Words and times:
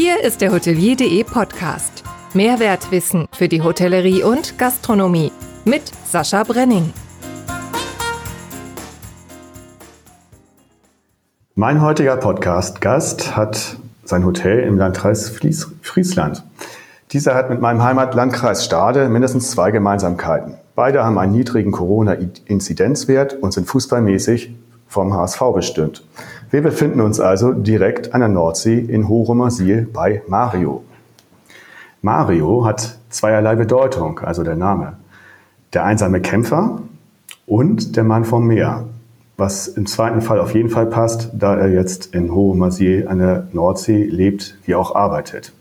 Hier 0.00 0.22
ist 0.22 0.42
der 0.42 0.52
Hotelier.de 0.52 1.24
Podcast. 1.24 2.04
Mehrwertwissen 2.32 3.26
für 3.32 3.48
die 3.48 3.62
Hotellerie 3.62 4.22
und 4.22 4.56
Gastronomie 4.56 5.32
mit 5.64 5.90
Sascha 6.04 6.44
Brenning. 6.44 6.92
Mein 11.56 11.82
heutiger 11.82 12.16
Podcast-Gast 12.16 13.34
hat 13.34 13.76
sein 14.04 14.24
Hotel 14.24 14.60
im 14.60 14.78
Landkreis 14.78 15.36
Friesland. 15.82 16.44
Dieser 17.10 17.34
hat 17.34 17.50
mit 17.50 17.60
meinem 17.60 17.82
Heimatlandkreis 17.82 18.64
Stade 18.64 19.08
mindestens 19.08 19.50
zwei 19.50 19.72
Gemeinsamkeiten. 19.72 20.54
Beide 20.76 21.02
haben 21.02 21.18
einen 21.18 21.32
niedrigen 21.32 21.72
Corona-Inzidenzwert 21.72 23.34
und 23.34 23.52
sind 23.52 23.66
fußballmäßig 23.66 24.54
vom 24.86 25.12
HSV 25.12 25.42
bestimmt. 25.54 26.04
Wir 26.50 26.62
befinden 26.62 27.02
uns 27.02 27.20
also 27.20 27.52
direkt 27.52 28.14
an 28.14 28.20
der 28.20 28.30
Nordsee 28.30 28.78
in 28.78 29.06
Horumersiel 29.06 29.86
bei 29.92 30.22
Mario. 30.28 30.82
Mario 32.00 32.64
hat 32.64 32.96
zweierlei 33.10 33.54
Bedeutung, 33.54 34.20
also 34.20 34.42
der 34.42 34.56
Name. 34.56 34.94
Der 35.74 35.84
einsame 35.84 36.22
Kämpfer 36.22 36.80
und 37.44 37.96
der 37.96 38.04
Mann 38.04 38.24
vom 38.24 38.46
Meer, 38.46 38.84
was 39.36 39.68
im 39.68 39.84
zweiten 39.84 40.22
Fall 40.22 40.40
auf 40.40 40.54
jeden 40.54 40.70
Fall 40.70 40.86
passt, 40.86 41.28
da 41.34 41.54
er 41.54 41.68
jetzt 41.68 42.14
in 42.14 42.34
Horumersiel 42.34 43.06
an 43.08 43.18
der 43.18 43.48
Nordsee 43.52 44.04
lebt, 44.04 44.56
wie 44.64 44.74
auch 44.74 44.94
arbeitet. 44.94 45.52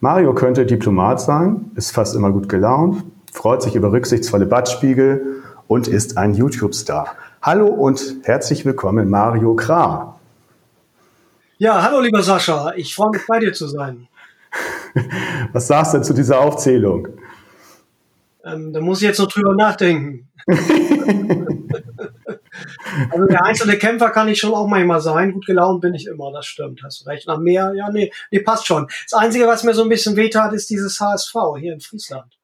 Mario 0.00 0.32
könnte 0.32 0.64
Diplomat 0.64 1.20
sein, 1.20 1.70
ist 1.74 1.90
fast 1.90 2.16
immer 2.16 2.30
gut 2.30 2.48
gelaunt, 2.48 3.04
freut 3.34 3.60
sich 3.60 3.74
über 3.74 3.92
rücksichtsvolle 3.92 4.46
Badspiegel 4.46 5.42
und 5.68 5.88
ist 5.88 6.16
ein 6.16 6.32
YouTube-Star. 6.32 7.08
Hallo 7.42 7.66
und 7.66 8.16
herzlich 8.22 8.64
willkommen, 8.64 9.10
Mario 9.10 9.54
Kram. 9.54 10.14
Ja, 11.62 11.80
hallo 11.80 12.00
lieber 12.00 12.22
Sascha, 12.24 12.72
ich 12.74 12.92
freue 12.92 13.10
mich 13.10 13.22
bei 13.28 13.38
dir 13.38 13.52
zu 13.52 13.68
sein. 13.68 14.08
Was 15.52 15.68
sagst 15.68 15.94
du 15.94 16.02
zu 16.02 16.12
dieser 16.12 16.40
Aufzählung? 16.40 17.06
Ähm, 18.44 18.72
da 18.72 18.80
muss 18.80 19.00
ich 19.00 19.06
jetzt 19.06 19.20
noch 19.20 19.28
drüber 19.28 19.54
nachdenken. 19.54 20.28
also 23.12 23.26
der 23.26 23.44
einzelne 23.44 23.76
Kämpfer 23.76 24.10
kann 24.10 24.26
ich 24.26 24.40
schon 24.40 24.52
auch 24.52 24.66
manchmal 24.66 25.00
sein. 25.00 25.30
Gut 25.30 25.46
gelaunt 25.46 25.82
bin 25.82 25.94
ich 25.94 26.08
immer, 26.08 26.32
das 26.32 26.46
stimmt, 26.46 26.80
hast 26.82 27.02
du 27.02 27.08
recht. 27.08 27.28
Nach 27.28 27.38
mehr, 27.38 27.72
ja, 27.76 27.92
nee, 27.92 28.10
nee, 28.32 28.40
passt 28.40 28.66
schon. 28.66 28.88
Das 29.08 29.20
Einzige, 29.20 29.46
was 29.46 29.62
mir 29.62 29.74
so 29.74 29.84
ein 29.84 29.88
bisschen 29.88 30.16
wehtat, 30.16 30.52
ist 30.54 30.68
dieses 30.68 30.98
HSV 30.98 31.32
hier 31.60 31.74
in 31.74 31.80
Friesland. 31.80 32.36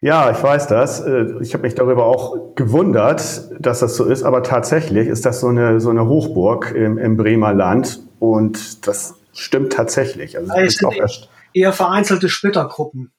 Ja, 0.00 0.32
ich 0.32 0.42
weiß 0.42 0.66
das. 0.66 0.98
Äh, 0.98 1.26
ich 1.42 1.54
habe 1.54 1.62
mich 1.62 1.76
darüber 1.76 2.06
auch 2.06 2.56
gewundert, 2.56 3.52
dass 3.60 3.78
das 3.78 3.94
so 3.94 4.04
ist, 4.04 4.24
aber 4.24 4.42
tatsächlich 4.42 5.06
ist 5.06 5.24
das 5.24 5.38
so 5.38 5.46
eine, 5.46 5.78
so 5.78 5.90
eine 5.90 6.08
Hochburg 6.08 6.72
im, 6.74 6.98
im 6.98 7.16
Bremer 7.16 7.54
Land 7.54 8.07
und 8.18 8.86
das 8.86 9.14
stimmt 9.32 9.72
tatsächlich. 9.72 10.36
Also 10.36 10.52
es 10.54 10.76
sind 10.76 11.28
eher 11.52 11.72
vereinzelte 11.72 12.28
Splittergruppen. 12.28 13.12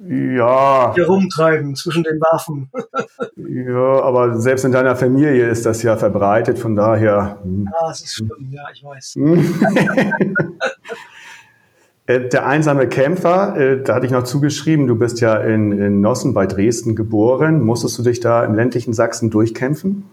Ja. 0.00 0.92
Die 0.96 1.00
rumtreiben 1.00 1.74
zwischen 1.74 2.04
den 2.04 2.20
Waffen. 2.20 2.70
ja, 3.36 4.02
aber 4.02 4.38
selbst 4.40 4.64
in 4.64 4.70
deiner 4.70 4.94
Familie 4.94 5.48
ist 5.48 5.66
das 5.66 5.82
ja 5.82 5.96
verbreitet, 5.96 6.58
von 6.58 6.76
daher. 6.76 7.38
Hm. 7.42 7.68
Ja, 7.72 7.90
es 7.90 8.02
ist 8.02 8.14
schlimm, 8.14 8.50
ja, 8.50 8.64
ich 8.72 8.84
weiß. 8.84 9.16
Äh, 12.08 12.30
der 12.30 12.46
einsame 12.46 12.88
Kämpfer, 12.88 13.54
äh, 13.54 13.82
da 13.82 13.94
hatte 13.94 14.06
ich 14.06 14.12
noch 14.12 14.24
zugeschrieben, 14.24 14.86
du 14.86 14.96
bist 14.96 15.20
ja 15.20 15.36
in, 15.36 15.72
in 15.72 16.00
Nossen 16.00 16.32
bei 16.32 16.46
Dresden 16.46 16.96
geboren. 16.96 17.60
Musstest 17.60 17.98
du 17.98 18.02
dich 18.02 18.18
da 18.18 18.44
im 18.44 18.54
ländlichen 18.54 18.94
Sachsen 18.94 19.28
durchkämpfen? 19.28 20.04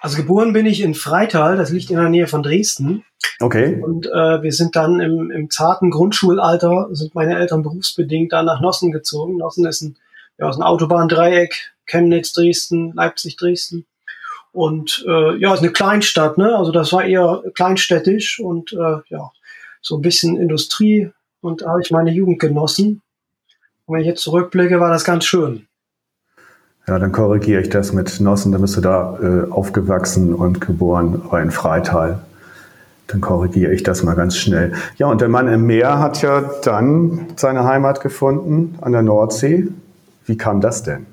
Also 0.00 0.16
geboren 0.16 0.52
bin 0.52 0.66
ich 0.66 0.80
in 0.80 0.94
Freital, 0.94 1.56
das 1.56 1.70
liegt 1.70 1.90
in 1.90 1.96
der 1.96 2.08
Nähe 2.08 2.26
von 2.26 2.42
Dresden. 2.42 3.04
Okay. 3.38 3.80
Und 3.82 4.06
äh, 4.06 4.42
wir 4.42 4.52
sind 4.52 4.74
dann 4.76 5.00
im, 5.00 5.30
im 5.30 5.50
zarten 5.50 5.90
Grundschulalter, 5.90 6.88
sind 6.92 7.14
meine 7.14 7.38
Eltern 7.38 7.62
berufsbedingt 7.62 8.32
da 8.32 8.42
nach 8.42 8.60
Nossen 8.60 8.92
gezogen. 8.92 9.36
Nossen 9.36 9.66
ist 9.66 9.82
ein, 9.82 9.96
ja, 10.38 10.48
ist 10.48 10.56
ein 10.56 10.62
Autobahndreieck, 10.62 11.72
Chemnitz, 11.86 12.32
Dresden, 12.32 12.92
Leipzig, 12.94 13.36
Dresden. 13.36 13.86
Und 14.52 15.04
äh, 15.06 15.36
ja, 15.36 15.54
ist 15.54 15.60
eine 15.60 15.70
Kleinstadt, 15.72 16.38
ne? 16.38 16.56
Also 16.56 16.72
das 16.72 16.92
war 16.92 17.04
eher 17.04 17.42
kleinstädtisch 17.54 18.40
und 18.40 18.72
äh, 18.72 18.96
ja, 19.08 19.30
so 19.80 19.96
ein 19.96 20.02
bisschen 20.02 20.36
Industrie 20.36 21.10
und 21.40 21.62
da 21.62 21.70
habe 21.70 21.82
ich 21.82 21.90
meine 21.90 22.10
Jugend 22.10 22.40
genossen. 22.40 23.02
Und 23.86 23.94
wenn 23.94 24.00
ich 24.02 24.08
jetzt 24.08 24.22
zurückblicke, 24.22 24.80
war 24.80 24.90
das 24.90 25.04
ganz 25.04 25.24
schön. 25.24 25.66
Ja, 26.86 26.98
dann 26.98 27.12
korrigiere 27.12 27.60
ich 27.60 27.68
das 27.68 27.92
mit 27.92 28.20
Nossen, 28.20 28.52
dann 28.52 28.62
bist 28.62 28.76
du 28.76 28.80
da 28.80 29.18
äh, 29.22 29.50
aufgewachsen 29.50 30.34
und 30.34 30.60
geboren, 30.60 31.22
aber 31.24 31.40
in 31.40 31.50
Freital. 31.50 32.20
Dann 33.06 33.20
korrigiere 33.20 33.72
ich 33.72 33.82
das 33.82 34.02
mal 34.02 34.14
ganz 34.14 34.36
schnell. 34.36 34.72
Ja, 34.96 35.06
und 35.06 35.20
der 35.20 35.28
Mann 35.28 35.48
im 35.48 35.66
Meer 35.66 35.98
hat 35.98 36.22
ja 36.22 36.42
dann 36.62 37.26
seine 37.36 37.64
Heimat 37.64 38.00
gefunden 38.00 38.78
an 38.80 38.92
der 38.92 39.02
Nordsee. 39.02 39.68
Wie 40.26 40.36
kam 40.36 40.60
das 40.60 40.82
denn? 40.82 41.06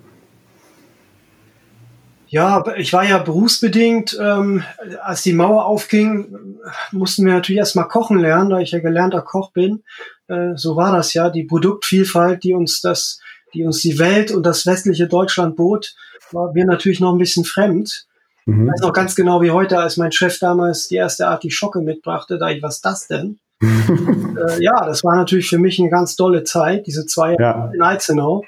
Ja, 2.30 2.64
ich 2.76 2.92
war 2.92 3.06
ja 3.06 3.20
berufsbedingt, 3.20 4.18
ähm, 4.22 4.64
als 5.02 5.24
die 5.24 5.34
Mauer 5.34 5.66
aufging, 5.66 6.58
mussten 6.92 7.26
wir 7.26 7.34
natürlich 7.34 7.60
erstmal 7.60 7.88
kochen 7.88 8.20
lernen, 8.20 8.50
da 8.50 8.60
ich 8.60 8.72
ja 8.72 8.80
gelernter 8.80 9.22
Koch 9.22 9.52
bin. 9.52 9.84
Äh, 10.28 10.56
so 10.56 10.76
war 10.76 10.92
das 10.92 11.14
ja. 11.14 11.30
Die 11.30 11.46
Produktvielfalt, 11.46 12.44
die 12.44 12.54
uns 12.54 12.82
das, 12.82 13.22
die 13.58 13.66
uns 13.66 13.82
die 13.82 14.00
Welt 14.00 14.32
und 14.32 14.46
das 14.46 14.66
westliche 14.66 15.08
Deutschland 15.08 15.56
bot, 15.56 15.96
war 16.32 16.54
mir 16.54 16.66
natürlich 16.66 17.00
noch 17.00 17.14
ein 17.14 17.18
bisschen 17.18 17.44
fremd. 17.44 18.06
Mhm. 18.46 18.66
Ich 18.66 18.74
weiß 18.74 18.82
noch 18.82 18.94
ganz 18.94 19.16
genau 19.16 19.42
wie 19.42 19.52
heute, 19.52 19.80
als 19.80 19.98
mein 19.98 20.12
Chef 20.12 20.40
damals 20.40 20.88
die 20.88 20.96
erste 20.96 21.28
Art 21.28 21.44
die 21.44 21.52
Schocke 21.52 21.82
mitbrachte, 21.82 22.38
da 22.38 22.50
ich, 22.50 22.62
was 22.62 22.82
das 22.82 23.08
denn? 23.08 23.40
äh, 23.62 24.62
ja, 24.62 24.86
das 24.86 25.04
war 25.04 25.16
natürlich 25.16 25.50
für 25.50 25.58
mich 25.58 25.80
eine 25.80 25.90
ganz 25.90 26.16
tolle 26.16 26.44
Zeit, 26.44 26.86
diese 26.86 27.06
zwei 27.06 27.36
Jahre 27.40 27.70
ja. 27.70 27.72
in 27.74 27.82
Alzenau, 27.82 28.44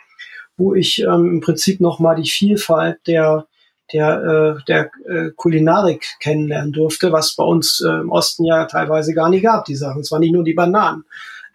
wo 0.58 0.76
ich 0.76 1.02
ähm, 1.02 1.34
im 1.34 1.42
Prinzip 1.42 1.82
nochmal 1.82 2.16
die 2.16 2.30
Vielfalt 2.30 3.00
der 3.08 3.46
der, 3.92 4.58
äh, 4.60 4.64
der 4.68 4.92
äh, 5.08 5.32
Kulinarik 5.36 6.06
kennenlernen 6.20 6.72
durfte, 6.72 7.12
was 7.12 7.36
bei 7.36 7.44
uns 7.44 7.82
äh, 7.82 7.90
im 7.90 8.12
Osten 8.12 8.46
ja 8.46 8.66
teilweise 8.66 9.16
gar 9.16 9.30
nicht 9.30 9.44
gab, 9.44 9.66
die 9.66 9.76
Sachen. 9.76 10.02
Es 10.02 10.12
waren 10.12 10.20
nicht 10.20 10.34
nur 10.34 10.44
die 10.44 10.54
Bananen. 10.54 11.06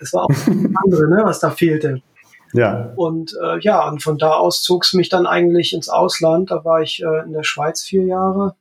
Es 0.01 0.13
war 0.13 0.25
auch 0.25 0.31
andere, 0.85 1.09
ne, 1.09 1.23
was 1.25 1.39
da 1.39 1.51
fehlte. 1.51 2.03
Ja. 2.55 2.93
Und 2.97 3.37
äh, 3.43 3.59
ja, 3.61 3.87
und 3.89 4.03
von 4.03 4.19
da 4.19 4.33
aus 4.33 4.63
zog 4.63 4.85
es 4.85 4.95
mich 4.95 5.09
dann 5.09 5.27
eigentlich 5.27 5.73
ins 5.73 5.89
Ausland. 5.89 6.51
Da 6.51 6.65
war 6.65 6.81
ich 6.83 7.03
äh, 7.03 7.25
in 7.25 7.33
der 7.33 7.45
Schweiz 7.45 7.83
vier 7.83 8.05
Jahre. 8.05 8.55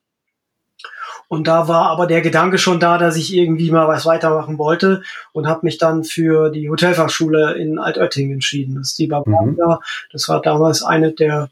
Und 1.28 1.48
da 1.48 1.68
war 1.68 1.88
aber 1.88 2.06
der 2.06 2.22
Gedanke 2.22 2.58
schon 2.58 2.80
da, 2.80 2.98
dass 2.98 3.16
ich 3.16 3.34
irgendwie 3.34 3.72
mal 3.72 3.88
was 3.88 4.06
weitermachen 4.06 4.58
wollte 4.58 5.04
und 5.32 5.48
habe 5.48 5.62
mich 5.64 5.78
dann 5.78 6.04
für 6.04 6.50
die 6.50 6.70
Hotelfachschule 6.70 7.54
in 7.54 7.80
Altötting 7.80 8.32
entschieden. 8.32 8.76
Das 8.76 8.90
ist 8.90 9.00
die 9.00 9.08
Bavaria. 9.08 9.46
Mhm. 9.46 9.80
Das 10.12 10.28
war 10.28 10.42
damals 10.42 10.84
eine 10.84 11.12
der 11.12 11.50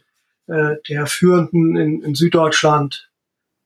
äh, 0.47 0.75
der 0.89 1.05
führenden 1.05 1.75
in, 1.77 2.01
in 2.03 2.15
Süddeutschland. 2.15 3.09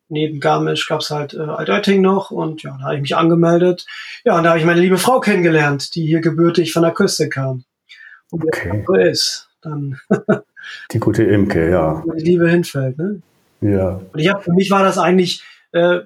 Neben 0.07 0.39
Garmisch 0.39 0.87
gab's 0.87 1.09
halt 1.09 1.33
äh, 1.33 1.39
Altötting 1.39 2.01
noch 2.01 2.29
und 2.29 2.61
ja, 2.61 2.77
da 2.77 2.85
habe 2.85 2.95
ich 2.95 3.01
mich 3.01 3.15
angemeldet. 3.15 3.85
Ja, 4.23 4.37
und 4.37 4.43
da 4.43 4.49
habe 4.49 4.59
ich 4.59 4.65
meine 4.65 4.81
liebe 4.81 4.99
Frau 4.99 5.19
kennengelernt, 5.19 5.95
die 5.95 6.05
hier 6.05 6.21
gebürtig 6.21 6.73
von 6.73 6.83
der 6.83 6.91
Küste 6.91 7.27
kam. 7.27 7.63
Und 8.31 8.43
okay. 8.43 8.83
so 8.85 8.93
ist, 8.95 9.49
dann 9.61 9.97
die 10.91 10.99
gute 10.99 11.23
Imke, 11.23 11.69
ja. 11.69 12.03
Die 12.17 12.23
Liebe 12.23 12.49
hinfällt, 12.49 12.97
ne? 12.97 13.21
Ja. 13.61 14.01
Und 14.11 14.19
ich 14.19 14.29
habe 14.29 14.41
für 14.41 14.53
mich 14.53 14.69
war 14.71 14.83
das 14.83 14.97
eigentlich 14.97 15.43
äh, 15.71 16.01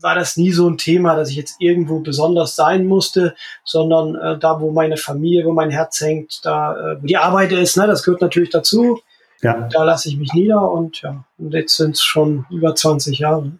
war 0.00 0.14
das 0.14 0.36
nie 0.36 0.52
so 0.52 0.68
ein 0.68 0.78
Thema, 0.78 1.16
dass 1.16 1.30
ich 1.30 1.36
jetzt 1.36 1.56
irgendwo 1.58 2.00
besonders 2.00 2.54
sein 2.54 2.86
musste, 2.86 3.34
sondern 3.64 4.14
äh, 4.14 4.38
da, 4.38 4.60
wo 4.60 4.70
meine 4.70 4.96
Familie, 4.96 5.44
wo 5.44 5.52
mein 5.52 5.70
Herz 5.70 6.00
hängt, 6.00 6.44
da, 6.44 6.92
äh, 6.92 7.02
wo 7.02 7.06
die 7.06 7.16
Arbeit 7.16 7.52
ist, 7.52 7.76
ne, 7.76 7.86
das 7.86 8.02
gehört 8.02 8.20
natürlich 8.20 8.50
dazu. 8.50 9.00
Ja. 9.42 9.68
Da 9.70 9.84
lasse 9.84 10.08
ich 10.08 10.16
mich 10.16 10.32
nieder 10.32 10.70
und 10.70 11.02
ja, 11.02 11.24
und 11.38 11.52
jetzt 11.52 11.76
sind 11.76 11.96
es 11.96 12.02
schon 12.02 12.46
über 12.50 12.74
20 12.74 13.18
Jahre. 13.18 13.52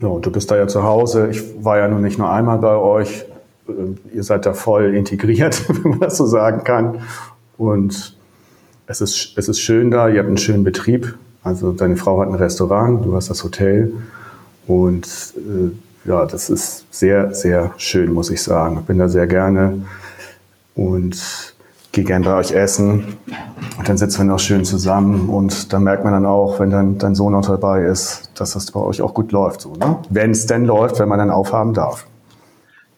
Ja, 0.00 0.08
und 0.08 0.24
du 0.26 0.30
bist 0.30 0.50
da 0.50 0.56
ja 0.56 0.68
zu 0.68 0.82
Hause. 0.82 1.30
Ich 1.30 1.64
war 1.64 1.78
ja 1.78 1.88
nun 1.88 2.02
nicht 2.02 2.18
nur 2.18 2.30
einmal 2.30 2.58
bei 2.58 2.76
euch. 2.76 3.24
Ihr 4.12 4.22
seid 4.22 4.46
da 4.46 4.52
voll 4.52 4.94
integriert, 4.94 5.62
wenn 5.82 5.92
man 5.92 6.00
das 6.00 6.16
so 6.16 6.26
sagen 6.26 6.64
kann. 6.64 7.00
Und 7.58 8.16
es 8.86 9.00
ist, 9.00 9.32
es 9.36 9.48
ist 9.48 9.60
schön 9.60 9.90
da. 9.90 10.08
Ihr 10.08 10.18
habt 10.18 10.28
einen 10.28 10.38
schönen 10.38 10.64
Betrieb. 10.64 11.14
Also 11.42 11.72
deine 11.72 11.96
Frau 11.96 12.20
hat 12.20 12.28
ein 12.28 12.34
Restaurant, 12.34 13.04
du 13.04 13.14
hast 13.14 13.30
das 13.30 13.44
Hotel. 13.44 13.92
Und 14.66 15.06
äh, 15.36 16.08
ja, 16.08 16.26
das 16.26 16.50
ist 16.50 16.92
sehr, 16.92 17.34
sehr 17.34 17.72
schön, 17.76 18.12
muss 18.12 18.30
ich 18.30 18.42
sagen. 18.42 18.78
Ich 18.80 18.86
bin 18.86 18.98
da 18.98 19.08
sehr 19.08 19.26
gerne. 19.26 19.82
Und 20.74 21.54
gehe 21.96 22.04
gern 22.04 22.22
bei 22.22 22.34
euch 22.34 22.52
essen. 22.52 23.16
Und 23.78 23.88
dann 23.88 23.96
sitzen 23.96 24.18
wir 24.18 24.24
noch 24.24 24.38
schön 24.38 24.64
zusammen 24.64 25.28
und 25.30 25.72
dann 25.72 25.82
merkt 25.82 26.04
man 26.04 26.12
dann 26.12 26.26
auch, 26.26 26.60
wenn 26.60 26.70
dann 26.70 26.98
dein 26.98 27.14
Sohn 27.14 27.32
noch 27.32 27.46
dabei 27.46 27.84
ist, 27.84 28.30
dass 28.34 28.52
das 28.52 28.70
bei 28.70 28.80
euch 28.80 29.00
auch 29.00 29.14
gut 29.14 29.32
läuft, 29.32 29.62
so, 29.62 29.74
ne? 29.74 29.98
Wenn 30.10 30.30
es 30.30 30.46
denn 30.46 30.66
läuft, 30.66 30.98
wenn 30.98 31.08
man 31.08 31.18
dann 31.18 31.30
aufhaben 31.30 31.72
darf. 31.72 32.06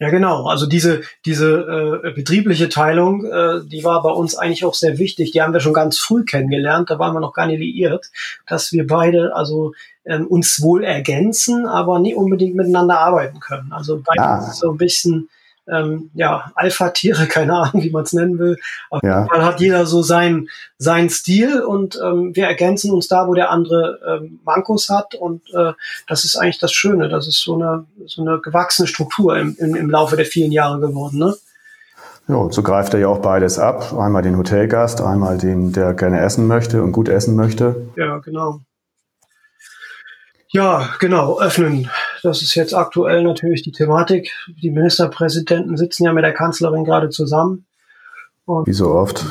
Ja, 0.00 0.10
genau. 0.10 0.46
Also 0.46 0.66
diese, 0.66 1.02
diese 1.24 2.02
äh, 2.04 2.12
betriebliche 2.12 2.68
Teilung, 2.68 3.24
äh, 3.24 3.60
die 3.64 3.82
war 3.82 4.02
bei 4.02 4.10
uns 4.10 4.36
eigentlich 4.36 4.64
auch 4.64 4.74
sehr 4.74 4.98
wichtig. 4.98 5.32
Die 5.32 5.42
haben 5.42 5.52
wir 5.52 5.60
schon 5.60 5.72
ganz 5.72 5.98
früh 5.98 6.24
kennengelernt. 6.24 6.90
Da 6.90 6.98
waren 6.98 7.14
wir 7.14 7.20
noch 7.20 7.32
gar 7.32 7.46
nicht 7.46 7.58
liiert, 7.58 8.10
dass 8.46 8.70
wir 8.72 8.86
beide 8.86 9.34
also 9.34 9.72
ähm, 10.04 10.26
uns 10.26 10.62
wohl 10.62 10.84
ergänzen, 10.84 11.66
aber 11.66 11.98
nie 11.98 12.14
unbedingt 12.14 12.54
miteinander 12.54 13.00
arbeiten 13.00 13.40
können. 13.40 13.72
Also 13.72 14.00
beide 14.04 14.22
ah. 14.22 14.52
so 14.52 14.70
ein 14.70 14.78
bisschen 14.78 15.28
ähm, 15.70 16.10
ja, 16.14 16.50
Alpha-Tiere, 16.54 17.26
keine 17.28 17.54
Ahnung, 17.54 17.82
wie 17.82 17.90
man 17.90 18.04
es 18.04 18.12
nennen 18.12 18.38
will. 18.38 18.56
Auf 18.90 19.02
Ja. 19.02 19.18
jeden 19.18 19.28
Fall 19.28 19.44
hat 19.44 19.60
jeder 19.60 19.86
so 19.86 20.02
seinen 20.02 20.48
seinen 20.78 21.10
Stil 21.10 21.60
und 21.60 21.98
ähm, 22.02 22.34
wir 22.34 22.46
ergänzen 22.46 22.92
uns 22.92 23.08
da, 23.08 23.26
wo 23.26 23.34
der 23.34 23.50
andere 23.50 23.98
ähm, 24.06 24.40
Mankos 24.44 24.88
hat. 24.88 25.14
Und 25.16 25.42
äh, 25.54 25.72
das 26.06 26.24
ist 26.24 26.36
eigentlich 26.36 26.58
das 26.58 26.72
Schöne. 26.72 27.08
Das 27.08 27.26
ist 27.26 27.40
so 27.40 27.54
eine, 27.54 27.86
so 28.06 28.22
eine 28.22 28.38
gewachsene 28.40 28.86
Struktur 28.86 29.36
im, 29.36 29.56
im, 29.58 29.74
im 29.74 29.90
Laufe 29.90 30.16
der 30.16 30.26
vielen 30.26 30.52
Jahre 30.52 30.78
geworden. 30.80 31.18
Ne? 31.18 31.34
Ja, 32.28 32.36
und 32.36 32.52
so 32.54 32.62
greift 32.62 32.94
er 32.94 33.00
ja 33.00 33.08
auch 33.08 33.20
beides 33.20 33.58
ab. 33.58 33.92
Einmal 33.92 34.22
den 34.22 34.36
Hotelgast, 34.36 35.00
einmal 35.00 35.38
den, 35.38 35.72
der 35.72 35.94
gerne 35.94 36.20
essen 36.20 36.46
möchte 36.46 36.82
und 36.82 36.92
gut 36.92 37.08
essen 37.08 37.34
möchte. 37.36 37.88
Ja, 37.96 38.18
genau. 38.18 38.60
Ja, 40.50 40.88
genau, 40.98 41.40
öffnen. 41.40 41.90
Das 42.22 42.42
ist 42.42 42.54
jetzt 42.54 42.74
aktuell 42.74 43.22
natürlich 43.22 43.62
die 43.62 43.72
Thematik. 43.72 44.32
Die 44.62 44.70
Ministerpräsidenten 44.70 45.76
sitzen 45.76 46.04
ja 46.04 46.12
mit 46.12 46.24
der 46.24 46.34
Kanzlerin 46.34 46.84
gerade 46.84 47.10
zusammen. 47.10 47.66
Wie 48.46 48.72
so 48.72 48.90
oft. 48.90 49.24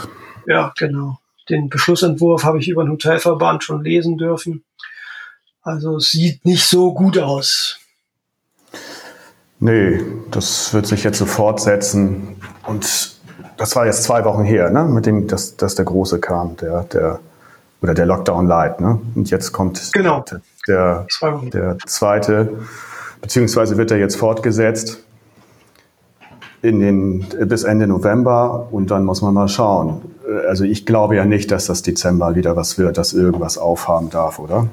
Ja, 0.45 0.73
genau. 0.77 1.19
Den 1.49 1.69
Beschlussentwurf 1.69 2.43
habe 2.43 2.59
ich 2.59 2.67
über 2.69 2.83
den 2.83 2.91
Hotelverband 2.91 3.63
schon 3.63 3.83
lesen 3.83 4.17
dürfen. 4.17 4.63
Also 5.61 5.97
es 5.97 6.11
sieht 6.11 6.45
nicht 6.45 6.65
so 6.65 6.93
gut 6.93 7.17
aus. 7.17 7.79
Nee, 9.59 10.01
das 10.29 10.73
wird 10.73 10.85
sich 10.85 11.03
jetzt 11.03 11.17
so 11.17 11.25
fortsetzen. 11.25 12.37
Und 12.65 13.17
das 13.57 13.75
war 13.75 13.85
jetzt 13.85 14.03
zwei 14.03 14.23
Wochen 14.23 14.43
her, 14.43 14.69
ne? 14.69 14.83
mit 14.83 15.05
dem, 15.05 15.27
dass, 15.27 15.57
dass 15.57 15.75
der 15.75 15.85
Große 15.85 16.19
kam, 16.19 16.55
der, 16.57 16.83
der, 16.83 17.19
oder 17.81 17.93
der 17.93 18.05
Lockdown 18.05 18.45
Light. 18.45 18.79
Ne? 18.79 18.99
Und 19.15 19.29
jetzt 19.31 19.51
kommt 19.51 19.91
Genau. 19.93 20.21
der, 20.21 20.41
Wochen. 20.67 21.49
der 21.51 21.77
zweite, 21.85 22.49
beziehungsweise 23.21 23.77
wird 23.77 23.91
er 23.91 23.97
jetzt 23.97 24.17
fortgesetzt 24.17 25.03
in 26.61 26.79
den, 26.79 27.25
bis 27.47 27.63
Ende 27.63 27.87
November 27.87 28.67
und 28.71 28.91
dann 28.91 29.05
muss 29.05 29.21
man 29.21 29.33
mal 29.33 29.47
schauen. 29.47 30.01
Also 30.47 30.63
ich 30.63 30.85
glaube 30.85 31.15
ja 31.15 31.25
nicht, 31.25 31.51
dass 31.51 31.67
das 31.67 31.81
Dezember 31.81 32.35
wieder 32.35 32.55
was 32.55 32.77
wird, 32.77 32.97
dass 32.97 33.13
irgendwas 33.13 33.57
aufhaben 33.57 34.09
darf, 34.09 34.39
oder? 34.39 34.67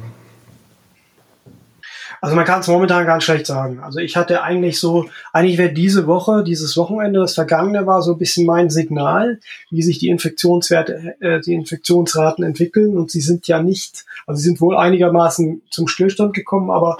Also 2.24 2.36
man 2.36 2.46
kann 2.46 2.60
es 2.60 2.68
momentan 2.68 3.04
ganz 3.04 3.24
schlecht 3.24 3.44
sagen. 3.44 3.80
Also 3.80 3.98
ich 3.98 4.16
hatte 4.16 4.42
eigentlich 4.42 4.80
so, 4.80 5.10
eigentlich 5.34 5.58
wäre 5.58 5.74
diese 5.74 6.06
Woche, 6.06 6.42
dieses 6.42 6.74
Wochenende, 6.74 7.20
das 7.20 7.34
vergangene 7.34 7.86
war 7.86 8.00
so 8.00 8.12
ein 8.12 8.18
bisschen 8.18 8.46
mein 8.46 8.70
Signal, 8.70 9.40
wie 9.68 9.82
sich 9.82 9.98
die 9.98 10.08
Infektionswerte, 10.08 11.16
äh, 11.20 11.40
die 11.42 11.52
Infektionsraten 11.52 12.42
entwickeln. 12.42 12.96
Und 12.96 13.10
sie 13.10 13.20
sind 13.20 13.46
ja 13.46 13.62
nicht, 13.62 14.06
also 14.26 14.38
sie 14.38 14.46
sind 14.46 14.62
wohl 14.62 14.74
einigermaßen 14.74 15.60
zum 15.68 15.86
Stillstand 15.86 16.32
gekommen, 16.32 16.70
aber 16.70 16.96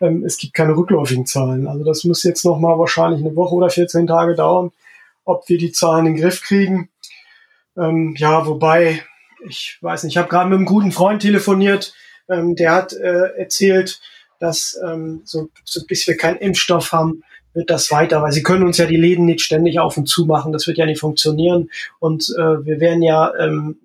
ähm, 0.00 0.24
es 0.24 0.36
gibt 0.38 0.54
keine 0.54 0.76
rückläufigen 0.76 1.26
Zahlen. 1.26 1.66
Also 1.66 1.82
das 1.82 2.04
muss 2.04 2.22
jetzt 2.22 2.44
noch 2.44 2.60
mal 2.60 2.78
wahrscheinlich 2.78 3.20
eine 3.20 3.34
Woche 3.34 3.56
oder 3.56 3.70
14 3.70 4.06
Tage 4.06 4.36
dauern, 4.36 4.70
ob 5.24 5.48
wir 5.48 5.58
die 5.58 5.72
Zahlen 5.72 6.06
in 6.06 6.14
den 6.14 6.22
Griff 6.22 6.40
kriegen. 6.40 6.88
Ähm, 7.76 8.14
ja, 8.16 8.46
wobei, 8.46 9.02
ich 9.44 9.78
weiß 9.80 10.04
nicht, 10.04 10.12
ich 10.12 10.18
habe 10.18 10.28
gerade 10.28 10.48
mit 10.48 10.58
einem 10.58 10.66
guten 10.66 10.92
Freund 10.92 11.20
telefoniert, 11.20 11.94
ähm, 12.28 12.54
der 12.54 12.72
hat 12.76 12.92
äh, 12.92 13.36
erzählt, 13.36 14.00
dass 14.38 14.78
ähm, 14.84 15.22
so, 15.24 15.50
so 15.64 15.84
bis 15.86 16.06
wir 16.06 16.16
keinen 16.16 16.38
Impfstoff 16.38 16.92
haben, 16.92 17.22
wird 17.54 17.70
das 17.70 17.90
weiter, 17.90 18.22
weil 18.22 18.32
sie 18.32 18.42
können 18.42 18.64
uns 18.64 18.78
ja 18.78 18.86
die 18.86 18.96
Läden 18.96 19.24
nicht 19.24 19.40
ständig 19.40 19.80
auf 19.80 19.96
und 19.96 20.06
zu 20.06 20.26
machen, 20.26 20.52
das 20.52 20.66
wird 20.66 20.78
ja 20.78 20.86
nicht 20.86 21.00
funktionieren 21.00 21.70
und 21.98 22.28
äh, 22.38 22.64
wir 22.64 22.80
werden 22.80 23.02
ja 23.02 23.32
ähm, 23.38 23.76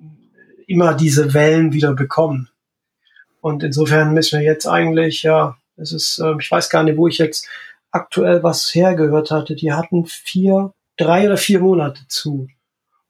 immer 0.68 0.94
diese 0.94 1.34
Wellen 1.34 1.74
wieder 1.74 1.94
bekommen. 1.94 2.50
Und 3.42 3.64
insofern 3.64 4.14
müssen 4.14 4.40
wir 4.40 4.46
jetzt 4.46 4.68
eigentlich, 4.68 5.24
ja, 5.24 5.58
es 5.76 5.92
ist, 5.92 6.20
äh, 6.20 6.34
ich 6.40 6.50
weiß 6.50 6.70
gar 6.70 6.84
nicht, 6.84 6.98
wo 6.98 7.08
ich 7.08 7.18
jetzt 7.18 7.48
aktuell 7.92 8.44
was 8.44 8.74
hergehört 8.74 9.32
hatte, 9.32 9.56
die 9.56 9.74
hatten 9.74 10.06
vier, 10.06 10.72
drei 10.98 11.26
oder 11.26 11.38
vier 11.38 11.60
Monate 11.60 12.02
zu. 12.08 12.48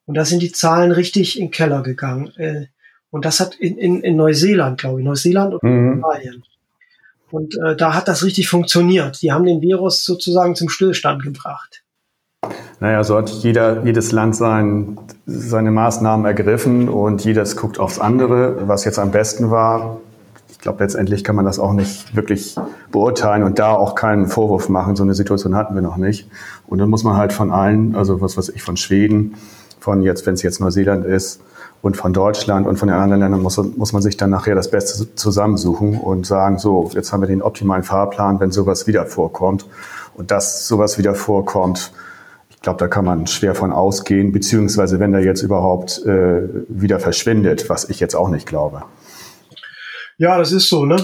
Und 0.06 0.16
da 0.16 0.26
sind 0.26 0.42
die 0.42 0.52
Zahlen 0.52 0.92
richtig 0.92 1.38
in 1.40 1.46
den 1.46 1.52
Keller 1.52 1.84
gegangen. 1.84 2.34
Äh, 2.38 2.68
und 3.12 3.26
das 3.26 3.40
hat 3.40 3.56
in, 3.56 3.78
in, 3.78 4.02
in 4.02 4.16
Neuseeland, 4.16 4.80
glaube 4.80 5.00
ich, 5.00 5.06
Neuseeland 5.06 5.54
und 5.54 5.64
Mhm. 5.64 6.04
Australien. 6.04 6.44
Und 7.34 7.58
äh, 7.58 7.76
da 7.76 7.96
hat 7.96 8.08
das 8.08 8.24
richtig 8.24 8.48
funktioniert. 8.48 9.24
Die 9.24 9.32
haben 9.32 9.44
den 9.44 9.60
Virus 9.60 10.06
sozusagen 10.06 10.54
zum 10.54 10.70
Stillstand 10.70 11.24
gebracht. 11.24 11.84
Naja, 12.80 13.04
so 13.04 13.18
hat 13.18 13.30
jeder, 13.30 13.84
jedes 13.84 14.12
Land 14.12 14.36
sein, 14.36 15.00
seine 15.26 15.72
Maßnahmen 15.72 16.28
ergriffen 16.28 16.90
und 16.90 17.26
jedes 17.26 17.56
guckt 17.58 17.80
aufs 17.80 17.98
andere, 17.98 18.68
was 18.68 18.86
jetzt 18.86 19.00
am 19.00 19.10
besten 19.10 19.50
war. 19.50 20.00
Ich 20.52 20.60
glaube, 20.60 20.84
letztendlich 20.84 21.24
kann 21.24 21.36
man 21.36 21.46
das 21.46 21.58
auch 21.58 21.74
nicht 21.74 22.16
wirklich 22.16 22.56
beurteilen 22.92 23.42
und 23.42 23.58
da 23.58 23.74
auch 23.74 23.96
keinen 23.96 24.28
Vorwurf 24.28 24.70
machen. 24.70 24.96
So 24.96 25.02
eine 25.02 25.16
Situation 25.16 25.56
hatten 25.56 25.74
wir 25.74 25.82
noch 25.82 25.98
nicht. 25.98 26.30
Und 26.68 26.78
dann 26.78 26.90
muss 26.90 27.04
man 27.04 27.18
halt 27.18 27.34
von 27.34 27.52
allen, 27.52 27.96
also 27.96 28.22
was 28.22 28.38
weiß 28.38 28.50
ich, 28.50 28.62
von 28.62 28.78
Schweden, 28.78 29.38
von 29.80 30.04
jetzt, 30.04 30.28
wenn 30.28 30.36
es 30.36 30.44
jetzt 30.44 30.60
Neuseeland 30.60 31.04
ist, 31.04 31.42
und 31.84 31.98
von 31.98 32.14
Deutschland 32.14 32.66
und 32.66 32.78
von 32.78 32.88
den 32.88 32.96
anderen 32.96 33.20
Ländern 33.20 33.42
muss, 33.42 33.58
muss 33.58 33.92
man 33.92 34.02
sich 34.02 34.16
dann 34.16 34.30
nachher 34.30 34.56
das 34.56 34.72
Beste 34.72 35.14
zusammensuchen 35.16 36.00
und 36.00 36.26
sagen, 36.26 36.58
so, 36.58 36.90
jetzt 36.94 37.12
haben 37.12 37.22
wir 37.22 37.28
den 37.28 37.42
optimalen 37.42 37.84
Fahrplan, 37.84 38.40
wenn 38.40 38.52
sowas 38.52 38.88
wieder 38.88 39.06
vorkommt. 39.06 39.66
Und 40.14 40.32
dass 40.32 40.66
sowas 40.66 40.98
wieder 40.98 41.14
vorkommt, 41.14 41.92
ich 42.50 42.62
glaube, 42.62 42.80
da 42.80 42.88
kann 42.88 43.04
man 43.04 43.28
schwer 43.28 43.54
von 43.54 43.74
ausgehen, 43.74 44.32
beziehungsweise 44.32 45.02
wenn 45.02 45.12
der 45.12 45.26
jetzt 45.26 45.42
überhaupt 45.42 46.02
äh, 46.06 46.44
wieder 46.70 47.02
verschwindet, 47.02 47.70
was 47.70 47.90
ich 47.90 48.00
jetzt 48.00 48.16
auch 48.16 48.30
nicht 48.30 48.48
glaube. 48.48 48.84
Ja, 50.18 50.38
das 50.38 50.54
ist 50.54 50.70
so, 50.70 50.86
ne? 50.86 50.96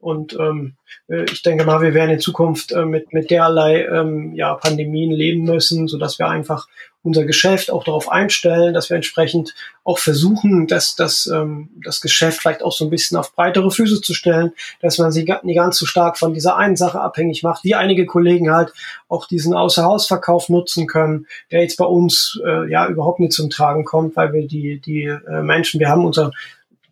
Und 0.00 0.38
ähm, 0.40 0.76
äh, 1.08 1.24
ich 1.24 1.42
denke 1.42 1.66
mal, 1.66 1.82
wir 1.82 1.92
werden 1.92 2.12
in 2.12 2.20
Zukunft 2.20 2.72
äh, 2.72 2.86
mit, 2.86 3.12
mit 3.12 3.30
derlei 3.30 3.84
ähm, 3.84 4.32
ja, 4.34 4.54
Pandemien 4.54 5.10
leben 5.10 5.44
müssen, 5.44 5.86
so 5.86 5.98
dass 5.98 6.18
wir 6.18 6.28
einfach 6.28 6.66
unser 7.04 7.24
Geschäft 7.24 7.70
auch 7.70 7.84
darauf 7.84 8.10
einstellen, 8.10 8.74
dass 8.74 8.88
wir 8.90 8.96
entsprechend 8.96 9.54
auch 9.84 9.98
versuchen, 9.98 10.66
dass, 10.66 10.96
dass 10.96 11.26
ähm, 11.26 11.68
das 11.84 12.00
Geschäft 12.00 12.40
vielleicht 12.40 12.62
auch 12.62 12.72
so 12.72 12.84
ein 12.84 12.90
bisschen 12.90 13.18
auf 13.18 13.34
breitere 13.34 13.70
Füße 13.70 14.00
zu 14.00 14.14
stellen, 14.14 14.52
dass 14.80 14.98
man 14.98 15.12
sie 15.12 15.24
nicht 15.42 15.56
ganz 15.56 15.76
so 15.76 15.86
stark 15.86 16.18
von 16.18 16.32
dieser 16.32 16.56
einen 16.56 16.76
Sache 16.76 17.00
abhängig 17.00 17.42
macht, 17.42 17.62
wie 17.62 17.74
einige 17.74 18.06
Kollegen 18.06 18.50
halt 18.50 18.72
auch 19.08 19.28
diesen 19.28 19.54
Außerhausverkauf 19.54 20.48
nutzen 20.48 20.86
können, 20.86 21.26
der 21.52 21.60
jetzt 21.60 21.76
bei 21.76 21.84
uns 21.84 22.40
äh, 22.44 22.70
ja 22.70 22.88
überhaupt 22.88 23.20
nicht 23.20 23.32
zum 23.32 23.50
Tragen 23.50 23.84
kommt, 23.84 24.16
weil 24.16 24.32
wir 24.32 24.48
die, 24.48 24.80
die 24.80 25.04
äh, 25.04 25.42
Menschen, 25.42 25.80
wir 25.80 25.90
haben 25.90 26.04
unser 26.04 26.32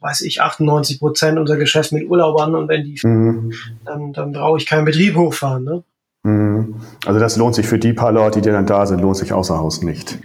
weiß 0.01 0.23
ich, 0.23 0.41
98 0.43 0.99
Prozent 0.99 1.39
unser 1.39 1.57
Geschäft 1.57 1.93
mit 1.93 2.09
Urlaubern 2.11 2.57
und 2.57 2.69
wenn 2.69 2.83
die, 2.83 2.99
Mhm. 3.05 3.53
dann, 3.85 4.13
dann 4.13 4.33
brauche 4.33 4.59
ich 4.59 4.67
keinen 4.67 4.85
Betrieb 4.85 5.17
hochfahren. 5.17 5.63
Ne? 5.63 5.85
Mhm. 6.23 6.77
Also 7.05 7.19
das 7.19 7.37
lohnt 7.37 7.55
sich 7.55 7.67
für 7.67 7.79
die 7.79 7.93
paar 7.93 8.13
Leute, 8.13 8.41
die 8.41 8.51
dann 8.51 8.67
da 8.67 8.87
sind, 8.87 9.01
lohnt 9.01 9.17
sich 9.17 9.33
außer 9.33 9.59
Haus 9.59 9.83
nicht. 9.83 10.19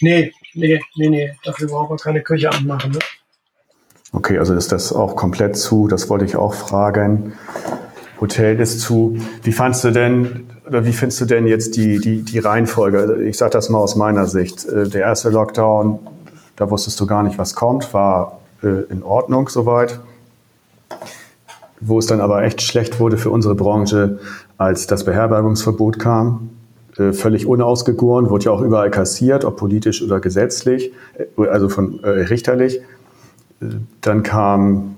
Nee, 0.00 0.32
nee, 0.54 0.80
nee, 0.96 1.08
nee, 1.08 1.32
dafür 1.44 1.68
brauchen 1.68 1.90
wir 1.90 2.02
keine 2.02 2.22
Küche 2.22 2.50
anmachen. 2.50 2.92
Ne? 2.92 2.98
Okay, 4.12 4.38
also 4.38 4.54
ist 4.54 4.72
das 4.72 4.92
auch 4.92 5.16
komplett 5.16 5.56
zu, 5.56 5.88
das 5.88 6.08
wollte 6.10 6.24
ich 6.24 6.36
auch 6.36 6.54
fragen. 6.54 7.32
Hotel 8.20 8.60
ist 8.60 8.80
zu. 8.80 9.16
Wie 9.42 9.52
fandst 9.52 9.84
du 9.84 9.90
denn, 9.90 10.46
oder 10.66 10.84
wie 10.86 10.92
findest 10.92 11.20
du 11.22 11.24
denn 11.24 11.46
jetzt 11.46 11.76
die, 11.76 11.98
die, 11.98 12.22
die 12.22 12.38
Reihenfolge? 12.38 12.98
Also 12.98 13.16
Ich 13.16 13.36
sage 13.36 13.50
das 13.50 13.68
mal 13.68 13.78
aus 13.78 13.96
meiner 13.96 14.26
Sicht. 14.26 14.64
Äh, 14.66 14.88
Der 14.88 15.02
erste 15.02 15.30
Lockdown, 15.30 15.98
da 16.56 16.70
wusstest 16.70 17.00
du 17.00 17.06
gar 17.06 17.22
nicht, 17.22 17.38
was 17.38 17.54
kommt, 17.54 17.92
war 17.94 18.40
äh, 18.62 18.84
in 18.90 19.02
Ordnung 19.02 19.48
soweit. 19.48 19.98
Wo 21.80 21.98
es 21.98 22.06
dann 22.06 22.20
aber 22.20 22.44
echt 22.44 22.62
schlecht 22.62 23.00
wurde 23.00 23.16
für 23.18 23.30
unsere 23.30 23.56
Branche, 23.56 24.20
als 24.62 24.86
das 24.86 25.04
Beherbergungsverbot 25.04 25.98
kam. 25.98 26.50
Äh, 26.96 27.12
Völlig 27.12 27.46
unausgegoren, 27.46 28.30
wurde 28.30 28.46
ja 28.46 28.50
auch 28.52 28.60
überall 28.60 28.90
kassiert, 28.90 29.44
ob 29.44 29.56
politisch 29.56 30.02
oder 30.02 30.20
gesetzlich, 30.20 30.92
äh, 31.38 31.48
also 31.48 31.68
von 31.68 32.02
äh, 32.02 32.08
richterlich. 32.08 32.80
Äh, 33.60 33.66
Dann 34.00 34.22
kam 34.22 34.96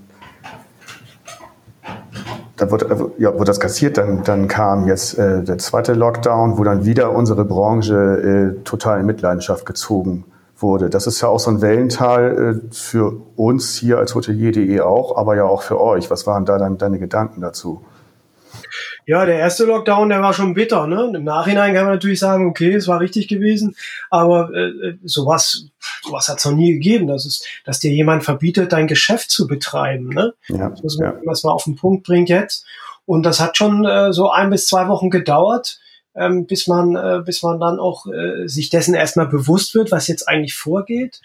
da 2.56 2.71
wurde, 2.71 3.11
ja, 3.18 3.33
wurde 3.35 3.47
das 3.47 3.59
kassiert, 3.59 3.99
dann, 3.99 4.23
dann 4.23 4.47
kam 4.47 4.87
jetzt 4.87 5.18
äh, 5.18 5.42
der 5.42 5.59
zweite 5.59 5.92
Lockdown, 5.92 6.56
wo 6.56 6.62
dann 6.62 6.85
wieder 6.85 7.11
unsere 7.11 7.44
Branche 7.44 8.54
äh, 8.56 8.62
total 8.62 9.00
in 9.00 9.06
Mitleidenschaft 9.06 9.66
gezogen 9.66 10.25
wurde. 10.56 10.88
Das 10.88 11.09
ist 11.09 11.21
ja 11.21 11.26
auch 11.26 11.40
so 11.40 11.50
ein 11.50 11.62
Wellental 11.62 12.61
für 12.71 13.12
uns 13.35 13.75
hier 13.75 13.99
als 13.99 14.14
Hotelier.de 14.14 14.80
auch, 14.83 15.16
aber 15.16 15.35
ja 15.35 15.44
auch 15.44 15.62
für 15.62 15.80
euch. 15.80 16.12
Was 16.12 16.28
waren 16.28 16.44
da 16.44 16.59
dann 16.59 16.78
deine 16.78 17.00
Gedanken 17.00 17.40
dazu? 17.40 17.80
Ja, 19.06 19.26
der 19.26 19.38
erste 19.38 19.64
Lockdown, 19.64 20.08
der 20.08 20.23
war 20.23 20.32
schon 20.32 20.54
bitter. 20.54 20.87
Ne? 20.87 21.12
Im 21.14 21.25
Nachhinein 21.25 21.75
kann 21.75 21.84
man 21.84 21.94
natürlich 21.94 22.20
sagen, 22.20 22.46
okay, 22.46 22.75
es 22.75 22.88
war 22.88 23.00
richtig 23.00 23.28
gewesen, 23.28 23.76
aber 24.11 24.50
äh, 24.54 24.96
sowas, 25.04 25.66
sowas 26.02 26.28
hat 26.28 26.38
es 26.38 26.44
noch 26.44 26.52
nie 26.52 26.73
gegeben. 26.73 27.06
Das 27.06 27.26
ist, 27.26 27.46
dass 27.64 27.80
dir 27.80 27.92
jemand 27.92 28.25
verbietet, 28.25 28.73
dein 28.73 28.87
Geschäft 28.87 29.30
zu 29.30 29.46
betreiben. 29.46 30.08
Ne? 30.08 30.34
Ja, 30.49 30.70
Das 30.70 30.82
muss 30.82 30.99
man 30.99 31.14
ja. 31.23 31.32
mal 31.42 31.50
auf 31.50 31.64
den 31.64 31.76
Punkt 31.76 32.06
bringt 32.06 32.28
jetzt. 32.28 32.64
Und 33.06 33.25
das 33.25 33.40
hat 33.40 33.56
schon 33.56 33.84
äh, 33.84 34.12
so 34.12 34.30
ein 34.30 34.50
bis 34.50 34.66
zwei 34.66 34.88
Wochen 34.88 35.11
gedauert, 35.11 35.80
ähm, 36.14 36.46
bis 36.46 36.66
man, 36.66 36.96
äh, 36.96 37.20
bis 37.25 37.42
man 37.42 37.61
dann 37.61 37.78
auch 37.78 38.06
äh, 38.06 38.46
sich 38.46 38.70
dessen 38.70 38.94
erstmal 38.94 39.26
bewusst 39.26 39.75
wird, 39.75 39.90
was 39.90 40.08
jetzt 40.08 40.28
eigentlich 40.28 40.54
vorgeht. 40.54 41.20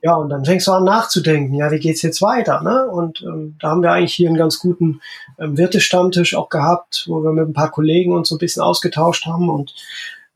Ja, 0.00 0.14
und 0.14 0.28
dann 0.28 0.44
fängst 0.44 0.68
du 0.68 0.72
an 0.72 0.84
nachzudenken, 0.84 1.54
ja, 1.54 1.70
wie 1.72 1.80
geht's 1.80 2.02
jetzt 2.02 2.22
weiter? 2.22 2.62
Ne? 2.62 2.86
Und 2.86 3.22
ähm, 3.22 3.56
da 3.60 3.70
haben 3.70 3.82
wir 3.82 3.90
eigentlich 3.90 4.14
hier 4.14 4.28
einen 4.28 4.38
ganz 4.38 4.60
guten 4.60 5.00
ähm, 5.38 5.58
Wirtestammtisch 5.58 6.36
auch 6.36 6.48
gehabt, 6.48 7.04
wo 7.08 7.22
wir 7.22 7.32
mit 7.32 7.48
ein 7.48 7.52
paar 7.52 7.70
Kollegen 7.70 8.12
uns 8.12 8.28
so 8.28 8.36
ein 8.36 8.38
bisschen 8.38 8.62
ausgetauscht 8.62 9.26
haben 9.26 9.48
und 9.50 9.74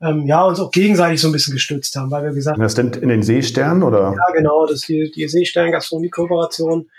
ähm, 0.01 0.27
ja, 0.27 0.43
uns 0.43 0.59
auch 0.59 0.69
gegenseitig 0.69 1.21
so 1.21 1.29
ein 1.29 1.31
bisschen 1.31 1.53
gestützt 1.53 1.95
haben, 1.95 2.11
weil 2.11 2.25
wir 2.25 2.33
gesagt 2.33 2.57
haben. 2.57 2.63
Das 2.63 2.75
denn 2.75 2.91
in 2.91 3.07
den 3.07 3.23
Seesternen 3.23 3.83
oder? 3.83 4.13
Ja, 4.13 4.33
genau, 4.33 4.65
das 4.65 4.79
ist 4.79 4.89
die, 4.89 5.09
die 5.09 5.27
Seestern-Gastronomie-Kooperation, 5.29 6.89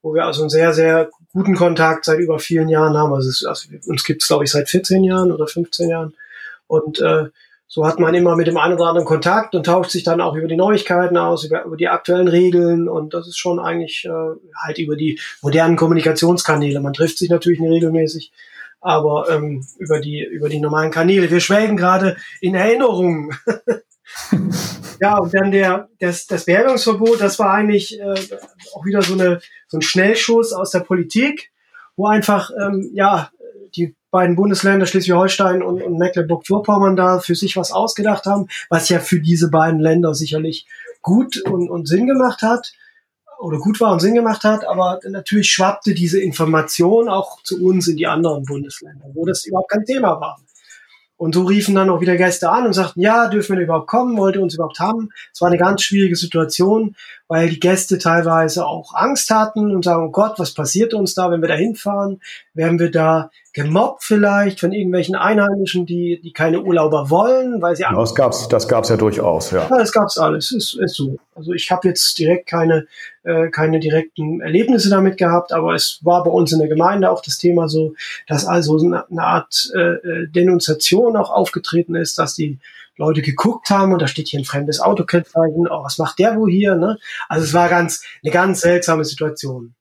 wo 0.00 0.14
wir 0.14 0.24
also 0.24 0.42
einen 0.42 0.50
sehr, 0.50 0.72
sehr 0.72 1.10
guten 1.34 1.56
Kontakt 1.56 2.06
seit 2.06 2.20
über 2.20 2.38
vielen 2.38 2.70
Jahren 2.70 2.96
haben. 2.96 3.12
Also, 3.12 3.28
es, 3.28 3.44
also 3.44 3.68
uns 3.86 4.02
gibt's 4.04 4.28
glaube 4.28 4.44
ich, 4.44 4.50
seit 4.50 4.70
14 4.70 5.04
Jahren 5.04 5.30
oder 5.30 5.46
15 5.46 5.90
Jahren. 5.90 6.14
Und 6.66 7.00
äh, 7.00 7.26
so 7.74 7.84
hat 7.84 7.98
man 7.98 8.14
immer 8.14 8.36
mit 8.36 8.46
dem 8.46 8.56
einen 8.56 8.74
oder 8.74 8.86
anderen 8.86 9.04
Kontakt 9.04 9.56
und 9.56 9.66
tauscht 9.66 9.90
sich 9.90 10.04
dann 10.04 10.20
auch 10.20 10.36
über 10.36 10.46
die 10.46 10.54
Neuigkeiten 10.54 11.16
aus, 11.16 11.42
über, 11.42 11.64
über 11.64 11.76
die 11.76 11.88
aktuellen 11.88 12.28
Regeln 12.28 12.88
und 12.88 13.14
das 13.14 13.26
ist 13.26 13.36
schon 13.36 13.58
eigentlich 13.58 14.04
äh, 14.04 14.36
halt 14.64 14.78
über 14.78 14.94
die 14.94 15.18
modernen 15.42 15.74
Kommunikationskanäle. 15.74 16.78
Man 16.78 16.92
trifft 16.92 17.18
sich 17.18 17.30
natürlich 17.30 17.58
nicht 17.58 17.72
regelmäßig, 17.72 18.30
aber 18.80 19.28
ähm, 19.28 19.66
über 19.80 19.98
die 19.98 20.22
über 20.22 20.48
die 20.48 20.60
normalen 20.60 20.92
Kanäle. 20.92 21.32
Wir 21.32 21.40
schwelgen 21.40 21.76
gerade 21.76 22.16
in 22.40 22.54
Erinnerungen. 22.54 23.36
ja, 25.00 25.18
und 25.18 25.34
dann 25.34 25.50
der 25.50 25.88
das, 25.98 26.28
das 26.28 26.44
Bergungsverbot, 26.44 27.20
das 27.20 27.40
war 27.40 27.54
eigentlich 27.54 27.98
äh, 27.98 28.14
auch 28.72 28.84
wieder 28.84 29.02
so 29.02 29.14
eine 29.14 29.40
so 29.66 29.78
ein 29.78 29.82
Schnellschuss 29.82 30.52
aus 30.52 30.70
der 30.70 30.80
Politik, 30.80 31.50
wo 31.96 32.06
einfach 32.06 32.52
ähm, 32.56 32.92
ja 32.94 33.32
die 33.76 33.94
beiden 34.10 34.36
Bundesländer 34.36 34.86
Schleswig-Holstein 34.86 35.62
und, 35.62 35.82
und 35.82 35.98
Mecklenburg-Vorpommern 35.98 36.96
da 36.96 37.18
für 37.18 37.34
sich 37.34 37.56
was 37.56 37.72
ausgedacht 37.72 38.26
haben, 38.26 38.48
was 38.70 38.88
ja 38.88 39.00
für 39.00 39.20
diese 39.20 39.50
beiden 39.50 39.80
Länder 39.80 40.14
sicherlich 40.14 40.66
gut 41.02 41.40
und, 41.42 41.68
und 41.68 41.86
Sinn 41.86 42.06
gemacht 42.06 42.42
hat 42.42 42.72
oder 43.38 43.58
gut 43.58 43.80
war 43.80 43.92
und 43.92 44.00
Sinn 44.00 44.14
gemacht 44.14 44.44
hat, 44.44 44.66
aber 44.66 45.00
natürlich 45.08 45.50
schwappte 45.50 45.94
diese 45.94 46.20
Information 46.20 47.08
auch 47.08 47.42
zu 47.42 47.62
uns 47.62 47.88
in 47.88 47.96
die 47.96 48.06
anderen 48.06 48.44
Bundesländer, 48.44 49.06
wo 49.12 49.26
das 49.26 49.44
überhaupt 49.44 49.70
kein 49.70 49.84
Thema 49.84 50.20
war. 50.20 50.38
Und 51.16 51.34
so 51.34 51.44
riefen 51.44 51.76
dann 51.76 51.90
auch 51.90 52.00
wieder 52.00 52.16
Gäste 52.16 52.50
an 52.50 52.66
und 52.66 52.72
sagten, 52.72 53.00
ja, 53.00 53.28
dürfen 53.28 53.56
wir 53.56 53.64
überhaupt 53.64 53.86
kommen, 53.86 54.16
wollte 54.16 54.40
uns 54.40 54.54
überhaupt 54.54 54.80
haben. 54.80 55.10
Es 55.32 55.40
war 55.40 55.48
eine 55.48 55.58
ganz 55.58 55.82
schwierige 55.82 56.16
Situation, 56.16 56.96
weil 57.28 57.48
die 57.48 57.60
Gäste 57.60 57.98
teilweise 57.98 58.66
auch 58.66 58.94
Angst 58.94 59.30
hatten 59.30 59.74
und 59.74 59.84
sagen, 59.84 60.08
oh 60.08 60.10
Gott, 60.10 60.38
was 60.38 60.54
passiert 60.54 60.92
uns 60.92 61.14
da, 61.14 61.30
wenn 61.30 61.40
wir 61.40 61.48
da 61.48 61.54
hinfahren? 61.54 62.20
Werden 62.54 62.78
wir 62.78 62.90
da 62.90 63.30
gemobbt 63.52 64.04
vielleicht 64.04 64.60
von 64.60 64.72
irgendwelchen 64.72 65.16
Einheimischen, 65.16 65.86
die, 65.86 66.20
die 66.22 66.32
keine 66.32 66.62
Urlauber 66.62 67.10
wollen, 67.10 67.60
weil 67.60 67.76
sie 67.76 67.82
ja, 67.82 67.92
das 67.94 68.14
gab's, 68.14 68.48
das 68.48 68.68
gab's 68.68 68.88
ja 68.88 68.96
durchaus, 68.96 69.50
ja. 69.50 69.68
Ja, 69.68 69.78
das 69.78 69.92
gab's 69.92 70.18
alles, 70.18 70.52
ist, 70.52 70.74
ist 70.74 70.94
so. 70.94 71.16
Also 71.34 71.52
ich 71.52 71.70
habe 71.70 71.88
jetzt 71.88 72.18
direkt 72.18 72.48
keine, 72.48 72.86
äh, 73.24 73.50
keine 73.50 73.80
direkten 73.80 74.40
Erlebnisse 74.40 74.88
damit 74.88 75.16
gehabt, 75.16 75.52
aber 75.52 75.74
es 75.74 76.00
war 76.02 76.22
bei 76.24 76.30
uns 76.30 76.52
in 76.52 76.60
der 76.60 76.68
Gemeinde 76.68 77.10
auch 77.10 77.22
das 77.22 77.38
Thema 77.38 77.68
so, 77.68 77.94
dass 78.26 78.46
also 78.46 78.78
eine, 78.78 79.08
eine 79.10 79.22
Art 79.22 79.70
äh, 79.74 79.80
äh 79.80 80.28
Denunziation 80.28 81.16
auch 81.16 81.30
aufgetreten 81.30 81.94
ist, 81.94 82.18
dass 82.18 82.34
die 82.34 82.58
Leute 82.96 83.22
geguckt 83.22 83.70
haben 83.70 83.92
und 83.92 84.00
da 84.02 84.06
steht 84.06 84.28
hier 84.28 84.40
ein 84.40 84.44
fremdes 84.44 84.80
Autokennzeichen, 84.80 85.66
oh, 85.68 85.84
was 85.84 85.98
macht 85.98 86.18
der 86.18 86.36
wo 86.36 86.46
hier, 86.46 86.76
ne? 86.76 86.98
Also 87.28 87.44
es 87.44 87.54
war 87.54 87.68
ganz, 87.68 88.04
eine 88.22 88.32
ganz 88.32 88.60
seltsame 88.60 89.04
Situation. 89.04 89.74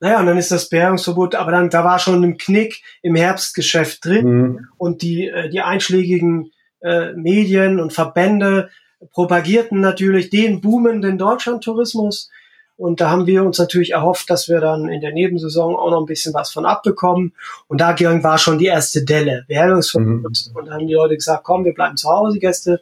Naja, 0.00 0.20
und 0.20 0.26
dann 0.26 0.38
ist 0.38 0.50
das 0.50 0.68
Bergungsverbot, 0.68 1.34
aber 1.34 1.52
dann, 1.52 1.70
da 1.70 1.84
war 1.84 1.98
schon 1.98 2.22
ein 2.22 2.38
Knick 2.38 2.82
im 3.02 3.14
Herbstgeschäft 3.14 4.04
drin 4.04 4.26
mhm. 4.26 4.68
und 4.76 5.02
die, 5.02 5.28
äh, 5.28 5.48
die 5.48 5.60
einschlägigen 5.60 6.52
äh, 6.80 7.12
Medien 7.12 7.80
und 7.80 7.92
Verbände 7.92 8.70
propagierten 9.12 9.80
natürlich 9.80 10.30
den 10.30 10.60
boomenden 10.60 11.18
Deutschlandtourismus. 11.18 12.30
Und 12.76 13.00
da 13.00 13.10
haben 13.10 13.26
wir 13.26 13.42
uns 13.42 13.58
natürlich 13.58 13.90
erhofft, 13.90 14.30
dass 14.30 14.48
wir 14.48 14.60
dann 14.60 14.88
in 14.88 15.00
der 15.00 15.12
Nebensaison 15.12 15.74
auch 15.74 15.90
noch 15.90 16.00
ein 16.00 16.06
bisschen 16.06 16.32
was 16.32 16.52
von 16.52 16.64
abbekommen. 16.64 17.34
Und 17.66 17.80
da 17.80 17.98
war 17.98 18.38
schon 18.38 18.58
die 18.58 18.66
erste 18.66 19.04
Delle. 19.04 19.44
Bergungsverbot. 19.48 20.46
Mhm. 20.46 20.56
Und 20.56 20.66
dann 20.66 20.74
haben 20.74 20.86
die 20.86 20.94
Leute 20.94 21.16
gesagt, 21.16 21.42
komm, 21.42 21.64
wir 21.64 21.74
bleiben 21.74 21.96
zu 21.96 22.08
Hause, 22.08 22.38
Gäste. 22.38 22.80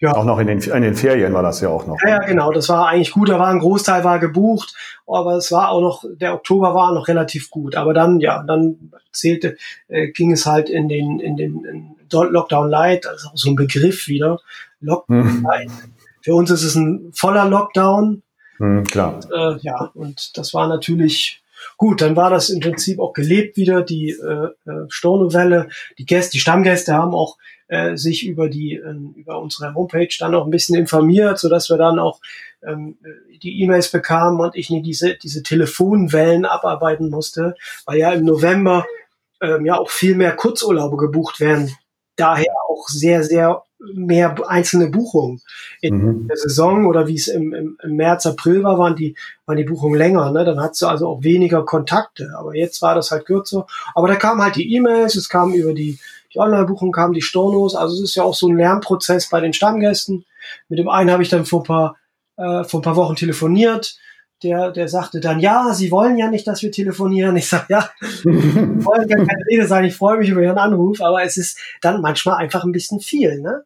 Ja. 0.00 0.14
Auch 0.14 0.24
noch 0.24 0.38
in 0.38 0.46
den, 0.46 0.60
in 0.60 0.82
den 0.82 0.94
Ferien 0.94 1.34
war 1.34 1.42
das 1.42 1.60
ja 1.60 1.70
auch 1.70 1.84
noch. 1.86 1.96
Ja, 2.04 2.10
ja, 2.10 2.18
genau. 2.20 2.52
Das 2.52 2.68
war 2.68 2.86
eigentlich 2.86 3.10
gut. 3.10 3.28
Da 3.28 3.38
war 3.38 3.48
ein 3.48 3.58
Großteil 3.58 4.04
war 4.04 4.20
gebucht, 4.20 4.74
aber 5.08 5.36
es 5.36 5.50
war 5.50 5.70
auch 5.70 5.80
noch, 5.80 6.04
der 6.20 6.34
Oktober 6.34 6.72
war 6.72 6.92
noch 6.92 7.08
relativ 7.08 7.50
gut. 7.50 7.74
Aber 7.74 7.94
dann, 7.94 8.20
ja, 8.20 8.44
dann 8.46 8.92
zählte, 9.12 9.56
äh, 9.88 10.08
ging 10.08 10.30
es 10.30 10.46
halt 10.46 10.70
in 10.70 10.88
den, 10.88 11.18
in 11.18 11.36
den 11.36 11.64
in 11.64 11.96
Lockdown 12.10 12.70
Light, 12.70 13.06
also 13.06 13.30
so 13.34 13.50
ein 13.50 13.56
Begriff 13.56 14.06
wieder. 14.06 14.38
Lockdown 14.80 15.42
Light. 15.42 15.68
Hm. 15.68 15.92
Für 16.22 16.34
uns 16.34 16.50
ist 16.50 16.62
es 16.62 16.76
ein 16.76 17.10
voller 17.12 17.48
Lockdown. 17.48 18.22
Hm, 18.58 18.84
klar. 18.84 19.16
Und, 19.16 19.32
äh, 19.32 19.58
ja, 19.62 19.90
und 19.94 20.38
das 20.38 20.54
war 20.54 20.68
natürlich 20.68 21.42
gut. 21.76 22.02
Dann 22.02 22.14
war 22.14 22.30
das 22.30 22.50
im 22.50 22.60
Prinzip 22.60 23.00
auch 23.00 23.12
gelebt 23.12 23.56
wieder, 23.56 23.82
die 23.82 24.10
äh, 24.10 24.70
äh 24.70 24.86
Stornovelle. 24.88 25.70
Die 25.98 26.06
Gäste, 26.06 26.32
die 26.32 26.40
Stammgäste 26.40 26.94
haben 26.94 27.14
auch 27.14 27.36
äh, 27.68 27.96
sich 27.96 28.26
über 28.26 28.48
die 28.48 28.74
äh, 28.74 28.94
über 29.16 29.40
unsere 29.40 29.74
Homepage 29.74 30.08
dann 30.18 30.34
auch 30.34 30.44
ein 30.44 30.50
bisschen 30.50 30.76
informiert, 30.76 31.38
so 31.38 31.48
dass 31.48 31.70
wir 31.70 31.76
dann 31.76 31.98
auch 31.98 32.20
ähm, 32.62 32.98
die 33.42 33.62
E-Mails 33.62 33.90
bekamen 33.90 34.40
und 34.40 34.56
ich 34.56 34.70
nie 34.70 34.82
diese 34.82 35.16
diese 35.16 35.42
Telefonwellen 35.42 36.44
abarbeiten 36.44 37.10
musste, 37.10 37.54
weil 37.86 37.98
ja 37.98 38.12
im 38.12 38.24
November 38.24 38.86
ähm, 39.40 39.66
ja 39.66 39.78
auch 39.78 39.90
viel 39.90 40.14
mehr 40.14 40.34
Kurzurlaube 40.34 40.96
gebucht 40.96 41.40
werden. 41.40 41.74
Daher 42.16 42.52
auch 42.68 42.88
sehr 42.88 43.22
sehr 43.22 43.62
mehr 43.94 44.34
einzelne 44.48 44.88
Buchungen. 44.88 45.40
In 45.80 45.98
mhm. 45.98 46.28
der 46.28 46.36
Saison 46.36 46.86
oder 46.86 47.06
wie 47.06 47.14
es 47.14 47.28
im, 47.28 47.54
im, 47.54 47.78
im, 47.82 47.96
März, 47.96 48.26
April 48.26 48.62
war, 48.64 48.78
waren 48.78 48.96
die, 48.96 49.16
waren 49.46 49.56
die 49.56 49.64
Buchungen 49.64 49.96
länger. 49.96 50.32
Ne? 50.32 50.44
Dann 50.44 50.60
hattest 50.60 50.82
du 50.82 50.86
also 50.86 51.06
auch 51.08 51.22
weniger 51.22 51.64
Kontakte. 51.64 52.32
Aber 52.36 52.54
jetzt 52.54 52.82
war 52.82 52.94
das 52.94 53.10
halt 53.10 53.24
kürzer. 53.24 53.66
Aber 53.94 54.08
da 54.08 54.16
kamen 54.16 54.42
halt 54.42 54.56
die 54.56 54.74
E-Mails, 54.74 55.14
es 55.14 55.28
kam 55.28 55.52
über 55.52 55.74
die 55.74 55.98
die 56.34 56.38
Online-Buchung 56.38 56.92
kam, 56.92 57.12
die 57.12 57.22
Stornos. 57.22 57.74
Also 57.74 57.94
es 57.96 58.02
ist 58.10 58.14
ja 58.14 58.22
auch 58.22 58.34
so 58.34 58.48
ein 58.48 58.56
Lernprozess 58.56 59.28
bei 59.28 59.40
den 59.40 59.52
Stammgästen. 59.52 60.24
Mit 60.68 60.78
dem 60.78 60.88
einen 60.88 61.10
habe 61.10 61.22
ich 61.22 61.28
dann 61.28 61.44
vor 61.44 61.60
ein 61.60 61.66
paar, 61.66 61.96
äh, 62.36 62.64
vor 62.64 62.80
ein 62.80 62.84
paar 62.84 62.96
Wochen 62.96 63.16
telefoniert. 63.16 63.98
Der, 64.42 64.70
der 64.70 64.88
sagte 64.88 65.18
dann, 65.18 65.40
ja, 65.40 65.72
Sie 65.74 65.90
wollen 65.90 66.16
ja 66.16 66.30
nicht, 66.30 66.46
dass 66.46 66.62
wir 66.62 66.70
telefonieren. 66.70 67.36
Ich 67.36 67.48
sage, 67.48 67.66
ja, 67.70 67.90
wollen 68.24 69.08
ja 69.08 69.16
keine 69.16 69.44
Rede 69.50 69.66
sein. 69.66 69.84
Ich 69.84 69.96
freue 69.96 70.18
mich 70.18 70.28
über 70.28 70.42
Ihren 70.42 70.58
Anruf, 70.58 71.00
aber 71.00 71.22
es 71.22 71.36
ist 71.36 71.58
dann 71.80 72.00
manchmal 72.00 72.36
einfach 72.36 72.64
ein 72.64 72.72
bisschen 72.72 73.00
viel. 73.00 73.40
Ne? 73.40 73.64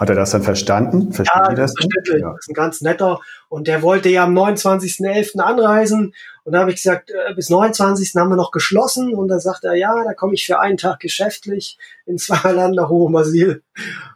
Hat 0.00 0.08
er 0.08 0.14
das 0.14 0.30
dann 0.30 0.42
verstanden? 0.42 1.12
Verstehen 1.12 1.42
ja, 1.44 1.54
das? 1.54 1.74
Ja. 1.78 2.30
Das 2.30 2.38
ist 2.40 2.48
ein 2.48 2.54
ganz 2.54 2.80
netter. 2.80 3.20
Und 3.50 3.68
der 3.68 3.82
wollte 3.82 4.08
ja 4.08 4.24
am 4.24 4.36
29.11. 4.36 5.38
anreisen. 5.40 6.14
Und 6.44 6.52
da 6.54 6.60
habe 6.60 6.70
ich 6.70 6.76
gesagt, 6.76 7.10
äh, 7.10 7.34
bis 7.34 7.50
29. 7.50 8.14
haben 8.16 8.30
wir 8.30 8.36
noch 8.36 8.50
geschlossen. 8.50 9.12
Und 9.12 9.28
da 9.28 9.38
sagt 9.40 9.64
er, 9.64 9.74
ja, 9.74 10.02
da 10.02 10.14
komme 10.14 10.32
ich 10.32 10.46
für 10.46 10.58
einen 10.58 10.78
Tag 10.78 11.00
geschäftlich 11.00 11.76
in 12.06 12.16
Zweilerland 12.16 12.76
nach 12.76 12.88
Hohem 12.88 13.14
Asyl. 13.14 13.62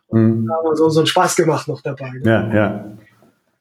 Und 0.06 0.22
mhm. 0.22 0.46
da 0.46 0.54
haben 0.54 0.64
wir 0.64 0.76
so, 0.76 0.88
so 0.88 1.00
einen 1.00 1.06
Spaß 1.06 1.36
gemacht 1.36 1.68
noch 1.68 1.82
dabei. 1.82 2.12
Ne? 2.12 2.22
Ja, 2.24 2.54
ja. 2.54 2.84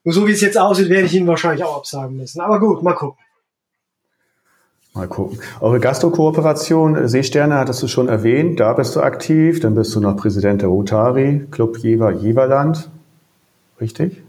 Und 0.06 0.12
so 0.14 0.26
wie 0.26 0.32
es 0.32 0.40
jetzt 0.40 0.58
aussieht, 0.58 0.88
werde 0.88 1.08
ich 1.08 1.14
ihn 1.14 1.28
wahrscheinlich 1.28 1.66
auch 1.66 1.76
absagen 1.76 2.16
müssen. 2.16 2.40
Aber 2.40 2.62
gut, 2.62 2.84
mal 2.84 2.94
gucken. 2.94 3.23
Mal 4.96 5.08
gucken. 5.08 5.40
Eure 5.60 5.80
Gastro-Kooperation 5.80 6.96
äh, 6.96 7.10
Seesterne 7.10 7.56
hattest 7.56 7.82
du 7.82 7.88
schon 7.88 8.10
erwähnt, 8.10 8.60
da 8.60 8.74
bist 8.74 8.96
du 8.96 9.02
aktiv, 9.02 9.60
dann 9.60 9.74
bist 9.74 9.96
du 9.96 10.00
noch 10.00 10.16
Präsident 10.16 10.62
der 10.62 10.70
Rotari, 10.70 11.48
Club 11.50 11.80
Jever 11.80 12.12
Jeverland. 12.12 12.92
Richtig? 13.82 14.22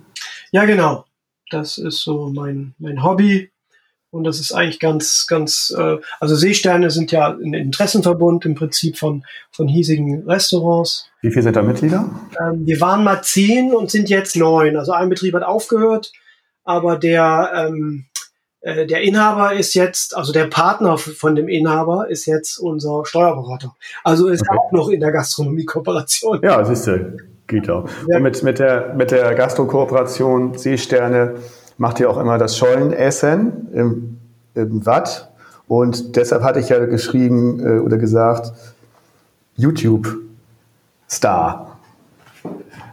Ja, 0.52 0.64
genau. 0.64 1.04
Das 1.50 1.76
ist 1.76 2.00
so 2.00 2.30
mein, 2.35 2.75
mein 2.78 3.04
Hobby. 3.04 3.50
Und 4.11 4.25
das 4.25 4.38
ist 4.38 4.52
eigentlich 4.52 4.78
ganz, 4.78 5.26
ganz, 5.26 5.75
äh, 5.76 5.97
also 6.21 6.37
Seesterne 6.37 6.90
sind 6.90 7.12
ja 7.12 7.28
ein 7.28 7.52
Interessenverbund 7.52 8.47
im 8.47 8.54
Prinzip 8.54 8.97
von, 8.97 9.25
von 9.50 9.68
hiesigen 9.68 10.23
Restaurants. 10.23 11.11
Wie 11.21 11.30
viele 11.30 11.42
sind 11.42 11.56
da 11.56 11.62
Mitglieder? 11.62 12.09
Ähm, 12.40 12.64
wir 12.64 12.80
waren 12.80 13.04
mal 13.04 13.23
zehn 13.23 13.75
und 13.75 13.90
sind 13.90 14.09
jetzt 14.09 14.37
neun. 14.37 14.76
Also 14.76 14.92
ein 14.92 15.09
Betrieb 15.09 15.35
hat 15.35 15.42
aufgehört, 15.42 16.12
aber 16.62 16.97
der, 16.97 17.68
ähm, 17.68 18.06
äh, 18.64 18.87
der 18.87 19.02
Inhaber 19.02 19.52
ist 19.52 19.75
jetzt, 19.75 20.16
also 20.16 20.33
der 20.33 20.47
Partner 20.47 20.97
von 20.97 21.37
dem 21.37 21.49
Inhaber 21.49 22.09
ist 22.09 22.25
jetzt 22.25 22.59
unser 22.59 23.04
Steuerberater. 23.04 23.76
Also 24.02 24.28
ist 24.28 24.40
okay. 24.40 24.59
auch 24.59 24.73
noch 24.73 24.88
in 24.88 25.00
der 25.00 25.12
Gastronomie-Kooperation. 25.12 26.40
Ja, 26.42 26.64
siehst 26.64 26.87
du, 26.87 27.18
geht 27.47 27.68
auch. 27.68 27.87
Ja. 28.09 28.16
Und 28.16 28.23
mit, 28.23 28.42
mit 28.42 28.59
der, 28.59 28.94
mit 28.94 29.11
der 29.11 29.35
Gastro-Kooperation 29.35 30.56
Seesterne 30.56 31.35
macht 31.76 32.00
ihr 32.00 32.09
auch 32.09 32.16
immer 32.16 32.38
das 32.38 32.56
Schollenessen 32.56 33.68
im, 33.75 34.18
im 34.54 34.87
Watt. 34.87 35.30
Und 35.68 36.16
deshalb 36.16 36.42
hatte 36.42 36.61
ich 36.61 36.71
ja 36.71 36.83
geschrieben 36.87 37.61
äh, 37.61 37.80
oder 37.80 37.99
gesagt, 37.99 38.50
YouTube-Star. 39.56 40.21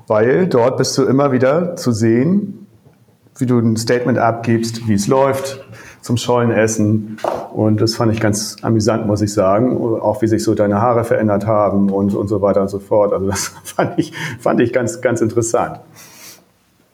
Weil 0.07 0.47
dort 0.47 0.75
bist 0.75 0.97
du 0.97 1.05
immer 1.05 1.31
wieder 1.31 1.77
zu 1.77 1.93
sehen, 1.93 2.60
wie 3.37 3.45
du 3.45 3.59
ein 3.59 3.77
Statement 3.77 4.17
abgibst, 4.17 4.87
wie 4.87 4.93
es 4.93 5.07
läuft 5.07 5.63
zum 6.01 6.17
Schollenessen. 6.17 7.17
Und 7.53 7.81
das 7.81 7.95
fand 7.95 8.13
ich 8.13 8.19
ganz 8.19 8.57
amüsant, 8.61 9.07
muss 9.07 9.21
ich 9.21 9.33
sagen. 9.33 9.77
Auch 9.77 10.21
wie 10.21 10.27
sich 10.27 10.43
so 10.43 10.53
deine 10.55 10.81
Haare 10.81 11.03
verändert 11.03 11.45
haben 11.45 11.91
und, 11.91 12.13
und 12.13 12.27
so 12.27 12.41
weiter 12.41 12.61
und 12.61 12.69
so 12.69 12.79
fort. 12.79 13.13
Also 13.13 13.27
das 13.27 13.47
fand 13.63 13.99
ich, 13.99 14.13
fand 14.39 14.59
ich 14.59 14.73
ganz, 14.73 15.01
ganz 15.01 15.21
interessant. 15.21 15.79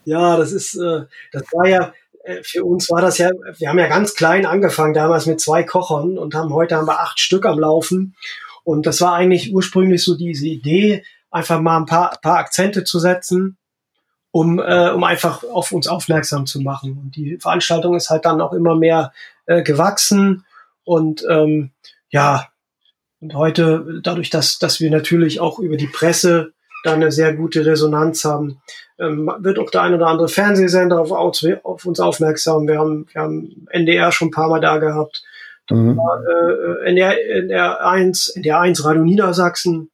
Ja, 0.04 0.36
das 0.36 0.52
ist, 0.52 0.74
äh, 0.74 1.02
das 1.32 1.42
war 1.52 1.68
ja, 1.68 1.92
äh, 2.24 2.42
für 2.42 2.64
uns 2.64 2.88
war 2.90 3.02
das 3.02 3.18
ja, 3.18 3.30
wir 3.58 3.68
haben 3.68 3.78
ja 3.78 3.88
ganz 3.88 4.14
klein 4.14 4.46
angefangen, 4.46 4.94
damals 4.94 5.26
mit 5.26 5.40
zwei 5.40 5.64
Kochern 5.64 6.16
und 6.16 6.34
haben 6.34 6.52
heute 6.52 6.76
haben 6.76 6.86
wir 6.86 7.00
acht 7.00 7.20
Stück 7.20 7.44
am 7.44 7.58
Laufen. 7.58 8.14
Und 8.64 8.86
das 8.86 9.00
war 9.00 9.14
eigentlich 9.14 9.54
ursprünglich 9.54 10.04
so 10.04 10.16
diese 10.16 10.46
Idee, 10.46 11.02
einfach 11.30 11.60
mal 11.60 11.78
ein 11.78 11.86
paar, 11.86 12.16
paar 12.22 12.38
Akzente 12.38 12.84
zu 12.84 12.98
setzen, 12.98 13.58
um, 14.30 14.58
äh, 14.58 14.90
um 14.90 15.04
einfach 15.04 15.44
auf 15.44 15.72
uns 15.72 15.88
aufmerksam 15.88 16.46
zu 16.46 16.60
machen. 16.60 16.98
Und 17.02 17.16
die 17.16 17.38
Veranstaltung 17.38 17.96
ist 17.96 18.10
halt 18.10 18.24
dann 18.24 18.40
auch 18.40 18.52
immer 18.52 18.74
mehr 18.74 19.12
äh, 19.46 19.62
gewachsen 19.62 20.44
und 20.84 21.24
ähm, 21.28 21.70
ja, 22.10 22.48
und 23.20 23.34
heute, 23.34 24.00
dadurch, 24.02 24.30
dass, 24.30 24.58
dass 24.58 24.80
wir 24.80 24.90
natürlich 24.90 25.40
auch 25.40 25.58
über 25.58 25.76
die 25.76 25.88
Presse 25.88 26.52
da 26.84 26.92
eine 26.92 27.10
sehr 27.10 27.34
gute 27.34 27.66
Resonanz 27.66 28.24
haben, 28.24 28.62
ähm, 28.98 29.30
wird 29.40 29.58
auch 29.58 29.70
der 29.70 29.82
ein 29.82 29.94
oder 29.94 30.06
andere 30.06 30.28
Fernsehsender 30.28 31.00
auf, 31.00 31.10
auf 31.10 31.84
uns 31.84 32.00
aufmerksam. 32.00 32.68
Wir 32.68 32.78
haben, 32.78 33.06
wir 33.12 33.20
haben 33.20 33.66
NDR 33.70 34.12
schon 34.12 34.28
ein 34.28 34.32
paar 34.32 34.48
Mal 34.48 34.60
da 34.60 34.78
gehabt. 34.78 35.22
Mhm. 35.70 35.96
War, 35.96 36.22
äh, 36.24 36.88
NDR, 36.88 37.16
NDR 37.42 37.86
1, 37.86 38.28
NDR 38.28 38.60
1 38.60 38.84
Radio 38.84 39.02
Niedersachsen. 39.02 39.90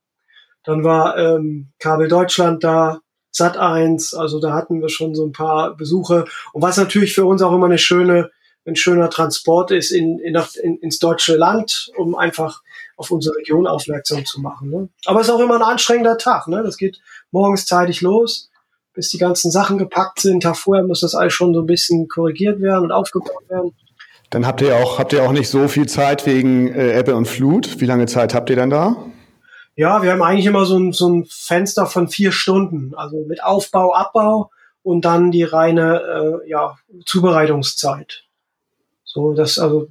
Dann 0.63 0.85
war 0.85 1.17
ähm, 1.19 1.73
Kabel 1.79 2.09
Deutschland 2.09 2.63
da, 2.63 3.01
Sat 3.37 3.57
1, 3.57 4.15
also 4.15 4.39
da 4.39 4.53
hatten 4.53 4.81
wir 4.81 4.89
schon 4.89 5.17
so 5.17 5.27
ein 5.27 5.33
paar 5.33 5.77
Besuche. 5.77 6.25
Und 6.53 6.63
was 6.63 6.77
natürlich 6.77 7.15
für 7.15 7.25
uns 7.25 7.43
auch 7.43 7.53
immer 7.53 7.67
eine 7.67 7.79
schöne, 7.79 8.31
ein 8.65 8.77
schöner 8.77 9.11
Transport 9.11 9.73
ist 9.73 9.91
in, 9.91 10.21
in, 10.21 10.41
in, 10.63 10.79
ins 10.79 11.01
deutsche 11.01 11.37
Land, 11.37 11.91
um 11.97 12.15
einfach 12.15 12.63
auf 12.97 13.11
unsere 13.11 13.37
Region 13.37 13.67
aufmerksam 13.67 14.25
zu 14.25 14.41
machen. 14.41 14.71
Ne? 14.71 14.89
Aber 15.07 15.21
es 15.21 15.27
ist 15.27 15.33
auch 15.33 15.41
immer 15.41 15.57
ein 15.57 15.63
anstrengender 15.63 16.17
Tag. 16.17 16.47
Ne? 16.47 16.63
Das 16.63 16.77
geht 16.77 17.01
morgens 17.33 17.67
zeitig 17.67 18.03
los, 18.03 18.51
bis 18.95 19.11
die 19.11 19.19
ganzen 19.19 19.51
Sachen 19.51 19.79
gepackt 19.79 20.21
sind. 20.21 20.45
Tag 20.45 20.57
vorher 20.57 20.85
muss 20.85 21.01
das 21.01 21.17
alles 21.17 21.33
schon 21.33 21.53
so 21.55 21.61
ein 21.63 21.67
bisschen 21.67 22.07
korrigiert 22.07 22.61
werden 22.61 22.85
und 22.85 22.93
aufgebaut 22.93 23.49
werden. 23.49 23.73
Dann 24.31 24.47
habt 24.47 24.63
ihr 24.63 24.77
auch, 24.77 25.01
habt 25.01 25.13
ihr 25.13 25.25
auch 25.25 25.33
nicht 25.33 25.49
so 25.49 25.67
viel 25.67 25.87
Zeit 25.87 26.25
wegen 26.25 26.73
äh, 26.73 26.97
Ebbe 27.01 27.17
und 27.17 27.27
Flut. 27.27 27.81
Wie 27.81 27.87
lange 27.87 28.07
Zeit 28.07 28.33
habt 28.33 28.49
ihr 28.49 28.57
dann 28.57 28.71
da? 28.71 28.97
Ja, 29.77 30.03
wir 30.03 30.13
haben 30.13 30.23
eigentlich 30.23 30.47
immer 30.47 30.67
so 30.67 30.79
ein, 30.79 30.93
so 30.93 31.09
ein 31.09 31.27
Fenster 31.29 31.87
von 31.87 32.09
vier 32.09 32.31
Stunden, 32.31 32.95
also 32.95 33.25
mit 33.27 33.43
Aufbau, 33.43 33.93
Abbau 33.93 34.51
und 34.83 35.05
dann 35.05 35.33
die 35.33 35.43
reine 35.43 36.43
äh, 36.45 36.49
ja, 36.49 36.77
Zubereitungszeit. 37.07 38.25
So, 39.05 39.35
das 39.35 39.59
also, 39.59 39.89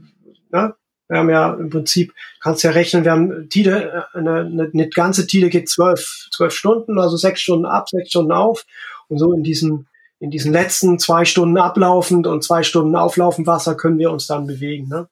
ne? 0.51 0.75
Wir 1.09 1.19
haben 1.19 1.29
ja 1.29 1.53
im 1.53 1.69
Prinzip, 1.69 2.13
kannst 2.39 2.63
ja 2.63 2.71
rechnen, 2.71 3.03
wir 3.03 3.11
haben 3.11 3.49
Tide, 3.49 4.07
äh, 4.13 4.17
eine, 4.17 4.39
eine, 4.39 4.71
eine 4.73 4.89
ganze 4.89 5.27
Tide 5.27 5.49
geht 5.49 5.69
zwölf, 5.69 6.27
zwölf 6.31 6.53
Stunden, 6.53 6.97
also 6.97 7.17
sechs 7.17 7.41
Stunden 7.41 7.65
ab, 7.65 7.89
sechs 7.89 8.09
Stunden 8.09 8.31
auf. 8.31 8.65
Und 9.09 9.17
so 9.17 9.33
in 9.33 9.43
diesen, 9.43 9.87
in 10.19 10.31
diesen 10.31 10.53
letzten 10.53 10.97
zwei 10.97 11.25
Stunden 11.25 11.57
ablaufend 11.57 12.25
und 12.25 12.43
zwei 12.43 12.63
Stunden 12.63 12.95
auflaufend 12.95 13.47
Wasser 13.47 13.75
können 13.75 13.99
wir 13.99 14.11
uns 14.11 14.27
dann 14.27 14.47
bewegen. 14.47 14.87
Ne? 14.87 15.09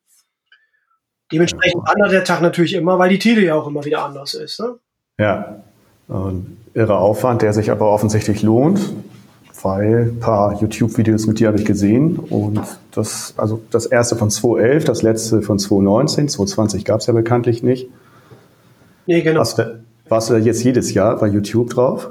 Dementsprechend 1.32 1.82
wandert 1.88 2.12
der 2.12 2.24
Tag 2.24 2.42
natürlich 2.42 2.74
immer, 2.74 3.00
weil 3.00 3.10
die 3.10 3.20
Tide 3.20 3.44
ja 3.44 3.56
auch 3.56 3.68
immer 3.68 3.84
wieder 3.86 4.04
anders 4.04 4.34
ist. 4.34 4.60
Ne? 4.60 4.76
Ja, 5.20 5.62
ein 6.10 6.58
irre 6.74 6.98
Aufwand, 6.98 7.42
der 7.42 7.54
sich 7.54 7.72
aber 7.72 7.90
offensichtlich 7.90 8.42
lohnt 8.42 8.80
weil 9.64 10.12
ein 10.12 10.20
paar 10.20 10.60
YouTube-Videos 10.60 11.28
mit 11.28 11.40
dir 11.40 11.48
habe 11.48 11.58
ich 11.58 11.66
gesehen 11.66 12.18
und 12.18 12.62
das, 12.92 13.34
also 13.38 13.62
das 13.72 13.86
erste 13.86 14.16
von 14.16 14.30
2011, 14.30 14.86
das 14.86 15.02
letzte 15.02 15.42
von 15.42 15.60
2019, 15.60 16.30
2020 16.30 16.86
gab 16.86 17.02
es 17.02 17.08
ja 17.08 17.14
bekanntlich 17.14 17.64
nicht. 17.64 17.88
Nee, 19.06 19.22
genau. 19.22 19.40
Warst 19.40 19.58
du, 19.58 19.84
warst 20.08 20.30
du 20.30 20.36
jetzt 20.36 20.64
jedes 20.64 20.94
Jahr 20.94 21.18
bei 21.18 21.28
YouTube 21.28 21.70
drauf? 21.72 22.10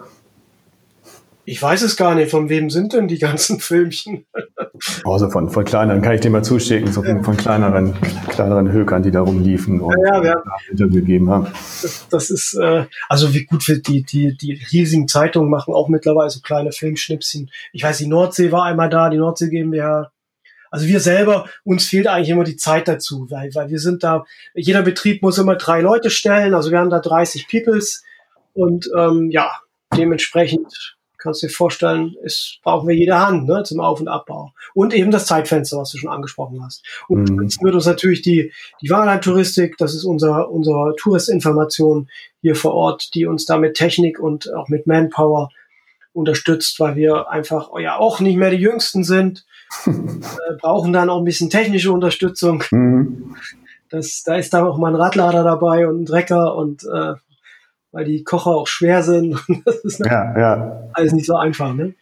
Ich 1.50 1.60
weiß 1.60 1.82
es 1.82 1.96
gar 1.96 2.14
nicht. 2.14 2.30
Von 2.30 2.48
wem 2.48 2.70
sind 2.70 2.92
denn 2.92 3.08
die 3.08 3.18
ganzen 3.18 3.58
Filmchen? 3.58 4.24
Also 5.04 5.28
von, 5.28 5.50
von 5.50 5.62
kleineren, 5.66 6.00
kann 6.00 6.14
ich 6.14 6.22
dir 6.22 6.30
mal 6.30 6.42
zuschicken, 6.42 6.90
so 6.90 7.02
von, 7.02 7.22
von 7.22 7.36
kleineren, 7.36 7.94
kleineren 8.30 8.72
Hökern, 8.72 9.02
die 9.02 9.10
da 9.10 9.20
rumliefen 9.20 9.78
und 9.78 9.94
ja, 10.06 10.24
ja, 10.24 10.42
Interview 10.70 11.00
gegeben 11.00 11.28
haben. 11.28 11.48
Das, 11.82 12.06
das 12.08 12.30
ist, 12.30 12.54
äh, 12.54 12.86
also 13.06 13.34
wie 13.34 13.44
gut 13.44 13.68
wir 13.68 13.82
die, 13.82 14.04
die, 14.04 14.34
die 14.38 14.58
riesigen 14.72 15.06
Zeitungen 15.06 15.50
machen 15.50 15.74
auch 15.74 15.90
mittlerweile 15.90 16.30
so 16.30 16.40
kleine 16.40 16.72
Filmschnipschen. 16.72 17.50
Ich 17.74 17.82
weiß, 17.82 17.98
die 17.98 18.06
Nordsee 18.06 18.52
war 18.52 18.64
einmal 18.64 18.88
da, 18.88 19.10
die 19.10 19.18
Nordsee 19.18 19.50
GmbH. 19.50 20.10
Also 20.70 20.86
wir 20.86 21.00
selber, 21.00 21.44
uns 21.64 21.84
fehlt 21.86 22.06
eigentlich 22.06 22.30
immer 22.30 22.44
die 22.44 22.56
Zeit 22.56 22.88
dazu, 22.88 23.26
weil, 23.28 23.54
weil 23.54 23.68
wir 23.68 23.80
sind 23.80 24.02
da, 24.02 24.24
jeder 24.54 24.80
Betrieb 24.80 25.20
muss 25.20 25.36
immer 25.36 25.56
drei 25.56 25.82
Leute 25.82 26.08
stellen, 26.08 26.54
also 26.54 26.70
wir 26.70 26.78
haben 26.78 26.88
da 26.88 27.00
30 27.00 27.48
Peoples 27.48 28.02
und 28.54 28.88
ähm, 28.96 29.28
ja, 29.30 29.50
dementsprechend 29.94 30.96
kannst 31.20 31.42
du 31.42 31.46
dir 31.46 31.52
vorstellen, 31.52 32.16
ist, 32.22 32.58
brauchen 32.62 32.88
wir 32.88 32.96
jede 32.96 33.18
Hand 33.18 33.46
ne, 33.46 33.62
zum 33.62 33.80
Auf- 33.80 34.00
und 34.00 34.08
Abbau. 34.08 34.52
Und 34.74 34.94
eben 34.94 35.10
das 35.10 35.26
Zeitfenster, 35.26 35.78
was 35.78 35.90
du 35.90 35.98
schon 35.98 36.10
angesprochen 36.10 36.62
hast. 36.64 36.84
Und 37.08 37.30
mhm. 37.30 37.42
jetzt 37.42 37.62
wird 37.62 37.74
uns 37.74 37.86
natürlich 37.86 38.22
die, 38.22 38.52
die 38.82 38.90
Warenlandtouristik, 38.90 39.76
das 39.78 39.94
ist 39.94 40.04
unser, 40.04 40.50
unser 40.50 40.94
Touristinformation 40.96 42.08
hier 42.40 42.56
vor 42.56 42.74
Ort, 42.74 43.14
die 43.14 43.26
uns 43.26 43.44
da 43.44 43.58
mit 43.58 43.74
Technik 43.74 44.18
und 44.18 44.52
auch 44.54 44.68
mit 44.68 44.86
Manpower 44.86 45.50
unterstützt, 46.12 46.80
weil 46.80 46.96
wir 46.96 47.30
einfach 47.30 47.70
ja 47.78 47.96
auch 47.96 48.20
nicht 48.20 48.36
mehr 48.36 48.50
die 48.50 48.56
Jüngsten 48.56 49.04
sind, 49.04 49.44
äh, 49.86 50.54
brauchen 50.60 50.92
dann 50.92 51.10
auch 51.10 51.18
ein 51.18 51.24
bisschen 51.24 51.50
technische 51.50 51.92
Unterstützung. 51.92 52.64
Mhm. 52.70 53.36
Das, 53.90 54.22
da 54.24 54.36
ist 54.36 54.54
da 54.54 54.64
auch 54.64 54.78
mal 54.78 54.88
ein 54.88 55.00
Radlader 55.00 55.42
dabei 55.42 55.86
und 55.88 56.02
ein 56.02 56.04
Drecker 56.06 56.54
und 56.56 56.84
äh, 56.84 57.14
weil 57.92 58.04
die 58.04 58.22
Kocher 58.24 58.50
auch 58.50 58.66
schwer 58.66 59.02
sind. 59.02 59.38
das 59.64 59.76
ist 59.76 60.00
ja, 60.00 60.38
ja. 60.38 60.82
alles 60.92 61.12
nicht 61.12 61.26
so 61.26 61.36
einfach, 61.36 61.74
ne? 61.74 61.94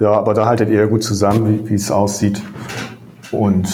Ja, 0.00 0.12
aber 0.12 0.32
da 0.32 0.46
haltet 0.46 0.70
ihr 0.70 0.86
gut 0.86 1.02
zusammen, 1.02 1.68
wie, 1.68 1.74
es 1.74 1.90
aussieht. 1.90 2.40
Und 3.32 3.68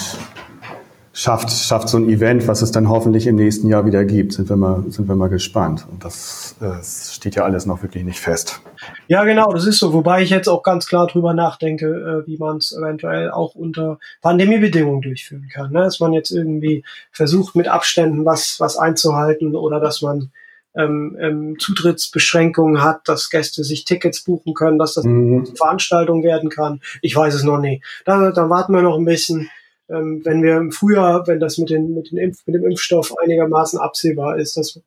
schafft, 1.13 1.51
schafft 1.51 1.91
so 1.91 1.99
ein 1.99 2.09
Event, 2.09 2.49
was 2.49 2.63
es 2.63 2.73
dann 2.73 2.89
hoffentlich 2.89 3.27
im 3.27 3.37
nächsten 3.37 3.69
Jahr 3.69 3.85
wieder 3.85 4.07
gibt. 4.07 4.33
Sind 4.33 4.49
wir 4.49 4.57
mal, 4.57 4.85
sind 4.89 5.07
wir 5.07 5.17
mal 5.17 5.29
gespannt. 5.29 5.87
Und 5.91 6.03
das, 6.03 6.57
das 6.61 7.15
steht 7.15 7.35
ja 7.35 7.45
alles 7.45 7.67
noch 7.67 7.83
wirklich 7.83 8.05
nicht 8.05 8.21
fest. 8.21 8.63
Ja, 9.07 9.25
genau, 9.25 9.53
das 9.53 9.67
ist 9.67 9.79
so. 9.79 9.93
Wobei 9.93 10.23
ich 10.23 10.31
jetzt 10.31 10.49
auch 10.49 10.63
ganz 10.63 10.87
klar 10.87 11.09
drüber 11.09 11.35
nachdenke, 11.35 11.87
äh, 12.25 12.27
wie 12.27 12.39
man 12.39 12.57
es 12.57 12.73
eventuell 12.73 13.31
auch 13.31 13.55
unter 13.55 13.99
Pandemiebedingungen 14.23 15.03
durchführen 15.03 15.51
kann. 15.53 15.73
Ne? 15.73 15.81
Dass 15.81 16.01
man 16.01 16.15
jetzt 16.15 16.31
irgendwie 16.31 16.85
versucht, 17.13 17.55
mit 17.55 17.69
Abständen 17.69 18.25
was, 18.25 18.57
was 18.61 18.79
einzuhalten 18.79 19.55
oder 19.55 19.79
dass 19.79 20.01
man 20.01 20.31
ähm, 20.77 21.17
ähm, 21.21 21.57
Zutrittsbeschränkungen 21.59 22.83
hat, 22.83 23.09
dass 23.09 23.31
Gäste 23.31 23.63
sich 23.65 23.85
Tickets 23.85 24.25
buchen 24.25 24.55
können, 24.55 24.79
dass 24.79 24.95
das 24.95 25.05
mhm. 25.05 25.45
eine 25.47 25.57
Veranstaltung 25.57 26.23
werden 26.23 26.51
kann. 26.51 26.81
Ich 27.01 27.15
weiß 27.15 27.35
es 27.35 27.45
noch 27.45 27.59
nicht. 27.59 27.85
Da, 28.05 28.31
da 28.33 28.51
warten 28.51 28.73
wir 28.73 28.83
noch 28.83 28.99
ein 28.99 29.05
bisschen. 29.05 29.51
Ähm, 29.89 30.23
wenn 30.25 30.43
wir 30.43 30.57
im 30.57 30.73
Frühjahr, 30.73 31.27
wenn 31.27 31.41
das 31.41 31.59
mit, 31.59 31.71
den, 31.71 31.95
mit, 31.95 32.11
den 32.11 32.19
Impf, 32.19 32.39
mit 32.47 32.57
dem 32.57 32.65
Impfstoff 32.65 33.15
einigermaßen 33.23 33.79
absehbar 33.79 34.39
ist, 34.39 34.57
dass, 34.57 34.81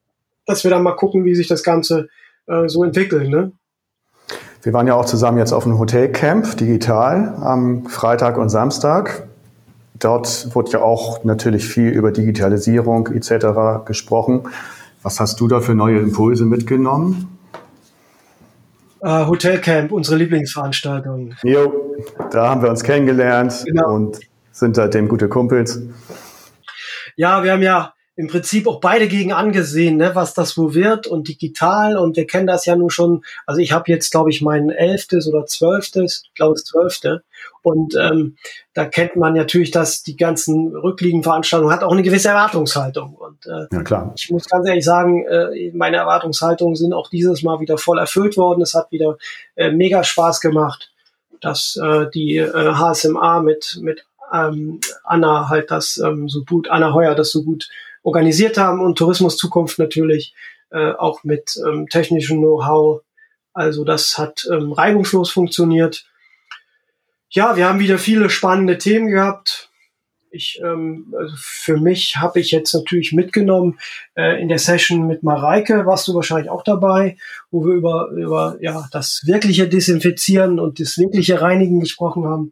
dass 0.46 0.64
wir 0.64 0.72
dann 0.72 0.84
mal 0.84 0.96
gucken, 0.96 1.24
wie 1.24 1.36
sich 1.36 1.48
das 1.48 1.64
Ganze 1.64 2.10
äh, 2.48 2.68
so 2.68 2.84
entwickelt. 2.84 3.30
Ne? 3.30 3.52
Wir 4.64 4.74
waren 4.74 4.88
ja 4.88 4.96
auch 4.96 5.06
zusammen 5.06 5.38
jetzt 5.38 5.54
auf 5.54 5.66
einem 5.66 5.78
Hotelcamp 5.78 6.58
digital 6.58 7.36
am 7.40 7.86
Freitag 7.86 8.38
und 8.38 8.50
Samstag. 8.50 9.28
Dort 10.00 10.54
wurde 10.56 10.72
ja 10.72 10.82
auch 10.82 11.24
natürlich 11.24 11.68
viel 11.68 11.90
über 11.90 12.12
Digitalisierung 12.12 13.08
etc. 13.08 13.86
gesprochen. 13.86 14.48
Was 15.04 15.20
hast 15.20 15.40
du 15.40 15.48
da 15.48 15.62
für 15.62 15.76
neue 15.76 16.00
Impulse 16.00 16.46
mitgenommen? 16.46 17.38
Uh, 19.00 19.28
Hotelcamp, 19.28 19.92
unsere 19.92 20.18
Lieblingsveranstaltung. 20.18 21.36
Jo, 21.44 21.96
da 22.32 22.50
haben 22.50 22.64
wir 22.64 22.70
uns 22.70 22.84
kennengelernt 22.84 23.64
genau. 23.66 23.94
und 23.94 24.20
sind 24.52 24.76
seitdem 24.76 25.08
gute 25.08 25.30
Kumpels. 25.30 25.80
Ja, 27.16 27.44
wir 27.44 27.52
haben 27.52 27.62
ja 27.62 27.94
im 28.18 28.28
Prinzip 28.28 28.68
auch 28.68 28.80
beide 28.80 29.08
gegen 29.08 29.32
angesehen, 29.32 29.98
ne, 29.98 30.16
was 30.16 30.34
das 30.34 30.58
wo 30.58 30.74
wird 30.74 31.06
und 31.06 31.28
digital 31.28 31.98
und 31.98 32.18
wir 32.18 32.26
kennen 32.26 32.48
das 32.48 32.66
ja 32.66 32.76
nun 32.76 32.90
schon. 32.90 33.24
Also 33.46 33.62
ich 33.62 33.72
habe 33.72 33.92
jetzt, 33.92 34.10
glaube 34.10 34.32
ich, 34.32 34.42
mein 34.42 34.72
elftes 34.72 35.28
oder 35.28 35.46
zwölftes, 35.46 36.24
ich 36.26 36.34
glaube 36.34 36.56
das 36.56 36.64
zwölfte 36.64 37.24
und 37.62 37.96
ähm, 37.96 38.36
da 38.74 38.86
kennt 38.86 39.18
man 39.18 39.36
natürlich, 39.36 39.70
dass 39.70 40.02
die 40.02 40.18
ganzen 40.18 40.76
rückliegenden 40.76 41.24
Veranstaltungen 41.24 41.72
hat 41.72 41.84
auch 41.84 41.92
eine 41.92 42.02
gewisse 42.02 42.30
Erwartungshaltung 42.30 43.14
und 43.14 43.46
äh, 43.46 43.68
ja, 43.72 43.84
klar. 43.84 44.14
ich 44.18 44.32
muss 44.32 44.50
ganz 44.50 44.68
ehrlich 44.68 44.86
sagen, 44.86 45.24
äh, 45.28 45.72
meine 45.76 45.98
Erwartungshaltungen 45.98 46.76
sind 46.76 46.94
auch 46.94 47.12
dieses 47.12 47.44
Mal 47.44 47.60
wieder 47.60 47.78
voll 47.78 48.00
erfüllt 48.00 48.36
worden. 48.36 48.64
Es 48.64 48.74
hat 48.74 48.92
wieder 48.92 49.18
äh, 49.56 49.70
mega 49.70 50.04
Spaß 50.04 50.42
gemacht, 50.42 50.90
dass 51.40 51.80
äh, 51.80 52.08
die 52.12 52.38
äh, 52.38 52.74
HSMA 52.74 53.42
mit 53.44 53.78
mit 53.80 54.06
ähm, 54.34 54.80
Anna 55.04 55.50
halt 55.50 55.70
das 55.70 55.98
ähm, 55.98 56.28
so 56.30 56.44
gut, 56.44 56.68
Anna 56.70 56.94
Heuer 56.94 57.14
das 57.14 57.32
so 57.32 57.44
gut 57.44 57.70
organisiert 58.04 58.58
haben 58.58 58.82
und 58.82 58.98
Tourismus 58.98 59.38
Zukunft 59.38 59.80
natürlich 59.80 60.34
äh, 60.72 60.92
auch 60.92 61.24
mit 61.24 61.58
ähm, 61.68 61.88
technischem 61.88 62.40
Know-how. 62.40 63.02
Also 63.54 63.84
das 63.84 64.18
hat 64.18 64.48
ähm, 64.52 64.72
reibungslos 64.72 65.32
funktioniert. 65.32 66.06
Ja, 67.30 67.58
wir 67.58 67.68
haben 67.68 67.80
wieder 67.80 67.98
viele 67.98 68.30
spannende 68.30 68.78
Themen 68.78 69.08
gehabt. 69.08 69.70
Ich, 70.30 70.62
ähm, 70.64 71.14
also 71.18 71.34
für 71.38 71.78
mich 71.78 72.18
habe 72.18 72.40
ich 72.40 72.52
jetzt 72.52 72.74
natürlich 72.74 73.14
mitgenommen 73.14 73.80
äh, 74.16 74.42
in 74.42 74.50
der 74.50 74.60
Session 74.60 75.08
mit 75.08 75.24
Mareike, 75.24 75.86
warst 75.86 76.08
du 76.08 76.14
wahrscheinlich 76.14 76.50
auch 76.50 76.64
dabei, 76.64 77.18
wo 77.50 77.66
wir 77.66 77.74
über, 77.74 78.10
über 78.12 78.58
ja, 78.60 78.88
das 78.92 79.24
wirkliche 79.26 79.68
Desinfizieren 79.68 80.60
und 80.60 80.80
das 80.80 80.98
wirkliche 80.98 81.42
Reinigen 81.42 81.80
gesprochen 81.80 82.26
haben, 82.26 82.52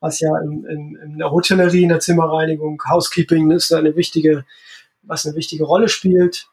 was 0.00 0.20
ja 0.20 0.30
in, 0.42 0.64
in, 0.64 0.98
in 1.04 1.18
der 1.18 1.30
Hotellerie, 1.30 1.84
in 1.84 1.90
der 1.90 2.00
Zimmerreinigung, 2.00 2.82
Housekeeping 2.88 3.50
ist 3.50 3.72
eine 3.72 3.94
wichtige 3.94 4.44
was 5.02 5.26
eine 5.26 5.36
wichtige 5.36 5.64
Rolle 5.64 5.88
spielt. 5.88 6.48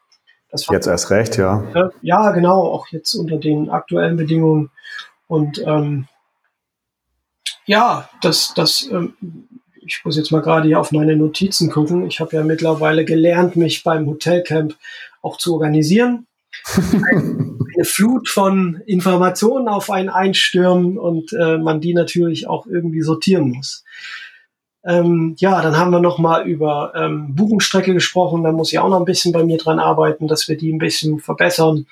Das 0.50 0.66
jetzt 0.66 0.86
erst 0.86 1.10
recht, 1.10 1.36
ja. 1.36 1.64
Äh, 1.74 1.90
ja, 2.02 2.32
genau, 2.32 2.62
auch 2.62 2.88
jetzt 2.88 3.14
unter 3.14 3.36
den 3.36 3.70
aktuellen 3.70 4.16
Bedingungen. 4.16 4.70
Und 5.28 5.62
ähm, 5.64 6.08
ja, 7.66 8.08
das, 8.20 8.52
das, 8.54 8.88
ähm, 8.90 9.14
ich 9.80 10.00
muss 10.04 10.16
jetzt 10.16 10.32
mal 10.32 10.42
gerade 10.42 10.66
hier 10.66 10.80
auf 10.80 10.90
meine 10.90 11.16
Notizen 11.16 11.70
gucken. 11.70 12.06
Ich 12.06 12.18
habe 12.18 12.34
ja 12.36 12.42
mittlerweile 12.42 13.04
gelernt, 13.04 13.54
mich 13.54 13.84
beim 13.84 14.06
Hotelcamp 14.06 14.76
auch 15.22 15.36
zu 15.36 15.54
organisieren. 15.54 16.26
eine 17.80 17.84
Flut 17.84 18.28
von 18.28 18.82
Informationen 18.86 19.68
auf 19.68 19.90
einen 19.90 20.08
einstürmen 20.08 20.98
und 20.98 21.32
äh, 21.32 21.58
man 21.58 21.80
die 21.80 21.94
natürlich 21.94 22.48
auch 22.48 22.66
irgendwie 22.66 23.02
sortieren 23.02 23.50
muss. 23.50 23.84
Ähm, 24.82 25.34
ja, 25.38 25.60
dann 25.60 25.76
haben 25.76 25.90
wir 25.90 26.00
noch 26.00 26.18
mal 26.18 26.46
über 26.46 26.92
ähm, 26.94 27.34
Buchungsstrecke 27.34 27.92
gesprochen. 27.92 28.44
Da 28.44 28.52
muss 28.52 28.72
ich 28.72 28.78
auch 28.78 28.88
noch 28.88 28.98
ein 28.98 29.04
bisschen 29.04 29.32
bei 29.32 29.44
mir 29.44 29.58
dran 29.58 29.78
arbeiten, 29.78 30.26
dass 30.26 30.48
wir 30.48 30.56
die 30.56 30.72
ein 30.72 30.78
bisschen 30.78 31.20
verbessern 31.20 31.86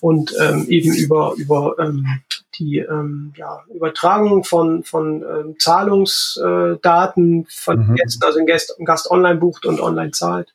und 0.00 0.32
ähm, 0.40 0.66
eben 0.68 0.94
über 0.94 1.34
über 1.36 1.74
ähm, 1.80 2.06
die 2.54 2.78
ähm, 2.78 3.32
ja, 3.36 3.64
Übertragung 3.74 4.44
von 4.44 4.84
von 4.84 5.22
ähm, 5.22 5.56
Zahlungsdaten 5.58 7.46
von 7.48 7.88
mhm. 7.88 7.94
Gästen, 7.96 8.24
also 8.24 8.38
ein 8.38 8.46
Gast, 8.46 8.78
ein 8.78 8.84
Gast 8.84 9.10
online 9.10 9.40
bucht 9.40 9.66
und 9.66 9.80
online 9.80 10.12
zahlt, 10.12 10.54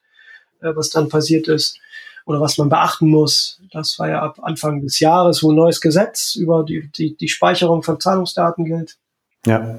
äh, 0.61 0.73
was 0.73 0.89
dann 0.89 1.09
passiert 1.09 1.49
ist 1.49 1.79
oder 2.25 2.39
was 2.39 2.57
man 2.57 2.69
beachten 2.69 3.09
muss. 3.09 3.59
Das 3.73 3.99
war 3.99 4.07
ja 4.07 4.21
ab 4.21 4.39
Anfang 4.41 4.81
des 4.81 5.01
Jahres, 5.01 5.43
wo 5.43 5.51
ein 5.51 5.55
neues 5.55 5.81
Gesetz 5.81 6.35
über 6.35 6.63
die, 6.63 6.89
die, 6.95 7.17
die 7.17 7.27
Speicherung 7.27 7.83
von 7.83 7.99
Zahlungsdaten 7.99 8.63
gilt. 8.63 8.97
Ja. 9.45 9.77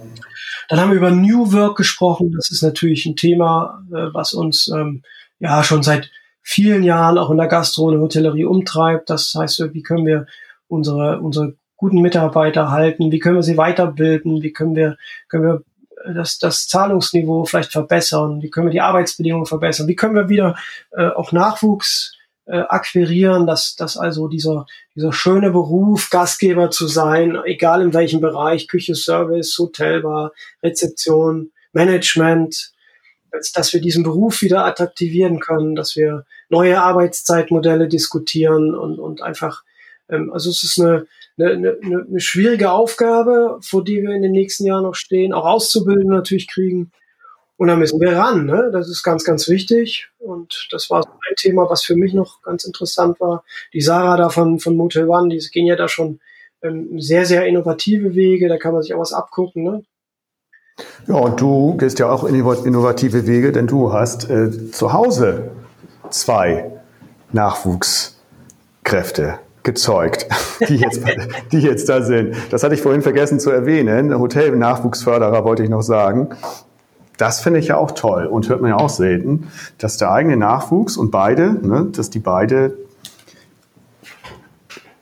Dann 0.69 0.81
haben 0.81 0.91
wir 0.91 0.97
über 0.97 1.11
New 1.11 1.53
Work 1.53 1.77
gesprochen. 1.77 2.33
Das 2.33 2.51
ist 2.51 2.63
natürlich 2.63 3.07
ein 3.07 3.17
Thema, 3.17 3.83
äh, 3.91 4.13
was 4.13 4.33
uns 4.33 4.69
ähm, 4.69 5.03
ja 5.39 5.63
schon 5.63 5.83
seit 5.83 6.11
vielen 6.43 6.83
Jahren 6.83 7.19
auch 7.19 7.31
in 7.31 7.39
der 7.39 7.49
Gastro 7.49 7.85
und 7.85 8.01
Hotellerie 8.01 8.45
umtreibt. 8.45 9.11
Das 9.11 9.35
heißt, 9.35 9.73
wie 9.73 9.83
können 9.83 10.07
wir 10.07 10.27
unsere, 10.69 11.21
unsere 11.21 11.55
guten 11.77 12.01
Mitarbeiter 12.01 12.71
halten? 12.71 13.11
Wie 13.11 13.19
können 13.19 13.37
wir 13.37 13.43
sie 13.43 13.57
weiterbilden? 13.57 14.43
Wie 14.43 14.53
können 14.53 14.77
wir, 14.77 14.97
können 15.29 15.45
wir 15.45 15.63
das, 16.15 16.39
das 16.39 16.69
Zahlungsniveau 16.69 17.45
vielleicht 17.45 17.73
verbessern? 17.73 18.43
Wie 18.43 18.51
können 18.51 18.67
wir 18.67 18.73
die 18.73 18.83
Arbeitsbedingungen 18.83 19.47
verbessern? 19.47 19.89
Wie 19.89 19.97
können 19.97 20.15
wir 20.15 20.29
wieder 20.29 20.57
äh, 20.93 21.09
auch 21.09 21.33
Nachwuchs 21.33 22.17
äh, 22.47 22.59
akquirieren, 22.59 23.47
dass, 23.47 23.75
dass 23.75 23.97
also 23.97 24.29
dieser, 24.29 24.67
dieser 24.95 25.13
schöne 25.13 25.51
Beruf, 25.51 26.11
Gastgeber 26.11 26.71
zu 26.71 26.87
sein, 26.87 27.39
egal 27.45 27.83
in 27.83 27.95
welchem 27.95 28.21
Bereich, 28.21 28.69
Küche, 28.69 28.95
Service, 28.95 29.57
Hotelbar, 29.59 30.33
Rezeption, 30.63 31.53
Management, 31.73 32.73
dass, 33.31 33.53
dass 33.53 33.73
wir 33.73 33.81
diesen 33.81 34.03
Beruf 34.03 34.43
wieder 34.43 34.65
attraktivieren 34.65 35.41
können, 35.41 35.75
dass 35.75 35.97
wir 35.97 36.25
neue 36.49 36.81
Arbeitszeitmodelle 36.81 37.89
diskutieren 37.89 38.75
und, 38.75 38.99
und 38.99 39.23
einfach, 39.23 39.63
ähm, 40.09 40.33
also 40.33 40.51
es 40.51 40.63
ist 40.63 40.79
eine, 40.79 41.07
eine, 41.39 41.79
eine, 41.83 42.07
eine 42.09 42.21
schwierige 42.21 42.71
Aufgabe, 42.71 43.59
vor 43.63 43.83
die 43.83 44.03
wir 44.03 44.11
in 44.11 44.23
den 44.23 44.33
nächsten 44.33 44.67
Jahren 44.67 44.85
noch 44.85 44.95
stehen, 44.95 45.33
auch 45.33 45.47
auszubilden 45.47 46.11
natürlich 46.11 46.49
kriegen. 46.49 46.93
Und 47.57 47.69
da 47.69 47.77
müssen 47.77 48.01
wir 48.01 48.17
ran. 48.17 48.47
Ne? 48.47 48.71
Das 48.73 48.89
ist 48.89 49.05
ganz, 49.05 49.23
ganz 49.25 49.49
wichtig. 49.49 50.09
Und 50.19 50.67
das 50.73 50.91
war 50.91 51.07
ein 51.07 51.37
Thema, 51.37 51.71
was 51.71 51.85
für 51.85 51.95
mich 51.95 52.13
noch 52.13 52.43
ganz 52.43 52.65
interessant 52.65 53.21
war. 53.21 53.45
Die 53.73 53.81
Sarah 53.81 54.17
da 54.17 54.29
von, 54.29 54.59
von 54.59 54.77
Motel 54.77 55.09
One, 55.09 55.29
die 55.29 55.39
gehen 55.53 55.67
ja 55.67 55.77
da 55.77 55.87
schon 55.87 56.19
ähm, 56.63 57.01
sehr, 57.01 57.27
sehr 57.27 57.47
innovative 57.47 58.17
Wege. 58.17 58.49
Da 58.49 58.59
kann 58.59 58.73
man 58.73 58.83
sich 58.83 58.93
auch 58.93 59.01
was 59.01 59.13
abgucken. 59.13 59.63
Ne? 59.63 59.85
Ja, 61.07 61.15
und 61.15 61.41
du 61.41 61.77
gehst 61.77 62.01
ja 62.01 62.11
auch 62.11 62.25
innovative 62.25 63.29
Wege, 63.29 63.53
denn 63.53 63.69
du 63.69 63.93
hast 63.93 64.29
äh, 64.29 64.73
zu 64.73 64.93
Hause 64.93 65.53
zwei 66.11 66.73
Nachwuchskräfte 67.31 69.39
gezeugt, 69.63 70.27
die 70.69 70.75
jetzt, 70.77 71.03
die 71.53 71.61
jetzt 71.61 71.89
da 71.89 72.03
sind. 72.03 72.35
Das 72.51 72.65
hatte 72.65 72.75
ich 72.75 72.83
vorhin 72.83 73.03
vergessen 73.03 73.39
zu 73.39 73.51
erwähnen. 73.51 74.19
Hotel-Nachwuchsförderer 74.19 75.45
wollte 75.45 75.63
ich 75.63 75.69
noch 75.69 75.83
sagen 75.83 76.31
das 77.17 77.41
finde 77.41 77.61
ich 77.61 77.69
ja 77.69 77.77
auch 77.77 77.93
toll 77.93 78.27
und 78.27 78.49
hört 78.49 78.61
man 78.61 78.71
ja 78.71 78.77
auch 78.77 78.89
selten, 78.89 79.49
dass 79.79 79.99
der 79.99 80.11
eigene 80.11 80.37
Nachwuchs 80.37 80.97
und 80.97 81.11
beide, 81.11 81.55
ne, 81.67 81.89
dass 81.93 82.11
die 82.11 82.19
beide 82.19 82.77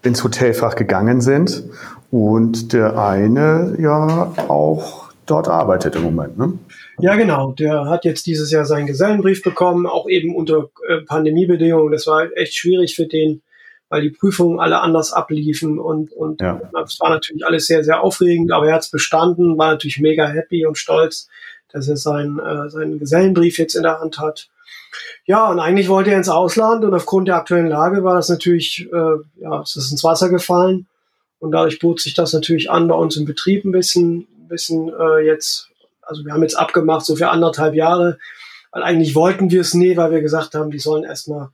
ins 0.03 0.22
Hotelfach 0.22 0.75
gegangen 0.75 1.20
sind 1.20 1.64
und 2.11 2.72
der 2.72 2.98
eine 2.98 3.77
ja 3.79 4.33
auch 4.48 5.11
dort 5.27 5.48
arbeitet 5.48 5.96
im 5.96 6.03
Moment. 6.03 6.37
Ne? 6.37 6.59
Ja, 6.98 7.14
genau. 7.14 7.53
Der 7.53 7.87
hat 7.87 8.05
jetzt 8.05 8.27
dieses 8.27 8.51
Jahr 8.51 8.64
seinen 8.64 8.87
Gesellenbrief 8.87 9.42
bekommen, 9.42 9.87
auch 9.87 10.09
eben 10.09 10.35
unter 10.35 10.70
äh, 10.88 10.98
Pandemiebedingungen. 11.07 11.92
Das 11.92 12.07
war 12.07 12.27
echt 12.37 12.55
schwierig 12.55 12.96
für 12.96 13.07
den, 13.07 13.42
weil 13.88 14.03
die 14.03 14.11
Prüfungen 14.11 14.61
alle 14.61 14.81
anders 14.81 15.12
abliefen 15.12 15.79
und, 15.79 16.12
und 16.12 16.40
ja. 16.40 16.61
das 16.72 16.98
war 17.01 17.11
natürlich 17.11 17.46
alles 17.46 17.66
sehr, 17.66 17.85
sehr 17.85 18.03
aufregend, 18.03 18.53
aber 18.53 18.68
er 18.68 18.75
hat 18.75 18.83
es 18.83 18.90
bestanden, 18.90 19.57
war 19.57 19.70
natürlich 19.70 20.01
mega 20.01 20.27
happy 20.27 20.66
und 20.66 20.77
stolz 20.77 21.29
dass 21.73 21.89
er 21.89 21.97
seinen, 21.97 22.39
äh, 22.39 22.71
seinen 22.71 22.99
Gesellenbrief 22.99 23.59
jetzt 23.59 23.75
in 23.75 23.83
der 23.83 24.01
Hand 24.01 24.19
hat. 24.19 24.49
Ja, 25.25 25.49
und 25.49 25.61
eigentlich 25.61 25.89
wollte 25.89 26.11
er 26.11 26.19
ins 26.19 26.29
Ausland 26.29 26.85
und 26.85 26.95
aufgrund 26.95 27.29
der 27.29 27.37
aktuellen 27.37 27.69
Lage 27.69 28.05
war 28.05 28.17
das 28.17 28.29
natürlich, 28.29 28.89
äh, 28.93 29.43
ja, 29.43 29.63
es 29.63 29.77
ist 29.77 29.91
ins 29.91 30.05
Wasser 30.05 30.29
gefallen 30.29 30.87
und 31.39 31.53
dadurch 31.53 31.79
bot 31.79 32.01
sich 32.01 32.15
das 32.15 32.33
natürlich 32.33 32.71
an 32.71 32.89
bei 32.89 32.95
uns 32.95 33.17
im 33.17 33.25
Betrieb 33.25 33.65
ein 33.65 33.73
bisschen, 33.73 34.27
ein 34.39 34.49
bisschen 34.49 34.89
äh, 34.89 35.21
jetzt, 35.25 35.71
also 36.03 36.25
wir 36.25 36.33
haben 36.33 36.43
jetzt 36.43 36.59
abgemacht 36.59 37.07
so 37.07 37.17
für 37.17 37.31
anderthalb 37.31 37.75
Jahre, 37.75 38.19
weil 38.71 38.83
eigentlich 38.83 39.15
wollten 39.15 39.51
wir 39.51 39.61
es 39.61 39.75
nie, 39.75 39.97
weil 39.97 40.11
wir 40.11 40.21
gesagt 40.21 40.55
haben, 40.55 40.71
die 40.71 40.79
sollen 40.79 41.05
erstmal 41.05 41.49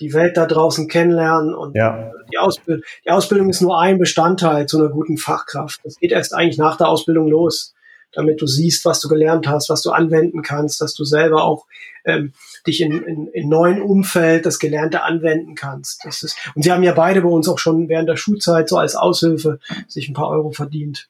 die 0.00 0.12
Welt 0.12 0.36
da 0.36 0.46
draußen 0.46 0.88
kennenlernen 0.88 1.54
und 1.54 1.76
ja. 1.76 2.10
die, 2.32 2.38
Ausbildung, 2.38 2.84
die 3.04 3.10
Ausbildung 3.10 3.48
ist 3.48 3.60
nur 3.60 3.78
ein 3.78 3.98
Bestandteil 3.98 4.66
zu 4.66 4.78
einer 4.78 4.88
guten 4.88 5.18
Fachkraft. 5.18 5.80
Das 5.84 5.98
geht 5.98 6.12
erst 6.12 6.34
eigentlich 6.34 6.58
nach 6.58 6.76
der 6.76 6.88
Ausbildung 6.88 7.28
los 7.28 7.73
damit 8.14 8.40
du 8.40 8.46
siehst, 8.46 8.84
was 8.84 9.00
du 9.00 9.08
gelernt 9.08 9.48
hast, 9.48 9.70
was 9.70 9.82
du 9.82 9.90
anwenden 9.90 10.42
kannst, 10.42 10.80
dass 10.80 10.94
du 10.94 11.04
selber 11.04 11.44
auch 11.44 11.66
ähm, 12.04 12.32
dich 12.66 12.80
in, 12.80 13.02
in, 13.02 13.26
in 13.28 13.48
neuen 13.48 13.82
Umfeld 13.82 14.46
das 14.46 14.58
Gelernte 14.58 15.02
anwenden 15.02 15.54
kannst. 15.54 16.04
Das 16.04 16.22
ist, 16.22 16.36
und 16.54 16.62
sie 16.62 16.72
haben 16.72 16.82
ja 16.82 16.92
beide 16.92 17.22
bei 17.22 17.28
uns 17.28 17.48
auch 17.48 17.58
schon 17.58 17.88
während 17.88 18.08
der 18.08 18.16
Schulzeit 18.16 18.68
so 18.68 18.78
als 18.78 18.96
Aushilfe 18.96 19.58
sich 19.88 20.08
ein 20.08 20.14
paar 20.14 20.28
Euro 20.28 20.50
verdient. 20.50 21.08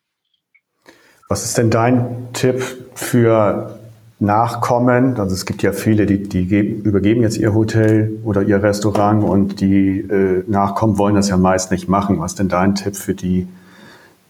Was 1.29 1.45
ist 1.45 1.57
denn 1.57 1.71
dein 1.71 2.29
Tipp 2.33 2.63
für 2.95 3.79
Nachkommen? 4.19 5.19
Also 5.19 5.35
es 5.35 5.47
gibt 5.47 5.63
ja 5.63 5.73
viele, 5.73 6.07
die, 6.07 6.23
die 6.23 6.47
geben, 6.47 6.83
übergeben 6.83 7.23
jetzt 7.23 7.39
ihr 7.39 7.55
Hotel 7.55 8.19
oder 8.25 8.43
ihr 8.43 8.63
Restaurant 8.63 9.25
und 9.25 9.61
die 9.61 10.01
äh, 10.01 10.45
Nachkommen 10.47 10.99
wollen 10.99 11.15
das 11.15 11.29
ja 11.29 11.37
meist 11.37 11.71
nicht 11.71 11.89
machen. 11.89 12.21
Was 12.21 12.33
ist 12.33 12.39
denn 12.41 12.49
dein 12.49 12.75
Tipp 12.75 12.97
für 12.97 13.15
die 13.15 13.49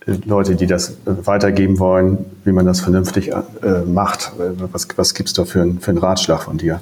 Leute, 0.07 0.55
die 0.55 0.67
das 0.67 0.97
weitergeben 1.05 1.79
wollen, 1.79 2.19
wie 2.45 2.53
man 2.53 2.67
das 2.67 2.81
vernünftig 2.81 3.33
äh, 3.33 3.43
macht. 3.87 4.33
Was, 4.73 4.87
was 4.97 5.15
gibt's 5.15 5.33
da 5.33 5.45
für, 5.45 5.63
ein, 5.63 5.81
für 5.81 5.93
einen 5.93 5.99
Ratschlag 5.99 6.43
von 6.43 6.59
dir? 6.59 6.81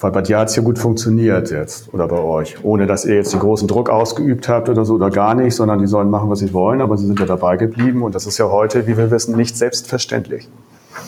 Weil 0.00 0.12
bei 0.12 0.22
dir 0.22 0.38
hat's 0.38 0.56
ja 0.56 0.62
gut 0.62 0.78
funktioniert 0.78 1.50
jetzt 1.50 1.92
oder 1.92 2.08
bei 2.08 2.18
euch, 2.18 2.64
ohne 2.64 2.86
dass 2.86 3.04
ihr 3.04 3.16
jetzt 3.16 3.34
den 3.34 3.40
großen 3.40 3.68
Druck 3.68 3.90
ausgeübt 3.90 4.48
habt 4.48 4.68
oder 4.70 4.84
so 4.86 4.94
oder 4.94 5.10
gar 5.10 5.34
nicht, 5.34 5.54
sondern 5.54 5.78
die 5.78 5.86
sollen 5.86 6.08
machen, 6.08 6.30
was 6.30 6.38
sie 6.38 6.54
wollen, 6.54 6.80
aber 6.80 6.96
sie 6.96 7.06
sind 7.06 7.20
ja 7.20 7.26
dabei 7.26 7.58
geblieben 7.58 8.02
und 8.02 8.14
das 8.14 8.26
ist 8.26 8.38
ja 8.38 8.48
heute, 8.48 8.86
wie 8.86 8.96
wir 8.96 9.10
wissen, 9.10 9.36
nicht 9.36 9.58
selbstverständlich. 9.58 10.48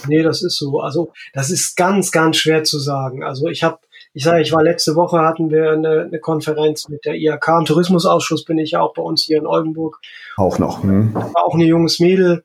Nee, 0.09 0.23
das 0.23 0.43
ist 0.43 0.59
so. 0.59 0.81
Also 0.81 1.13
das 1.33 1.51
ist 1.51 1.77
ganz, 1.77 2.11
ganz 2.11 2.37
schwer 2.37 2.65
zu 2.65 2.79
sagen. 2.79 3.23
Also 3.23 3.47
ich 3.47 3.63
habe 3.63 3.79
ich 4.15 4.25
sage, 4.25 4.43
ich 4.43 4.53
war 4.53 4.63
letzte 4.63 4.95
Woche, 4.95 5.21
hatten 5.21 5.51
wir 5.51 5.73
eine, 5.73 6.03
eine 6.03 6.19
Konferenz 6.19 6.89
mit 6.89 7.05
der 7.05 7.15
IHK. 7.15 7.49
Im 7.61 7.65
Tourismusausschuss 7.65 8.45
bin 8.45 8.59
ich 8.59 8.73
ja 8.73 8.81
auch 8.81 8.95
bei 8.95 9.03
uns 9.03 9.25
hier 9.25 9.39
in 9.39 9.47
Oldenburg. 9.47 10.01
Auch 10.37 10.59
noch. 10.59 10.83
Hm. 10.83 11.15
War 11.15 11.45
auch 11.45 11.55
eine 11.55 11.65
junges 11.65 11.99
Mädel, 11.99 12.45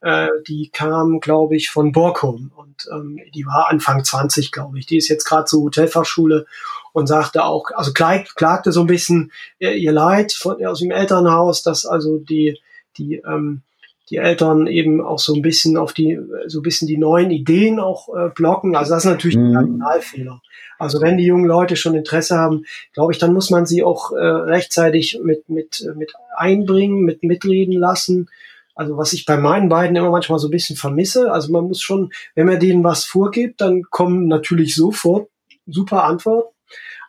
äh, 0.00 0.28
die 0.46 0.70
kam, 0.70 1.18
glaube 1.20 1.56
ich, 1.56 1.70
von 1.70 1.90
Borkum. 1.92 2.52
Und 2.56 2.88
ähm, 2.92 3.18
die 3.34 3.44
war 3.46 3.68
Anfang 3.68 4.04
20, 4.04 4.52
glaube 4.52 4.78
ich. 4.78 4.86
Die 4.86 4.96
ist 4.96 5.08
jetzt 5.08 5.24
gerade 5.24 5.46
zur 5.46 5.62
Hotelfachschule 5.62 6.46
und 6.92 7.06
sagte 7.08 7.44
auch, 7.44 7.70
also 7.74 7.92
klagt, 7.92 8.36
klagte 8.36 8.70
so 8.70 8.82
ein 8.82 8.86
bisschen 8.86 9.32
ihr, 9.58 9.74
ihr 9.74 9.92
Leid 9.92 10.32
von, 10.32 10.64
aus 10.64 10.78
dem 10.78 10.92
Elternhaus, 10.92 11.62
dass 11.62 11.84
also 11.84 12.18
die, 12.18 12.60
die 12.96 13.16
ähm, 13.16 13.62
die 14.10 14.16
Eltern 14.16 14.66
eben 14.66 15.00
auch 15.00 15.18
so 15.18 15.34
ein 15.34 15.42
bisschen 15.42 15.76
auf 15.76 15.92
die, 15.92 16.18
so 16.46 16.60
ein 16.60 16.62
bisschen 16.62 16.88
die 16.88 16.96
neuen 16.96 17.30
Ideen 17.30 17.78
auch 17.78 18.08
äh, 18.14 18.30
blocken. 18.34 18.76
Also 18.76 18.94
das 18.94 19.04
ist 19.04 19.10
natürlich 19.10 19.36
mhm. 19.36 19.46
ein 19.46 19.54
Kardinalfehler. 19.54 20.40
Also 20.78 21.00
wenn 21.00 21.18
die 21.18 21.26
jungen 21.26 21.46
Leute 21.46 21.76
schon 21.76 21.94
Interesse 21.94 22.38
haben, 22.38 22.64
glaube 22.94 23.12
ich, 23.12 23.18
dann 23.18 23.32
muss 23.32 23.50
man 23.50 23.66
sie 23.66 23.82
auch 23.82 24.12
äh, 24.12 24.18
rechtzeitig 24.18 25.20
mit, 25.22 25.48
mit, 25.48 25.84
mit 25.96 26.12
einbringen, 26.36 27.02
mit 27.02 27.22
mitreden 27.22 27.74
lassen. 27.74 28.28
Also 28.74 28.96
was 28.96 29.12
ich 29.12 29.26
bei 29.26 29.36
meinen 29.36 29.68
beiden 29.68 29.96
immer 29.96 30.10
manchmal 30.10 30.38
so 30.38 30.48
ein 30.48 30.52
bisschen 30.52 30.76
vermisse. 30.76 31.32
Also 31.32 31.52
man 31.52 31.64
muss 31.64 31.80
schon, 31.80 32.10
wenn 32.34 32.46
man 32.46 32.60
denen 32.60 32.84
was 32.84 33.04
vorgibt, 33.04 33.60
dann 33.60 33.82
kommen 33.90 34.28
natürlich 34.28 34.74
sofort 34.74 35.28
super 35.66 36.04
Antworten. 36.04 36.54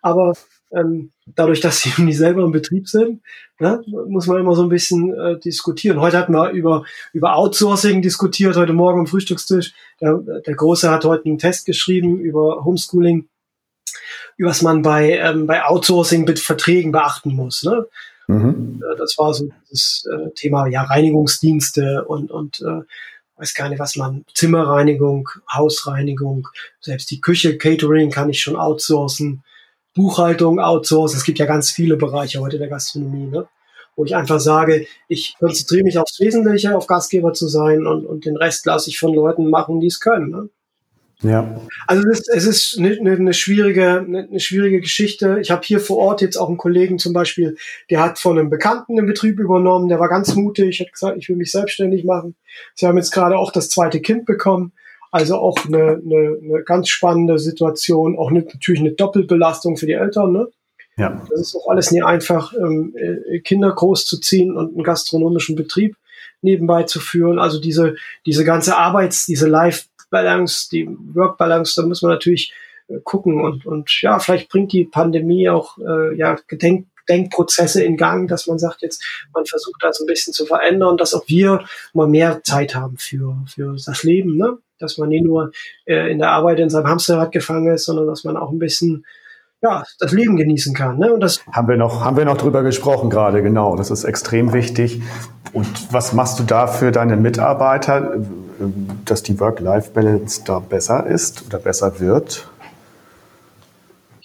Aber 0.02 0.34
ähm, 0.72 1.12
dadurch, 1.26 1.60
dass 1.60 1.82
sie 1.82 1.92
nicht 2.02 2.18
selber 2.18 2.44
im 2.44 2.52
Betrieb 2.52 2.88
sind, 2.88 3.22
ne, 3.60 3.82
muss 3.88 4.28
man 4.28 4.40
immer 4.40 4.56
so 4.56 4.64
ein 4.64 4.70
bisschen 4.70 5.14
äh, 5.14 5.40
diskutieren. 5.40 6.00
Heute 6.00 6.18
hatten 6.18 6.34
wir 6.34 6.52
über, 6.52 6.86
über 7.14 7.36
Outsourcing 7.36 8.02
diskutiert, 8.02 8.56
heute 8.56 8.74
Morgen 8.74 9.02
am 9.02 9.08
Frühstückstisch. 9.08 9.74
Der, 10.02 10.18
der 10.18 10.56
Große 10.56 10.90
hat 10.90 11.06
heute 11.06 11.26
einen 11.26 11.38
Test 11.38 11.66
geschrieben 11.66 12.20
über 12.20 12.64
Homeschooling 12.64 13.28
was 14.46 14.62
man 14.62 14.82
bei, 14.82 15.18
ähm, 15.18 15.48
bei 15.48 15.66
Outsourcing-Verträgen 15.66 16.92
beachten 16.92 17.34
muss. 17.36 17.64
Ne? 17.64 17.86
Mhm. 18.28 18.82
Äh, 18.84 18.98
das 18.98 19.18
war 19.18 19.34
so 19.34 19.50
das 19.70 20.06
äh, 20.12 20.32
Thema 20.36 20.68
ja, 20.68 20.84
Reinigungsdienste 20.84 22.06
und, 22.06 22.32
und 22.32 22.62
äh, 22.62 22.82
weiß 23.38 23.54
gar 23.54 23.70
nicht, 23.70 23.80
was 23.80 23.96
man, 23.96 24.26
Zimmerreinigung, 24.34 25.30
Hausreinigung, 25.52 26.48
selbst 26.80 27.10
die 27.12 27.22
Küche, 27.22 27.58
Catering 27.58 28.12
kann 28.12 28.30
ich 28.30 28.42
schon 28.42 28.56
outsourcen, 28.56 29.44
Buchhaltung 29.96 30.60
outsourcen. 30.60 31.18
Es 31.18 31.24
gibt 31.24 31.40
ja 31.40 31.46
ganz 31.46 31.72
viele 31.72 31.98
Bereiche 31.98 32.40
heute 32.40 32.58
der 32.58 32.68
Gastronomie, 32.68 33.28
ne? 33.28 33.48
wo 33.96 34.06
ich 34.06 34.16
einfach 34.16 34.40
sage, 34.40 34.88
ich 35.08 35.36
konzentriere 35.40 35.84
mich 35.84 35.98
aufs 35.98 36.20
Wesentliche, 36.20 36.76
auf 36.76 36.88
Gastgeber 36.88 37.34
zu 37.34 37.48
sein 37.48 37.86
und, 37.86 38.06
und 38.06 38.26
den 38.26 38.38
Rest 38.38 38.66
lasse 38.66 38.90
ich 38.90 39.00
von 39.00 39.14
Leuten 39.14 39.50
machen, 39.50 39.80
die 39.82 39.88
es 39.88 40.00
können. 40.00 40.30
Ne? 40.30 40.50
Ja. 41.22 41.60
Also 41.86 42.08
es 42.10 42.20
ist, 42.20 42.30
es 42.30 42.46
ist 42.46 42.80
eine, 42.80 43.12
eine, 43.12 43.34
schwierige, 43.34 44.00
eine, 44.00 44.40
schwierige 44.40 44.80
Geschichte. 44.80 45.40
Ich 45.42 45.52
habe 45.52 45.64
hier 45.66 45.82
vor 45.82 45.98
Ort 45.98 46.22
jetzt 46.22 46.38
auch 46.38 46.48
einen 46.48 46.58
Kollegen 46.58 46.98
zum 46.98 47.12
Beispiel, 47.12 47.58
der 47.90 48.02
hat 48.02 48.20
von 48.20 48.40
einem 48.40 48.50
Bekannten 48.50 48.96
den 48.96 49.06
Betrieb 49.06 49.38
übernommen, 49.38 49.90
der 49.90 50.00
war 50.00 50.08
ganz 50.08 50.34
mutig, 50.36 50.80
hat 50.80 50.94
gesagt, 50.94 51.18
ich 51.18 51.28
will 51.28 51.36
mich 51.36 51.52
selbstständig 51.52 52.06
machen. 52.06 52.36
Sie 52.74 52.88
haben 52.88 52.98
jetzt 52.98 53.12
gerade 53.12 53.38
auch 53.38 53.52
das 53.52 53.70
zweite 53.70 54.00
Kind 54.00 54.26
bekommen. 54.26 54.72
Also 55.12 55.38
auch 55.38 55.58
eine, 55.66 56.02
eine, 56.04 56.38
eine 56.44 56.64
ganz 56.64 56.90
spannende 56.90 57.40
Situation, 57.40 58.18
auch 58.18 58.30
eine, 58.30 58.42
natürlich 58.42 58.82
eine 58.82 58.92
Doppelbelastung 58.92 59.78
für 59.78 59.86
die 59.86 59.94
Eltern. 59.94 60.32
Ne? 60.32 60.48
Ja. 60.98 61.22
Das 61.30 61.40
ist 61.40 61.56
auch 61.56 61.70
alles 61.70 61.92
nie 61.92 62.04
einfach, 62.04 62.54
ähm, 62.54 62.94
äh, 62.96 63.40
Kinder 63.40 63.72
großzuziehen 63.72 64.56
und 64.56 64.76
einen 64.76 64.84
gastronomischen 64.84 65.56
Betrieb 65.56 65.96
nebenbei 66.42 66.84
zu 66.84 67.00
führen. 67.00 67.40
Also 67.40 67.60
diese, 67.60 67.96
diese 68.26 68.44
ganze 68.44 68.78
Arbeits-, 68.78 69.26
diese 69.26 69.48
Life- 69.48 69.86
Balance, 70.12 70.70
die 70.72 70.90
Work-Balance, 71.14 71.80
da 71.80 71.88
muss 71.88 72.02
man 72.02 72.12
natürlich 72.12 72.52
äh, 72.88 72.98
gucken 73.04 73.42
und, 73.42 73.68
und 73.68 74.02
ja, 74.02 74.18
vielleicht 74.18 74.50
bringt 74.50 74.74
die 74.74 74.86
Pandemie 74.86 75.48
auch 75.50 75.78
äh, 75.78 76.18
ja, 76.18 76.36
Gedenk 76.48 76.88
Denkprozesse 77.10 77.84
in 77.84 77.98
Gang, 77.98 78.30
dass 78.30 78.48
man 78.48 78.60
sagt, 78.60 78.82
jetzt 78.82 79.04
man 79.34 79.46
versucht 79.46 79.82
das 79.82 80.00
ein 80.00 80.06
bisschen 80.06 80.34
zu 80.34 80.46
verändern, 80.46 80.98
dass 80.98 81.14
auch 81.14 81.24
wir 81.28 81.64
mal 81.94 82.08
mehr 82.08 82.42
Zeit 82.44 82.76
haben 82.76 82.98
für, 82.98 83.36
für 83.48 83.76
das 83.86 84.04
Leben, 84.04 84.38
ne? 84.38 84.58
dass 84.80 84.98
man 84.98 85.10
nicht 85.10 85.26
nur 85.26 85.52
äh, 85.86 86.12
in 86.12 86.20
der 86.20 86.32
Arbeit 86.32 86.60
in 86.60 86.70
seinem 86.70 86.88
Hamsterrad 86.88 87.32
gefangen 87.32 87.74
ist, 87.74 87.86
sondern 87.86 88.08
dass 88.08 88.24
man 88.24 88.38
auch 88.38 88.52
ein 88.52 88.60
bisschen 88.60 89.06
ja, 89.62 89.84
das 90.00 90.12
Leben 90.14 90.38
genießen 90.38 90.74
kann. 90.74 91.00
Ne? 91.00 91.14
Und 91.14 91.20
das 91.20 91.42
haben 91.52 91.68
wir 91.68 91.78
noch, 91.78 92.06
haben 92.06 92.18
wir 92.18 92.26
noch 92.26 92.38
drüber 92.38 92.64
gesprochen 92.64 93.10
gerade, 93.10 93.44
genau. 93.44 93.76
Das 93.76 93.92
ist 93.92 94.06
extrem 94.06 94.54
wichtig. 94.54 95.02
Und 95.52 95.94
was 95.94 96.14
machst 96.14 96.40
du 96.40 96.44
da 96.44 96.68
für 96.68 96.92
deine 96.92 97.18
Mitarbeiter, 97.18 98.18
dass 99.06 99.24
die 99.24 99.40
Work-Life-Balance 99.40 100.44
da 100.46 100.60
besser 100.60 101.08
ist 101.08 101.46
oder 101.48 101.58
besser 101.58 102.00
wird? 102.00 102.48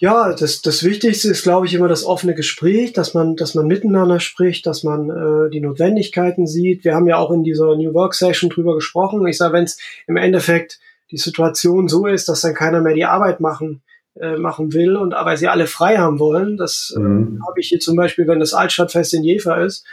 Ja, 0.05 0.35
das, 0.35 0.61
das 0.61 0.85
Wichtigste 0.85 1.31
ist, 1.31 1.45
glaube 1.45 1.65
ich, 1.65 1.73
immer 1.73 1.89
das 1.89 2.05
offene 2.05 2.35
Gespräch, 2.35 2.93
dass 2.93 3.15
man, 3.15 3.37
dass 3.37 3.55
man 3.55 3.67
miteinander 3.67 4.21
spricht, 4.21 4.67
dass 4.67 4.85
man 4.85 5.09
äh, 5.09 5.49
die 5.49 5.63
Notwendigkeiten 5.63 6.47
sieht. 6.47 6.85
Wir 6.85 6.95
haben 6.95 7.09
ja 7.09 7.17
auch 7.17 7.31
in 7.31 7.43
dieser 7.43 7.75
New 7.75 7.95
Work 7.95 8.13
Session 8.13 8.51
drüber 8.51 8.75
gesprochen. 8.75 9.27
Ich 9.27 9.39
sage, 9.39 9.55
wenn 9.55 9.65
es 9.65 9.79
im 10.07 10.19
Endeffekt 10.19 10.79
die 11.11 11.17
Situation 11.17 11.89
so 11.89 12.07
ist, 12.07 12.29
dass 12.29 12.43
dann 12.43 12.53
keiner 12.53 12.83
mehr 12.83 12.93
die 12.93 13.07
Arbeit 13.07 13.41
machen 13.41 13.81
äh, 14.21 14.37
machen 14.37 14.75
will 14.75 14.95
und 14.95 15.15
aber 15.15 15.39
sie 15.39 15.49
alle 15.49 15.67
frei 15.67 15.97
haben 15.97 16.19
wollen. 16.19 16.59
Das 16.59 16.93
äh, 16.95 17.01
mhm. 17.01 17.39
äh, 17.39 17.47
habe 17.49 17.61
ich 17.61 17.69
hier 17.69 17.81
zum 17.81 17.97
Beispiel, 17.97 18.29
wenn 18.29 18.41
das 18.41 18.53
Altstadtfest 18.53 19.15
in 19.15 19.25
Jever 19.25 19.65
ist, 19.65 19.87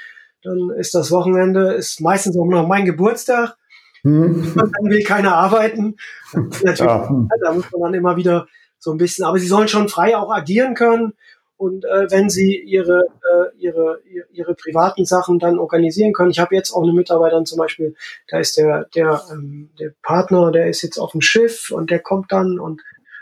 dann 0.43 0.71
ist 0.71 0.93
das 0.93 1.09
Wochenende, 1.11 1.71
ist 1.71 2.01
meistens 2.01 2.37
auch 2.37 2.45
noch 2.47 2.67
mein 2.67 2.83
Geburtstag. 2.83 3.55
Mhm. 4.03 4.55
Dann 4.55 4.91
will 4.91 5.03
keiner 5.05 5.35
arbeiten. 5.35 5.95
Natürlich, 6.33 6.79
ja. 6.79 7.27
da 7.41 7.53
muss 7.53 7.71
man 7.71 7.81
dann 7.81 7.93
immer 7.93 8.17
wieder 8.17 8.47
so 8.81 8.91
ein 8.91 8.97
bisschen, 8.97 9.23
aber 9.25 9.37
sie 9.37 9.47
sollen 9.47 9.67
schon 9.67 9.89
frei 9.89 10.17
auch 10.17 10.31
agieren 10.31 10.73
können. 10.73 11.13
Und 11.55 11.85
äh, 11.85 12.09
wenn 12.09 12.31
sie 12.31 12.57
ihre, 12.57 13.01
äh, 13.01 13.55
ihre, 13.59 13.99
ihre 14.31 14.55
privaten 14.55 15.05
Sachen 15.05 15.37
dann 15.37 15.59
organisieren 15.59 16.11
können. 16.11 16.31
Ich 16.31 16.39
habe 16.39 16.55
jetzt 16.55 16.71
auch 16.71 16.81
eine 16.81 16.91
Mitarbeiterin 16.91 17.45
zum 17.45 17.59
Beispiel, 17.59 17.95
da 18.27 18.39
ist 18.39 18.57
der, 18.57 18.85
der, 18.95 19.21
ähm, 19.31 19.69
der 19.79 19.93
Partner, 20.01 20.51
der 20.51 20.67
ist 20.67 20.81
jetzt 20.81 20.97
auf 20.97 21.11
dem 21.11 21.21
Schiff 21.21 21.69
und 21.69 21.91
der 21.91 21.99
kommt 21.99 22.31
dann 22.31 22.57
und 22.59 22.81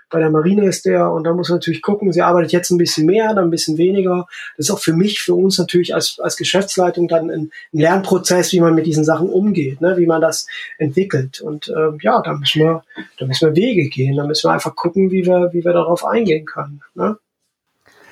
bei 0.10 0.20
der 0.20 0.30
Marine 0.30 0.66
ist 0.66 0.86
der 0.86 1.12
und 1.12 1.24
da 1.24 1.34
muss 1.34 1.50
man 1.50 1.58
natürlich 1.58 1.82
gucken, 1.82 2.12
sie 2.12 2.22
arbeitet 2.22 2.52
jetzt 2.52 2.72
ein 2.72 2.78
bisschen 2.78 3.06
mehr, 3.06 3.34
dann 3.34 3.46
ein 3.46 3.52
bisschen 3.52 3.78
weniger. 3.78 4.28
Das 4.58 4.68
ist 4.68 4.72
auch 4.72 4.80
für 4.80 4.94
mich, 4.94 5.22
für 5.22 5.36
uns 5.36 5.58
natürlich 5.58 5.94
als, 5.94 6.20
als 6.20 6.36
Geschäftsleitung 6.36 7.08
dann 7.08 7.30
ein, 7.30 7.52
ein 7.74 7.80
Lernprozess, 7.80 8.52
wie 8.54 8.60
man 8.60 8.76
mit 8.76 8.86
diesen 8.86 9.04
Sachen 9.04 9.30
umgeht, 9.30 9.82
ne? 9.82 9.98
wie 9.98 10.08
man 10.08 10.22
das 10.22 10.48
entwickelt. 10.78 11.42
Und 11.42 11.70
äh, 11.70 11.98
ja, 12.02 12.22
da 12.22 12.34
müssen 12.34 12.62
wir, 12.62 12.84
da 13.18 13.26
müssen 13.26 13.48
wir 13.48 13.56
Wege 13.56 13.90
gehen, 13.90 14.18
da 14.18 14.26
müssen 14.26 14.48
wir 14.48 14.54
einfach 14.54 14.76
gucken, 14.76 15.12
wie 15.12 15.26
wir, 15.26 15.50
wie 15.54 15.64
wir 15.64 15.74
darauf 15.74 16.06
eingehen 16.06 16.46
können. 16.46 16.82
Ne? 16.96 17.18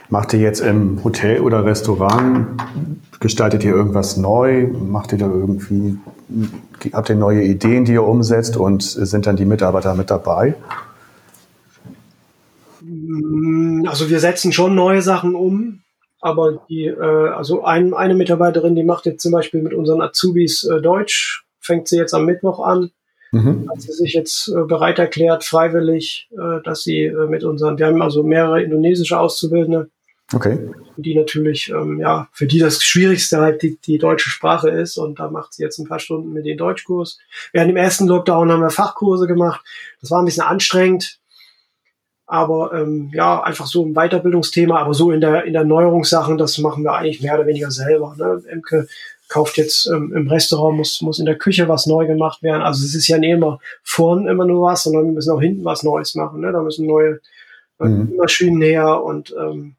Macht 0.10 0.34
ihr 0.34 0.40
jetzt 0.40 0.62
im 0.62 1.04
Hotel 1.04 1.42
oder 1.42 1.66
Restaurant, 1.66 2.48
gestaltet 3.20 3.64
ihr 3.66 3.74
irgendwas 3.74 4.16
neu? 4.16 4.68
Macht 4.68 5.12
ihr 5.12 5.18
da 5.18 5.26
irgendwie, 5.26 5.98
habt 6.94 7.10
ihr 7.10 7.16
neue 7.16 7.44
Ideen, 7.44 7.84
die 7.84 7.94
ihr 7.94 8.04
umsetzt 8.04 8.56
und 8.56 8.84
sind 8.84 9.26
dann 9.28 9.36
die 9.36 9.46
Mitarbeiter 9.46 9.96
mit 9.96 10.10
dabei? 10.10 10.56
Mm, 13.08 13.88
also 13.88 14.10
wir 14.10 14.20
setzen 14.20 14.52
schon 14.52 14.76
neue 14.76 15.02
Sachen 15.02 15.36
um, 15.36 15.82
aber 16.20 16.66
die, 16.70 16.86
äh, 16.86 17.30
also 17.30 17.64
ein, 17.64 17.94
eine 17.94 18.16
Mitarbeiterin, 18.16 18.76
die 18.76 18.84
macht 18.84 19.06
jetzt 19.06 19.22
zum 19.22 19.32
Beispiel 19.32 19.62
mit 19.62 19.74
unseren 19.74 20.02
Azubis 20.02 20.64
äh, 20.64 20.82
Deutsch, 20.82 21.46
fängt 21.60 21.88
sie 21.88 21.98
jetzt 21.98 22.14
am 22.14 22.26
Mittwoch 22.26 22.60
an. 22.60 22.92
Mhm. 23.32 23.70
Hat 23.70 23.82
sie 23.82 23.92
sich 23.92 24.14
jetzt 24.14 24.48
äh, 24.48 24.64
bereit 24.64 25.00
erklärt, 25.00 25.44
freiwillig, 25.44 26.30
äh, 26.32 26.62
dass 26.64 26.84
sie 26.84 27.04
äh, 27.04 27.28
mit 27.28 27.44
unseren, 27.44 27.78
wir 27.78 27.88
haben 27.88 28.02
also 28.02 28.24
mehrere 28.24 28.64
indonesische 28.64 29.20
Auszubildende, 29.20 29.90
okay. 30.34 30.58
die 30.96 31.14
natürlich, 31.14 31.70
ähm, 31.70 32.00
ja, 32.00 32.30
für 32.32 32.48
die 32.48 32.60
das 32.60 32.82
Schwierigste 32.82 33.40
halt 33.40 33.62
die, 33.64 33.78
die 33.86 33.98
deutsche 33.98 34.30
Sprache 34.30 34.70
ist 34.70 34.98
und 34.98 35.20
da 35.20 35.30
macht 35.30 35.54
sie 35.54 35.64
jetzt 35.64 35.78
ein 35.78 35.88
paar 35.88 36.00
Stunden 36.00 36.32
mit 36.32 36.46
den 36.46 36.58
Deutschkurs. 36.58 37.20
Während 37.52 37.70
im 37.70 37.78
ersten 37.78 38.08
Lockdown 38.08 38.50
haben 38.50 38.62
wir 38.62 38.70
Fachkurse 38.70 39.28
gemacht. 39.28 39.62
Das 40.00 40.10
war 40.10 40.22
ein 40.22 40.26
bisschen 40.26 40.46
anstrengend, 40.46 41.20
aber 42.28 42.74
ähm, 42.74 43.10
ja, 43.14 43.42
einfach 43.42 43.68
so 43.68 43.86
ein 43.86 43.94
Weiterbildungsthema, 43.94 44.78
aber 44.78 44.94
so 44.94 45.12
in 45.12 45.22
der, 45.22 45.46
in 45.46 45.54
der 45.54 45.64
Neuerungssachen, 45.64 46.38
das 46.38 46.58
machen 46.58 46.84
wir 46.84 46.94
eigentlich 46.94 47.22
mehr 47.22 47.36
oder 47.36 47.48
weniger 47.48 47.72
selber. 47.72 48.16
Ne? 48.18 48.44
Emke 48.50 48.88
kauft 49.30 49.58
jetzt 49.58 49.88
ähm, 49.88 50.14
im 50.14 50.28
Restaurant, 50.28 50.78
muss, 50.78 51.02
muss 51.02 51.20
in 51.20 51.26
der 51.26 51.38
Küche 51.38 51.70
was 51.70 51.86
neu 51.86 52.06
gemacht 52.06 52.44
werden. 52.44 52.62
Also 52.62 52.86
es 52.86 52.96
ist 52.96 53.08
ja 53.08 53.18
nicht 53.18 53.32
immer 53.32 53.60
vorn 53.82 54.28
immer 54.28 54.46
nur 54.46 54.68
was, 54.68 54.84
sondern 54.84 55.06
wir 55.06 55.14
müssen 55.14 55.32
auch 55.32 55.42
hinten 55.42 55.64
was 55.64 55.84
Neues 55.84 56.16
machen. 56.16 56.42
Ne? 56.42 56.52
Da 56.52 56.62
müssen 56.62 56.86
neue 56.86 57.22
mhm. 57.80 58.16
Maschinen 58.18 58.62
her 58.62 59.02
und 59.04 59.34
ähm, 59.40 59.76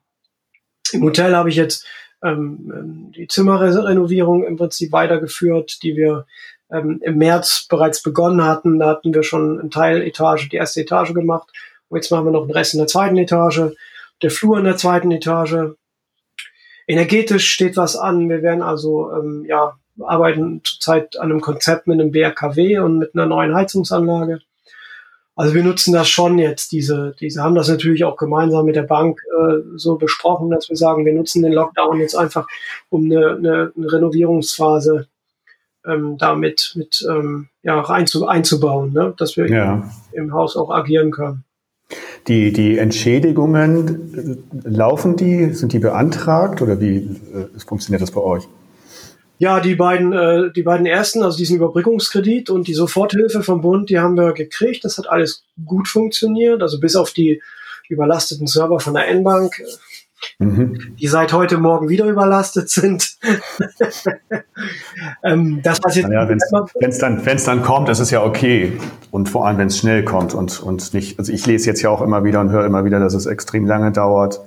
im 0.91 1.03
Hotel 1.03 1.35
habe 1.35 1.49
ich 1.49 1.55
jetzt 1.55 1.85
ähm, 2.23 2.73
ähm 2.75 3.11
die 3.15 3.27
Zimmerrenovierung 3.27 4.43
im 4.43 4.57
Prinzip 4.57 4.91
weitergeführt, 4.91 5.83
die 5.83 5.95
wir 5.95 6.25
ähm, 6.71 6.99
im 7.03 7.17
März 7.17 7.67
bereits 7.69 8.01
begonnen 8.01 8.43
hatten. 8.43 8.79
Da 8.79 8.87
hatten 8.87 9.13
wir 9.13 9.21
schon 9.21 9.59
eine 9.59 9.69
Teiletage, 9.69 10.49
die 10.49 10.57
erste 10.57 10.81
Etage 10.81 11.13
gemacht 11.13 11.51
und 11.89 11.97
jetzt 11.97 12.11
machen 12.11 12.25
wir 12.25 12.31
noch 12.31 12.45
den 12.45 12.55
Rest 12.55 12.73
in 12.73 12.79
der 12.79 12.87
zweiten 12.87 13.17
Etage, 13.17 13.61
der 14.21 14.31
Flur 14.31 14.57
in 14.57 14.65
der 14.65 14.77
zweiten 14.77 15.11
Etage. 15.11 15.75
Energetisch 16.87 17.49
steht 17.49 17.77
was 17.77 17.95
an. 17.95 18.29
Wir 18.29 18.41
werden 18.41 18.63
also 18.63 19.11
ähm, 19.11 19.45
ja 19.47 19.75
arbeiten 20.01 20.61
zurzeit 20.63 21.17
an 21.17 21.31
einem 21.31 21.41
Konzept 21.41 21.87
mit 21.87 21.99
einem 21.99 22.11
BRKW 22.11 22.79
und 22.79 22.97
mit 22.97 23.15
einer 23.15 23.25
neuen 23.25 23.53
Heizungsanlage. 23.53 24.39
Also 25.35 25.53
wir 25.53 25.63
nutzen 25.63 25.93
das 25.93 26.09
schon 26.09 26.37
jetzt, 26.37 26.73
diese, 26.73 27.15
diese 27.19 27.41
haben 27.41 27.55
das 27.55 27.69
natürlich 27.69 28.03
auch 28.03 28.17
gemeinsam 28.17 28.65
mit 28.65 28.75
der 28.75 28.83
Bank 28.83 29.21
äh, 29.37 29.59
so 29.75 29.95
besprochen, 29.95 30.49
dass 30.49 30.67
wir 30.67 30.75
sagen, 30.75 31.05
wir 31.05 31.13
nutzen 31.13 31.43
den 31.43 31.53
Lockdown 31.53 32.01
jetzt 32.01 32.15
einfach, 32.15 32.45
um 32.89 33.05
eine, 33.05 33.37
eine, 33.37 33.71
eine 33.75 33.91
Renovierungsphase 33.91 35.07
ähm, 35.85 36.17
damit 36.17 36.73
mit 36.75 37.07
ähm, 37.09 37.47
ja, 37.63 37.81
einzu, 37.89 38.27
einzubauen, 38.27 38.91
ne? 38.91 39.13
dass 39.17 39.37
wir 39.37 39.49
ja. 39.49 39.89
im 40.11 40.33
Haus 40.33 40.57
auch 40.57 40.71
agieren 40.71 41.11
können. 41.11 41.45
Die, 42.27 42.51
die 42.51 42.77
Entschädigungen, 42.77 44.43
laufen 44.63 45.15
die, 45.15 45.53
sind 45.53 45.73
die 45.73 45.79
beantragt 45.79 46.61
oder 46.61 46.79
wie 46.79 46.97
äh, 46.97 47.59
funktioniert 47.65 48.01
das 48.01 48.11
bei 48.11 48.21
euch? 48.21 48.47
Ja, 49.39 49.61
die 49.61 49.75
beiden, 49.75 50.11
äh, 50.11 50.51
die 50.51 50.63
beiden 50.63 50.85
ersten, 50.85 51.23
also 51.23 51.37
diesen 51.37 51.55
Überbrückungskredit 51.55 52.49
und 52.49 52.67
die 52.67 52.73
Soforthilfe 52.73 53.41
vom 53.41 53.61
Bund, 53.61 53.89
die 53.89 53.97
haben 53.97 54.15
wir 54.15 54.33
gekriegt. 54.33 54.83
Das 54.83 54.97
hat 54.97 55.09
alles 55.09 55.43
gut 55.65 55.87
funktioniert. 55.87 56.61
Also 56.61 56.79
bis 56.79 56.95
auf 56.97 57.13
die 57.13 57.41
überlasteten 57.87 58.47
Server 58.47 58.79
von 58.79 58.93
der 58.93 59.07
N-Bank 59.07 59.63
mhm. 60.39 60.95
die 60.99 61.07
seit 61.07 61.33
heute 61.33 61.57
Morgen 61.57 61.89
wieder 61.89 62.05
überlastet 62.05 62.69
sind. 62.69 63.17
ähm, 65.23 65.61
das 65.63 65.79
passiert. 65.79 66.11
Ja, 66.11 66.27
wenn 66.27 66.37
es 66.37 66.99
dann, 66.99 67.25
wenn's 67.25 67.43
dann 67.43 67.63
kommt, 67.63 67.89
das 67.89 67.99
ist 67.99 68.11
ja 68.11 68.23
okay. 68.23 68.73
Und 69.11 69.29
vor 69.29 69.47
allem, 69.47 69.57
wenn 69.57 69.67
es 69.67 69.77
schnell 69.77 70.03
kommt 70.03 70.33
und, 70.33 70.61
und 70.61 70.93
nicht, 70.93 71.19
also 71.19 71.31
ich 71.31 71.45
lese 71.45 71.67
jetzt 71.67 71.81
ja 71.81 71.89
auch 71.89 72.01
immer 72.01 72.23
wieder 72.23 72.41
und 72.41 72.51
höre 72.51 72.65
immer 72.65 72.85
wieder, 72.85 72.99
dass 72.99 73.13
es 73.13 73.25
extrem 73.25 73.65
lange 73.65 73.91
dauert, 73.91 74.41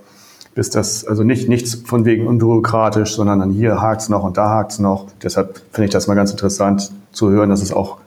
bis 0.54 0.70
das, 0.70 1.06
also 1.06 1.24
nicht 1.24 1.48
nichts 1.48 1.74
von 1.74 2.04
wegen 2.04 2.26
unbürokratisch, 2.26 3.14
sondern 3.14 3.40
dann 3.40 3.50
hier 3.50 3.80
hakt 3.80 4.02
es 4.02 4.08
noch 4.08 4.24
und 4.24 4.36
da 4.36 4.50
hakt 4.50 4.72
es 4.72 4.78
noch. 4.78 5.06
Deshalb 5.22 5.60
finde 5.72 5.86
ich 5.86 5.90
das 5.90 6.06
mal 6.06 6.14
ganz 6.14 6.30
interessant 6.30 6.92
zu 7.12 7.30
hören, 7.30 7.50
dass 7.50 7.62
es 7.62 7.72
auch 7.72 7.98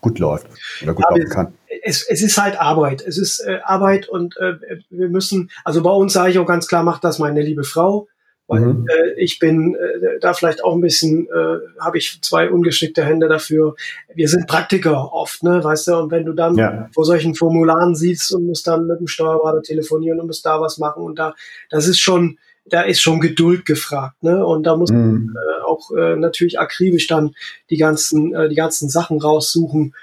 gut 0.00 0.18
läuft 0.18 0.46
oder 0.82 0.94
gut 0.94 1.04
ja, 1.10 1.16
laufen 1.16 1.28
kann 1.28 1.52
es, 1.82 2.02
es 2.08 2.22
ist 2.22 2.38
halt 2.38 2.60
Arbeit. 2.60 3.02
Es 3.06 3.18
ist 3.18 3.40
äh, 3.40 3.58
Arbeit 3.64 4.08
und 4.08 4.36
äh, 4.38 4.54
wir 4.90 5.08
müssen, 5.08 5.50
also 5.64 5.82
bei 5.82 5.90
uns 5.90 6.12
sage 6.12 6.30
ich 6.30 6.38
auch 6.38 6.46
ganz 6.46 6.68
klar, 6.68 6.82
macht 6.82 7.04
das 7.04 7.18
meine 7.18 7.42
liebe 7.42 7.64
Frau. 7.64 8.08
Weil 8.48 8.60
mhm. 8.60 8.86
äh, 8.88 9.12
ich 9.22 9.38
bin 9.38 9.74
äh, 9.74 10.18
da 10.20 10.32
vielleicht 10.32 10.64
auch 10.64 10.74
ein 10.74 10.80
bisschen, 10.80 11.26
äh, 11.26 11.58
habe 11.80 11.98
ich 11.98 12.18
zwei 12.22 12.50
ungeschickte 12.50 13.04
Hände 13.04 13.28
dafür. 13.28 13.74
Wir 14.14 14.26
sind 14.26 14.46
Praktiker 14.46 15.12
oft, 15.12 15.42
ne, 15.42 15.62
weißt 15.62 15.88
du, 15.88 15.96
und 15.96 16.10
wenn 16.10 16.24
du 16.24 16.32
dann 16.32 16.56
ja. 16.56 16.88
vor 16.94 17.04
solchen 17.04 17.34
Formularen 17.34 17.94
siehst 17.94 18.32
und 18.32 18.46
musst 18.46 18.66
dann 18.66 18.86
mit 18.86 19.00
dem 19.00 19.06
Steuerberater 19.06 19.60
telefonieren 19.60 20.18
und 20.18 20.28
musst 20.28 20.46
da 20.46 20.62
was 20.62 20.78
machen 20.78 21.02
und 21.02 21.18
da, 21.18 21.34
das 21.68 21.86
ist 21.86 22.00
schon, 22.00 22.38
da 22.64 22.80
ist 22.82 23.02
schon 23.02 23.20
Geduld 23.20 23.66
gefragt, 23.66 24.22
ne? 24.22 24.44
Und 24.44 24.62
da 24.64 24.76
muss 24.76 24.90
man 24.90 25.12
mhm. 25.12 25.36
äh, 25.36 25.62
auch 25.64 25.90
äh, 25.90 26.16
natürlich 26.16 26.58
akribisch 26.58 27.06
dann 27.06 27.34
die 27.68 27.76
ganzen, 27.76 28.34
äh, 28.34 28.48
die 28.48 28.56
ganzen 28.56 28.88
Sachen 28.88 29.20
raussuchen. 29.20 29.94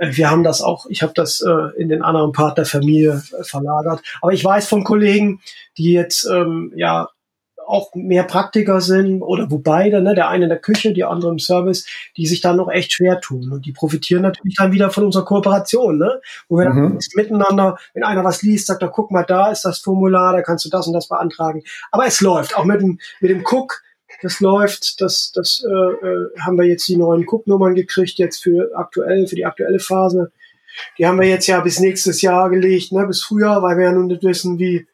Wir 0.00 0.30
haben 0.30 0.44
das 0.44 0.62
auch, 0.62 0.86
ich 0.88 1.02
habe 1.02 1.12
das 1.14 1.42
äh, 1.42 1.80
in 1.80 1.90
den 1.90 2.02
anderen 2.02 2.32
Part 2.32 2.56
der 2.56 2.64
Familie 2.64 3.22
äh, 3.38 3.44
verlagert. 3.44 4.00
Aber 4.22 4.32
ich 4.32 4.42
weiß 4.42 4.66
von 4.66 4.82
Kollegen, 4.82 5.40
die 5.76 5.92
jetzt 5.92 6.26
ähm, 6.26 6.72
ja 6.74 7.08
auch 7.70 7.94
mehr 7.94 8.24
Praktiker 8.24 8.80
sind 8.80 9.22
oder 9.22 9.50
wo 9.50 9.58
beide, 9.58 10.02
ne, 10.02 10.14
der 10.14 10.28
eine 10.28 10.44
in 10.44 10.48
der 10.48 10.58
Küche, 10.58 10.92
die 10.92 11.04
andere 11.04 11.30
im 11.30 11.38
Service, 11.38 11.86
die 12.16 12.26
sich 12.26 12.40
dann 12.40 12.56
noch 12.56 12.68
echt 12.68 12.92
schwer 12.92 13.20
tun. 13.20 13.52
Und 13.52 13.64
die 13.64 13.72
profitieren 13.72 14.22
natürlich 14.22 14.56
dann 14.56 14.72
wieder 14.72 14.90
von 14.90 15.04
unserer 15.04 15.24
Kooperation, 15.24 15.98
ne? 15.98 16.20
Wo 16.48 16.58
wir 16.58 16.68
mhm. 16.68 16.76
dann 16.76 16.98
miteinander, 17.14 17.78
wenn 17.94 18.02
einer 18.02 18.24
was 18.24 18.42
liest, 18.42 18.66
sagt 18.66 18.82
er, 18.82 18.88
guck 18.88 19.10
mal, 19.10 19.22
da 19.22 19.50
ist 19.52 19.64
das 19.64 19.78
Formular, 19.78 20.32
da 20.32 20.42
kannst 20.42 20.64
du 20.64 20.68
das 20.68 20.86
und 20.86 20.94
das 20.94 21.08
beantragen. 21.08 21.62
Aber 21.92 22.06
es 22.06 22.20
läuft, 22.20 22.56
auch 22.56 22.64
mit 22.64 22.80
dem, 22.80 22.98
mit 23.20 23.30
dem 23.30 23.44
Cook, 23.44 23.82
das 24.22 24.40
läuft, 24.40 25.00
das, 25.00 25.32
das 25.34 25.64
äh, 25.66 26.06
äh, 26.06 26.30
haben 26.40 26.58
wir 26.58 26.66
jetzt 26.66 26.86
die 26.88 26.96
neuen 26.96 27.26
Cook-Nummern 27.26 27.74
gekriegt, 27.74 28.18
jetzt 28.18 28.42
für 28.42 28.70
aktuell, 28.74 29.26
für 29.26 29.36
die 29.36 29.46
aktuelle 29.46 29.80
Phase. 29.80 30.32
Die 30.98 31.06
haben 31.06 31.18
wir 31.20 31.28
jetzt 31.28 31.46
ja 31.46 31.60
bis 31.60 31.80
nächstes 31.80 32.22
Jahr 32.22 32.50
gelegt, 32.50 32.92
ne, 32.92 33.06
bis 33.06 33.22
Frühjahr, 33.22 33.62
weil 33.62 33.76
wir 33.76 33.86
ja 33.86 33.92
nun 33.92 34.06
nicht 34.06 34.22
wissen, 34.22 34.58
wie, 34.58 34.86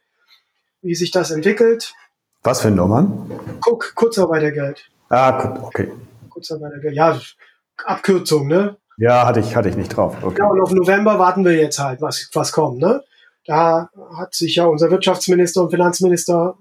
wie 0.83 0.95
sich 0.95 1.11
das 1.11 1.31
entwickelt. 1.31 1.95
Was 2.43 2.63
für 2.63 2.71
Nummern? 2.71 3.31
Guck, 3.61 3.95
Kurzarbeitergeld. 3.95 4.89
Ah, 5.09 5.59
okay. 5.63 5.91
Kurzarbeitergeld. 6.31 6.95
Ja, 6.95 7.21
Abkürzung, 7.85 8.47
ne? 8.47 8.77
Ja, 8.99 9.27
hatte 9.27 9.41
ich, 9.41 9.55
hatte 9.55 9.69
ich 9.69 9.77
nicht 9.77 9.97
drauf. 9.97 10.17
Okay. 10.23 10.39
Ja, 10.39 10.49
und 10.49 10.61
auf 10.61 10.71
November 10.73 11.19
warten 11.19 11.45
wir 11.45 11.55
jetzt 11.55 11.79
halt, 11.79 12.01
was, 12.01 12.31
was 12.33 12.53
kommt, 12.53 12.79
ne? 12.79 13.03
Da 13.45 13.91
hat 14.17 14.35
sich 14.35 14.57
ja 14.57 14.65
unser 14.65 14.91
Wirtschaftsminister 14.91 15.63
und 15.63 15.71
Finanzminister 15.71 16.57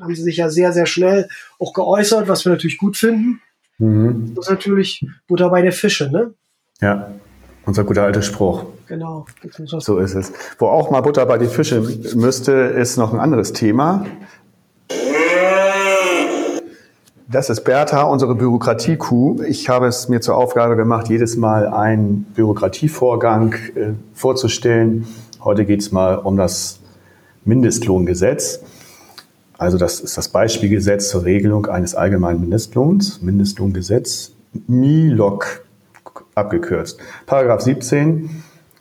haben 0.00 0.14
sie 0.14 0.22
sich 0.22 0.36
ja 0.36 0.50
sehr, 0.50 0.72
sehr 0.72 0.86
schnell 0.86 1.28
auch 1.58 1.72
geäußert, 1.72 2.28
was 2.28 2.44
wir 2.44 2.52
natürlich 2.52 2.78
gut 2.78 2.96
finden. 2.96 3.40
Mhm. 3.78 4.34
Das 4.34 4.46
ist 4.46 4.50
natürlich 4.50 5.06
Butter 5.26 5.50
bei 5.50 5.62
der 5.62 5.72
Fische, 5.72 6.10
ne? 6.10 6.34
Ja, 6.80 7.10
unser 7.66 7.84
guter 7.84 8.02
alter 8.02 8.22
Spruch. 8.22 8.64
Genau. 8.86 9.26
So 9.56 9.98
ist 9.98 10.14
es. 10.14 10.32
Wo 10.58 10.66
auch 10.66 10.90
mal 10.90 11.00
Butter 11.00 11.24
bei 11.26 11.38
die 11.38 11.46
Fische 11.46 11.80
müsste, 12.14 12.52
ist 12.52 12.96
noch 12.96 13.12
ein 13.12 13.20
anderes 13.20 13.52
Thema. 13.52 14.04
Das 17.26 17.48
ist 17.50 17.64
Bertha, 17.64 18.02
unsere 18.02 18.34
Bürokratie-Kuh. 18.34 19.42
Ich 19.48 19.68
habe 19.68 19.86
es 19.86 20.08
mir 20.08 20.20
zur 20.20 20.36
Aufgabe 20.36 20.76
gemacht, 20.76 21.08
jedes 21.08 21.36
Mal 21.36 21.66
einen 21.66 22.24
Bürokratievorgang 22.34 23.54
äh, 23.74 23.92
vorzustellen. 24.12 25.06
Heute 25.42 25.64
geht 25.64 25.80
es 25.80 25.90
mal 25.90 26.16
um 26.16 26.36
das 26.36 26.80
Mindestlohngesetz. 27.44 28.60
Also 29.64 29.78
das 29.78 30.00
ist 30.00 30.18
das 30.18 30.28
Beispielgesetz 30.28 31.08
zur 31.08 31.24
Regelung 31.24 31.64
eines 31.64 31.94
allgemeinen 31.94 32.38
Mindestlohns, 32.38 33.22
Mindestlohngesetz, 33.22 34.32
MILOG 34.66 35.64
abgekürzt. 36.34 37.00
Paragraph 37.24 37.62
17 37.62 38.28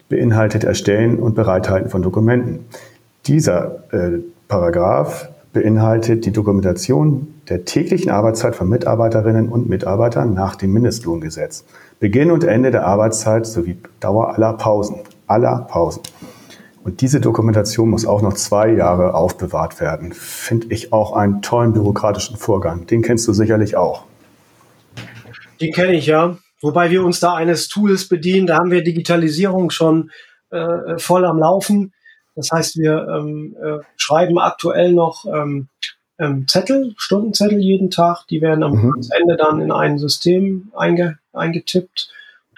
beinhaltet 0.09 0.65
Erstellen 0.65 1.19
und 1.19 1.35
Bereithalten 1.35 1.89
von 1.89 2.01
Dokumenten. 2.01 2.65
Dieser 3.27 3.85
äh, 3.93 4.19
Paragraph 4.49 5.29
beinhaltet 5.53 6.25
die 6.25 6.33
Dokumentation 6.33 7.33
der 7.47 7.63
täglichen 7.63 8.11
Arbeitszeit 8.11 8.53
von 8.53 8.67
Mitarbeiterinnen 8.67 9.47
und 9.47 9.69
Mitarbeitern 9.69 10.33
nach 10.33 10.57
dem 10.57 10.73
Mindestlohngesetz. 10.73 11.63
Beginn 12.01 12.29
und 12.29 12.43
Ende 12.43 12.71
der 12.71 12.85
Arbeitszeit 12.85 13.45
sowie 13.45 13.77
Dauer 14.01 14.35
aller 14.35 14.51
Pausen. 14.51 14.97
Aller 15.27 15.65
Pausen. 15.69 16.01
Und 16.83 16.99
diese 16.99 17.21
Dokumentation 17.21 17.89
muss 17.89 18.05
auch 18.05 18.21
noch 18.21 18.33
zwei 18.33 18.73
Jahre 18.73 19.13
aufbewahrt 19.15 19.79
werden. 19.79 20.11
Finde 20.11 20.67
ich 20.69 20.91
auch 20.91 21.13
einen 21.13 21.41
tollen 21.41 21.71
bürokratischen 21.71 22.35
Vorgang. 22.35 22.85
Den 22.87 23.01
kennst 23.01 23.25
du 23.27 23.33
sicherlich 23.33 23.77
auch. 23.77 24.03
Den 25.61 25.71
kenne 25.71 25.93
ich 25.93 26.07
ja. 26.07 26.37
Wobei 26.61 26.91
wir 26.91 27.03
uns 27.03 27.21
da 27.21 27.35
eines 27.35 27.69
Tools 27.69 28.09
bedienen. 28.09 28.47
Da 28.47 28.57
haben 28.57 28.71
wir 28.71 28.83
Digitalisierung 28.83 29.69
schon 29.69 30.11
äh, 30.49 30.97
voll 30.97 31.25
am 31.25 31.39
Laufen. 31.39 31.93
Das 32.35 32.49
heißt, 32.51 32.77
wir 32.77 33.07
ähm, 33.07 33.55
äh, 33.61 33.79
schreiben 33.95 34.37
aktuell 34.37 34.91
noch 34.91 35.25
ähm, 35.25 35.69
ähm, 36.19 36.47
Zettel, 36.47 36.95
Stundenzettel 36.97 37.59
jeden 37.59 37.91
Tag. 37.91 38.27
Die 38.29 38.41
werden 38.41 38.63
am 38.63 38.73
mhm. 38.73 39.01
Ende 39.17 39.37
dann 39.37 39.61
in 39.61 39.71
ein 39.71 39.97
System 39.99 40.71
einge 40.75 41.17
eingetippt. 41.31 42.09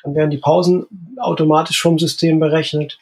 Dann 0.04 0.16
werden 0.16 0.32
die 0.32 0.38
Pausen 0.38 0.86
automatisch 1.18 1.82
vom 1.82 2.00
System 2.00 2.40
berechnet. 2.40 2.98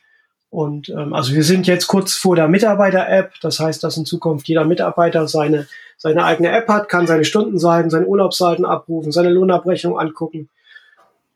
Und 0.54 0.90
ähm, 0.90 1.16
also 1.16 1.34
wir 1.34 1.44
sind 1.44 1.66
jetzt 1.66 1.88
kurz 1.88 2.14
vor 2.14 2.36
der 2.36 2.48
Mitarbeiter-App. 2.48 3.34
Das 3.42 3.60
heißt, 3.60 3.84
dass 3.84 3.98
in 3.98 4.06
Zukunft 4.06 4.48
jeder 4.48 4.66
Mitarbeiter 4.66 5.28
seine, 5.28 5.68
seine 5.98 6.26
eigene 6.26 6.52
App 6.52 6.68
hat, 6.68 6.90
kann 6.90 7.08
seine 7.08 7.26
Stundenseiten, 7.26 7.90
seine 7.90 8.06
Urlaubsseiten 8.06 8.64
abrufen, 8.64 9.12
seine 9.12 9.32
Lohnabrechnung 9.32 9.98
angucken. 9.98 10.50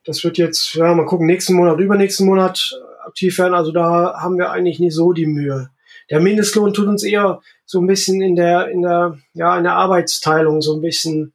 Das 0.06 0.24
wird 0.24 0.38
jetzt, 0.38 0.76
ja, 0.76 0.94
mal 0.94 1.08
gucken, 1.08 1.26
nächsten 1.26 1.56
Monat, 1.56 1.80
übernächsten 1.80 2.28
Monat 2.28 2.80
aktiv 3.08 3.36
werden. 3.40 3.56
Also 3.56 3.72
da 3.72 4.20
haben 4.22 4.38
wir 4.38 4.52
eigentlich 4.52 4.80
nicht 4.80 4.94
so 4.94 5.14
die 5.14 5.26
Mühe. 5.26 5.72
Der 6.12 6.20
Mindestlohn 6.20 6.72
tut 6.72 6.88
uns 6.88 7.02
eher 7.02 7.42
so 7.66 7.82
ein 7.82 7.88
bisschen 7.88 8.22
in 8.22 8.36
der, 8.36 8.68
in 8.68 8.84
der, 8.84 9.18
ja, 9.34 9.58
in 9.58 9.64
der 9.64 9.74
Arbeitsteilung 9.74 10.62
so 10.62 10.76
ein 10.76 10.82
bisschen 10.82 11.34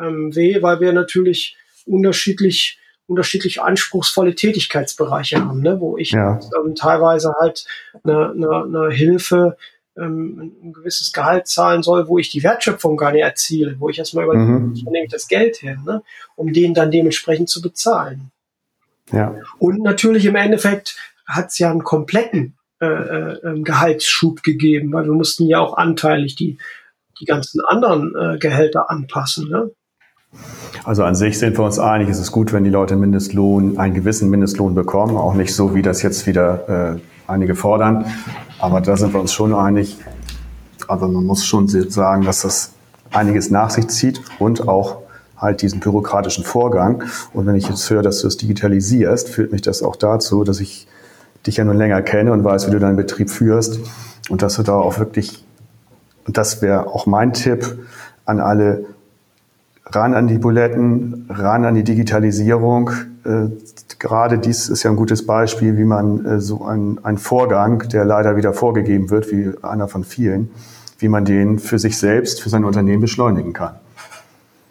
ähm, 0.00 0.32
weh, 0.36 0.62
weil 0.62 0.78
wir 0.78 0.92
natürlich 0.92 1.56
unterschiedlich 1.86 2.78
unterschiedlich 3.06 3.62
anspruchsvolle 3.62 4.34
Tätigkeitsbereiche 4.34 5.44
haben, 5.44 5.60
ne? 5.60 5.80
wo 5.80 5.96
ich 5.96 6.10
ja. 6.10 6.40
ähm, 6.58 6.74
teilweise 6.74 7.32
halt 7.40 7.66
eine, 8.02 8.30
eine, 8.30 8.64
eine 8.64 8.90
Hilfe, 8.90 9.56
ähm, 9.96 10.52
ein 10.62 10.72
gewisses 10.72 11.12
Gehalt 11.12 11.46
zahlen 11.46 11.82
soll, 11.82 12.08
wo 12.08 12.18
ich 12.18 12.30
die 12.30 12.42
Wertschöpfung 12.42 12.96
gar 12.96 13.12
nicht 13.12 13.22
erziele, 13.22 13.76
wo 13.78 13.88
ich 13.88 13.98
erstmal 13.98 14.24
überlege, 14.24 14.44
mhm. 14.44 14.82
wo 14.84 14.90
nehme 14.90 15.06
ich 15.06 15.12
das 15.12 15.28
Geld 15.28 15.62
her, 15.62 15.78
ne? 15.84 16.02
um 16.34 16.52
den 16.52 16.74
dann 16.74 16.90
dementsprechend 16.90 17.48
zu 17.48 17.62
bezahlen. 17.62 18.30
Ja. 19.12 19.34
Und 19.58 19.82
natürlich 19.82 20.26
im 20.26 20.34
Endeffekt 20.34 20.96
hat 21.26 21.48
es 21.48 21.58
ja 21.58 21.70
einen 21.70 21.84
kompletten 21.84 22.56
äh, 22.80 22.86
äh, 22.86 23.40
ähm, 23.44 23.64
Gehaltsschub 23.64 24.42
gegeben, 24.42 24.92
weil 24.92 25.04
wir 25.04 25.12
mussten 25.12 25.46
ja 25.46 25.60
auch 25.60 25.76
anteilig 25.76 26.34
die, 26.34 26.58
die 27.20 27.24
ganzen 27.24 27.64
anderen 27.64 28.14
äh, 28.14 28.38
Gehälter 28.38 28.90
anpassen. 28.90 29.48
Ne? 29.48 29.70
Also 30.84 31.02
an 31.02 31.14
sich 31.14 31.38
sind 31.38 31.58
wir 31.58 31.64
uns 31.64 31.78
einig, 31.78 32.08
es 32.08 32.20
ist 32.20 32.30
gut, 32.30 32.52
wenn 32.52 32.62
die 32.62 32.70
Leute 32.70 32.96
Mindestlohn, 32.96 33.76
einen 33.76 33.94
gewissen 33.94 34.30
Mindestlohn 34.30 34.74
bekommen, 34.74 35.16
auch 35.16 35.34
nicht 35.34 35.54
so, 35.54 35.74
wie 35.74 35.82
das 35.82 36.02
jetzt 36.02 36.26
wieder 36.26 36.96
äh, 36.96 37.00
einige 37.26 37.54
fordern. 37.54 38.04
Aber 38.60 38.80
da 38.80 38.96
sind 38.96 39.12
wir 39.12 39.20
uns 39.20 39.32
schon 39.32 39.52
einig. 39.52 39.98
Also 40.86 41.08
man 41.08 41.24
muss 41.24 41.44
schon 41.44 41.68
sagen, 41.68 42.24
dass 42.24 42.42
das 42.42 42.72
einiges 43.10 43.50
nach 43.50 43.70
sich 43.70 43.88
zieht 43.88 44.20
und 44.38 44.68
auch 44.68 44.98
halt 45.36 45.62
diesen 45.62 45.80
bürokratischen 45.80 46.44
Vorgang. 46.44 47.02
Und 47.32 47.46
wenn 47.46 47.56
ich 47.56 47.68
jetzt 47.68 47.88
höre, 47.90 48.02
dass 48.02 48.20
du 48.20 48.28
es 48.28 48.36
digitalisierst, 48.36 49.28
führt 49.28 49.52
mich 49.52 49.62
das 49.62 49.82
auch 49.82 49.96
dazu, 49.96 50.44
dass 50.44 50.60
ich 50.60 50.86
dich 51.46 51.56
ja 51.58 51.64
nun 51.64 51.76
länger 51.76 52.02
kenne 52.02 52.32
und 52.32 52.44
weiß, 52.44 52.68
wie 52.68 52.70
du 52.70 52.78
deinen 52.78 52.96
Betrieb 52.96 53.30
führst 53.30 53.80
und 54.28 54.42
dass 54.42 54.54
du 54.56 54.62
da 54.62 54.74
auch 54.74 54.98
wirklich, 54.98 55.44
und 56.26 56.36
das 56.36 56.62
wäre 56.62 56.86
auch 56.86 57.06
mein 57.06 57.32
Tipp 57.32 57.78
an 58.24 58.40
alle 58.40 58.84
ran 59.86 60.14
an 60.14 60.26
die 60.26 60.38
Buletten, 60.38 61.26
ran 61.28 61.64
an 61.64 61.74
die 61.74 61.84
Digitalisierung. 61.84 62.90
Äh, 63.24 63.48
gerade 63.98 64.38
dies 64.38 64.68
ist 64.68 64.82
ja 64.82 64.90
ein 64.90 64.96
gutes 64.96 65.26
Beispiel, 65.26 65.76
wie 65.76 65.84
man 65.84 66.24
äh, 66.24 66.40
so 66.40 66.64
einen, 66.64 67.04
einen 67.04 67.18
Vorgang, 67.18 67.88
der 67.88 68.04
leider 68.04 68.36
wieder 68.36 68.52
vorgegeben 68.52 69.10
wird, 69.10 69.30
wie 69.30 69.52
einer 69.62 69.88
von 69.88 70.04
vielen, 70.04 70.50
wie 70.98 71.08
man 71.08 71.24
den 71.24 71.58
für 71.58 71.78
sich 71.78 71.98
selbst, 71.98 72.42
für 72.42 72.48
sein 72.48 72.64
Unternehmen 72.64 73.00
beschleunigen 73.00 73.52
kann. 73.52 73.76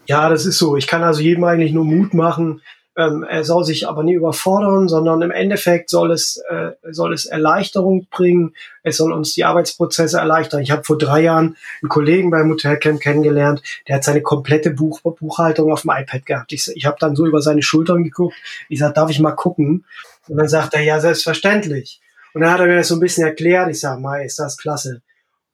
Ja, 0.08 0.30
das 0.30 0.46
ist 0.46 0.60
so. 0.60 0.76
Ich 0.76 0.88
kann 0.88 1.04
also 1.04 1.22
jedem 1.22 1.44
eigentlich 1.46 1.74
nur 1.74 1.86
Mut 1.86 2.14
machen, 2.14 2.62
ähm, 2.98 3.24
er 3.24 3.43
soll 3.43 3.66
sich 3.66 3.88
aber 3.88 4.04
nie 4.04 4.14
überfordern, 4.14 4.88
sondern 4.88 5.22
im 5.22 5.32
Endeffekt 5.32 5.89
soll 5.89 6.12
es, 6.12 6.38
äh, 6.50 6.72
soll 6.91 7.14
es 7.14 7.26
Erleichterung 7.26 8.08
bringen. 8.10 8.56
Es 8.84 8.98
soll 8.98 9.12
uns 9.12 9.34
die 9.34 9.43
Arbeitsprozesse 9.43 10.18
erleichtern. 10.18 10.62
Ich 10.62 10.72
habe 10.72 10.84
vor 10.84 10.98
drei 10.98 11.22
Jahren 11.22 11.58
einen 11.82 11.89
Kollegen 11.89 12.32
beim 12.32 12.50
Hotelcamp 12.50 13.02
kennengelernt, 13.02 13.62
der 13.88 13.98
hat 13.98 14.04
seine 14.04 14.22
komplette 14.22 14.72
Buch 14.72 15.02
Buchhaltung 15.02 15.72
auf 15.72 15.82
dem 15.82 15.91
iPad 15.91 16.26
gehabt. 16.26 16.54
Ich, 16.54 16.72
ich 16.74 16.86
habe 16.86 16.98
dann 17.00 17.16
so 17.16 17.26
über 17.26 17.41
seine 17.41 17.62
Schultern 17.62 18.04
geguckt. 18.04 18.36
Ich 18.70 18.80
sage, 18.80 18.93
darf 18.93 19.10
ich 19.10 19.20
mal 19.20 19.32
gucken? 19.32 19.86
Und 20.28 20.38
dann 20.38 20.48
sagt 20.48 20.74
er, 20.74 20.82
ja, 20.82 21.00
selbstverständlich. 21.00 22.02
Und 22.34 22.41
dann 22.41 22.52
hat 22.52 22.60
er 22.60 22.68
mir 22.68 22.78
das 22.78 22.88
so 22.88 22.96
ein 22.96 23.02
bisschen 23.02 23.26
erklärt. 23.26 23.70
Ich 23.70 23.80
sage, 23.80 24.00
Mai, 24.00 24.26
ist 24.26 24.39
das 24.39 24.58
klasse. 24.58 25.02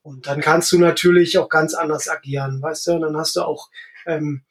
Und 0.04 0.28
dann 0.28 0.42
kannst 0.42 0.72
du 0.72 0.80
natürlich 0.80 1.38
auch 1.38 1.50
ganz 1.50 1.74
anders 1.74 2.08
agieren, 2.10 2.62
weißt 2.62 2.88
du? 2.88 2.92
Und 2.94 3.02
dann 3.02 3.18
hast 3.18 3.36
du 3.36 3.42
auch 3.42 3.70
ähm, 4.06 4.42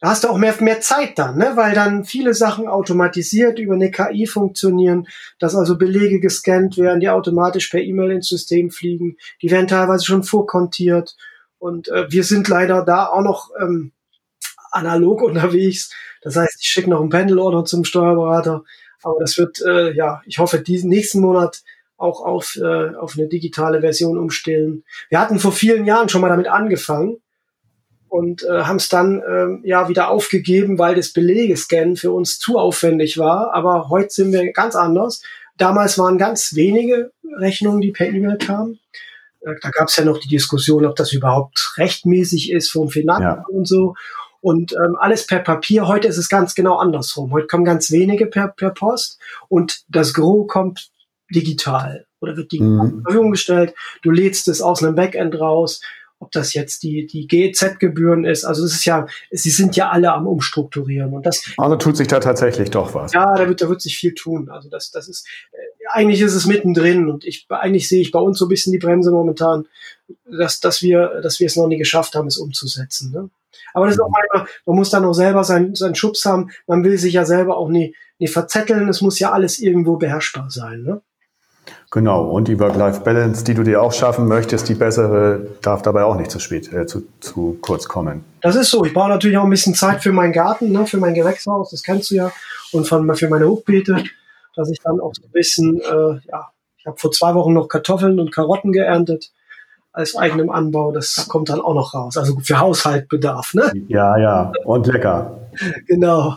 da 0.00 0.10
hast 0.10 0.24
du 0.24 0.28
auch 0.28 0.36
mehr, 0.36 0.54
mehr 0.60 0.80
Zeit 0.80 1.18
dann, 1.18 1.38
ne? 1.38 1.52
weil 1.54 1.74
dann 1.74 2.04
viele 2.04 2.34
Sachen 2.34 2.68
automatisiert 2.68 3.58
über 3.58 3.74
eine 3.74 3.90
KI 3.90 4.26
funktionieren, 4.26 5.06
dass 5.38 5.56
also 5.56 5.78
Belege 5.78 6.20
gescannt 6.20 6.76
werden, 6.76 7.00
die 7.00 7.08
automatisch 7.08 7.68
per 7.68 7.80
E-Mail 7.80 8.10
ins 8.10 8.28
System 8.28 8.70
fliegen, 8.70 9.16
die 9.40 9.50
werden 9.50 9.68
teilweise 9.68 10.04
schon 10.04 10.22
vorkontiert 10.22 11.16
und 11.58 11.88
äh, 11.88 12.10
wir 12.10 12.24
sind 12.24 12.48
leider 12.48 12.84
da 12.84 13.06
auch 13.06 13.22
noch 13.22 13.50
ähm, 13.60 13.92
analog 14.70 15.22
unterwegs. 15.22 15.92
Das 16.22 16.36
heißt, 16.36 16.58
ich 16.60 16.66
schicke 16.66 16.90
noch 16.90 17.00
einen 17.00 17.10
Pendelorder 17.10 17.64
zum 17.64 17.84
Steuerberater, 17.84 18.64
aber 19.02 19.20
das 19.20 19.38
wird, 19.38 19.60
äh, 19.62 19.92
ja, 19.94 20.22
ich 20.26 20.38
hoffe, 20.38 20.60
diesen 20.60 20.90
nächsten 20.90 21.20
Monat 21.20 21.62
auch 21.96 22.20
auf, 22.20 22.56
äh, 22.56 22.94
auf 22.96 23.14
eine 23.16 23.28
digitale 23.28 23.80
Version 23.80 24.18
umstellen. 24.18 24.84
Wir 25.08 25.20
hatten 25.20 25.38
vor 25.38 25.52
vielen 25.52 25.86
Jahren 25.86 26.08
schon 26.08 26.20
mal 26.20 26.28
damit 26.28 26.48
angefangen, 26.48 27.16
und 28.08 28.44
äh, 28.44 28.62
haben 28.62 28.76
es 28.76 28.88
dann 28.88 29.22
ähm, 29.28 29.62
ja 29.64 29.88
wieder 29.88 30.10
aufgegeben, 30.10 30.78
weil 30.78 30.94
das 30.94 31.12
Belegescannen 31.12 31.96
für 31.96 32.12
uns 32.12 32.38
zu 32.38 32.58
aufwendig 32.58 33.18
war. 33.18 33.52
Aber 33.54 33.88
heute 33.88 34.10
sind 34.10 34.32
wir 34.32 34.52
ganz 34.52 34.76
anders. 34.76 35.22
Damals 35.56 35.98
waren 35.98 36.18
ganz 36.18 36.54
wenige 36.54 37.12
Rechnungen, 37.38 37.80
die 37.80 37.90
per 37.90 38.08
E-Mail 38.08 38.38
kamen. 38.38 38.78
Äh, 39.40 39.54
da 39.62 39.70
gab 39.70 39.88
es 39.88 39.96
ja 39.96 40.04
noch 40.04 40.18
die 40.18 40.28
Diskussion, 40.28 40.84
ob 40.86 40.96
das 40.96 41.12
überhaupt 41.12 41.74
rechtmäßig 41.76 42.52
ist 42.52 42.70
vom 42.70 42.88
Finanzamt 42.88 43.44
ja. 43.48 43.56
und 43.56 43.66
so. 43.66 43.94
Und 44.40 44.72
ähm, 44.74 44.96
alles 45.00 45.26
per 45.26 45.40
Papier. 45.40 45.88
Heute 45.88 46.08
ist 46.08 46.18
es 46.18 46.28
ganz 46.28 46.54
genau 46.54 46.76
andersrum. 46.76 47.32
Heute 47.32 47.48
kommen 47.48 47.64
ganz 47.64 47.90
wenige 47.90 48.26
per, 48.26 48.48
per 48.48 48.70
Post 48.70 49.18
und 49.48 49.82
das 49.88 50.14
Gros 50.14 50.46
kommt 50.46 50.90
digital 51.34 52.06
oder 52.20 52.36
wird 52.36 52.52
digital 52.52 52.86
mhm. 52.86 52.90
zur 52.90 53.02
Verfügung 53.02 53.30
gestellt. 53.32 53.74
Du 54.02 54.10
lädst 54.10 54.46
es 54.48 54.62
aus 54.62 54.82
einem 54.82 54.94
Backend 54.94 55.40
raus 55.40 55.80
ob 56.18 56.32
das 56.32 56.54
jetzt 56.54 56.82
die, 56.82 57.06
die 57.06 57.26
GEZ-Gebühren 57.26 58.24
ist. 58.24 58.44
Also 58.44 58.64
es 58.64 58.74
ist 58.74 58.84
ja, 58.84 59.06
sie 59.30 59.50
sind 59.50 59.76
ja 59.76 59.90
alle 59.90 60.12
am 60.12 60.26
Umstrukturieren. 60.26 61.12
Und 61.12 61.26
das, 61.26 61.42
also 61.58 61.76
tut 61.76 61.96
sich 61.96 62.08
da 62.08 62.20
tatsächlich 62.20 62.70
doch 62.70 62.94
was. 62.94 63.12
Ja, 63.12 63.34
da 63.34 63.46
wird, 63.48 63.60
da 63.60 63.68
wird 63.68 63.82
sich 63.82 63.98
viel 63.98 64.14
tun. 64.14 64.48
Also 64.48 64.68
das, 64.68 64.90
das 64.90 65.08
ist, 65.08 65.26
äh, 65.52 65.56
eigentlich 65.92 66.20
ist 66.20 66.34
es 66.34 66.46
mittendrin 66.46 67.08
und 67.08 67.24
ich, 67.24 67.46
eigentlich 67.50 67.88
sehe 67.88 68.00
ich 68.00 68.12
bei 68.12 68.18
uns 68.18 68.38
so 68.38 68.46
ein 68.46 68.48
bisschen 68.48 68.72
die 68.72 68.78
Bremse 68.78 69.10
momentan, 69.10 69.66
dass, 70.24 70.60
dass 70.60 70.82
wir, 70.82 71.20
dass 71.22 71.38
wir 71.38 71.46
es 71.46 71.56
noch 71.56 71.68
nie 71.68 71.78
geschafft 71.78 72.14
haben, 72.14 72.26
es 72.26 72.38
umzusetzen. 72.38 73.12
Ne? 73.12 73.30
Aber 73.74 73.86
das 73.86 73.96
ist 73.96 74.00
auch 74.00 74.10
manchmal, 74.10 74.48
man 74.64 74.76
muss 74.76 74.90
dann 74.90 75.04
auch 75.04 75.12
selber 75.12 75.44
seinen, 75.44 75.74
seinen 75.74 75.94
Schubs 75.94 76.24
haben. 76.24 76.50
Man 76.66 76.82
will 76.82 76.98
sich 76.98 77.14
ja 77.14 77.24
selber 77.24 77.56
auch 77.56 77.68
nie, 77.68 77.94
nie 78.18 78.28
verzetteln. 78.28 78.88
Es 78.88 79.02
muss 79.02 79.18
ja 79.18 79.32
alles 79.32 79.58
irgendwo 79.58 79.96
beherrschbar 79.96 80.50
sein. 80.50 80.82
Ne? 80.82 81.02
Genau, 81.90 82.24
und 82.24 82.48
die 82.48 82.58
Work-Life-Balance, 82.58 83.44
die 83.44 83.54
du 83.54 83.62
dir 83.62 83.80
auch 83.80 83.92
schaffen 83.92 84.26
möchtest, 84.26 84.68
die 84.68 84.74
bessere, 84.74 85.46
darf 85.62 85.82
dabei 85.82 86.04
auch 86.04 86.16
nicht 86.16 86.30
zu 86.30 86.38
spät, 86.40 86.72
äh, 86.72 86.86
zu, 86.86 87.06
zu 87.20 87.58
kurz 87.60 87.88
kommen. 87.88 88.24
Das 88.42 88.56
ist 88.56 88.70
so. 88.70 88.84
Ich 88.84 88.92
brauche 88.92 89.08
natürlich 89.08 89.38
auch 89.38 89.44
ein 89.44 89.50
bisschen 89.50 89.74
Zeit 89.74 90.02
für 90.02 90.12
meinen 90.12 90.32
Garten, 90.32 90.72
ne, 90.72 90.86
für 90.86 90.98
mein 90.98 91.14
Gewächshaus, 91.14 91.70
das 91.70 91.82
kennst 91.82 92.10
du 92.10 92.16
ja, 92.16 92.32
und 92.72 92.86
von, 92.86 93.14
für 93.14 93.28
meine 93.28 93.48
Hochbeete, 93.48 94.04
dass 94.56 94.70
ich 94.70 94.80
dann 94.80 95.00
auch 95.00 95.14
so 95.14 95.22
ein 95.22 95.32
bisschen, 95.32 95.80
äh, 95.80 96.20
ja, 96.30 96.50
ich 96.76 96.86
habe 96.86 96.98
vor 96.98 97.12
zwei 97.12 97.34
Wochen 97.34 97.54
noch 97.54 97.68
Kartoffeln 97.68 98.18
und 98.20 98.32
Karotten 98.32 98.72
geerntet 98.72 99.30
als 99.92 100.16
eigenem 100.16 100.50
Anbau. 100.50 100.92
Das 100.92 101.26
kommt 101.28 101.48
dann 101.48 101.60
auch 101.60 101.74
noch 101.74 101.94
raus. 101.94 102.16
Also 102.16 102.38
für 102.40 102.60
Haushaltbedarf, 102.60 103.54
ne? 103.54 103.72
Ja, 103.88 104.18
ja, 104.18 104.52
und 104.64 104.86
lecker. 104.86 105.48
genau. 105.86 106.36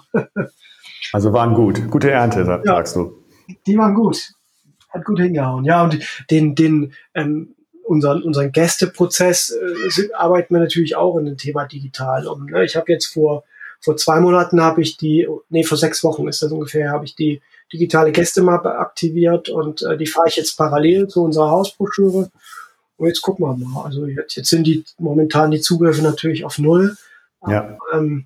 also 1.12 1.34
waren 1.34 1.54
gut. 1.54 1.90
Gute 1.92 2.12
Ernte, 2.12 2.46
sagst 2.46 2.96
ja, 2.96 3.02
du. 3.02 3.14
Die 3.68 3.78
waren 3.78 3.94
gut 3.94 4.39
hat 4.90 5.06
gut 5.06 5.20
hingehauen. 5.20 5.66
Ja, 5.66 5.84
und 5.84 6.00
den, 6.30 6.56
den, 6.56 6.94
ähm, 7.14 7.56
unseren, 7.90 8.22
unseren 8.22 8.52
Gästeprozess 8.52 9.52
äh, 9.52 10.14
arbeiten 10.14 10.54
wir 10.54 10.62
natürlich 10.62 10.96
auch 10.96 11.18
in 11.18 11.26
dem 11.26 11.38
Thema 11.38 11.66
digital 11.66 12.28
um. 12.28 12.46
Ne? 12.46 12.64
Ich 12.64 12.76
habe 12.76 12.92
jetzt 12.92 13.08
vor, 13.08 13.44
vor 13.80 13.98
zwei 13.98 14.20
Monaten 14.20 14.62
habe 14.62 14.82
ich 14.82 14.98
die, 14.98 15.28
nee, 15.50 15.64
vor 15.64 15.78
sechs 15.78 16.04
Wochen 16.04 16.28
ist 16.28 16.42
das 16.42 16.52
ungefähr, 16.52 16.92
habe 16.92 17.06
ich 17.06 17.16
die 17.16 17.42
digitale 17.74 18.12
Gästemappe 18.12 18.78
aktiviert 18.78 19.50
und 19.50 19.82
äh, 19.82 19.98
die 19.98 20.08
fahre 20.08 20.28
ich 20.28 20.36
jetzt 20.36 20.56
parallel 20.56 21.08
zu 21.08 21.24
unserer 21.24 21.50
Hausbroschüre. 21.50 22.30
Und 22.98 23.08
jetzt 23.08 23.22
gucken 23.22 23.46
wir 23.46 23.56
mal. 23.56 23.86
Also 23.86 24.06
jetzt, 24.06 24.36
jetzt 24.36 24.50
sind 24.50 24.66
die 24.66 24.84
momentan 25.00 25.52
die 25.52 25.62
Zugriffe 25.62 26.02
natürlich 26.02 26.46
auf 26.46 26.60
null. 26.60 26.96
Ja. 27.48 27.78
Ähm, 27.94 28.26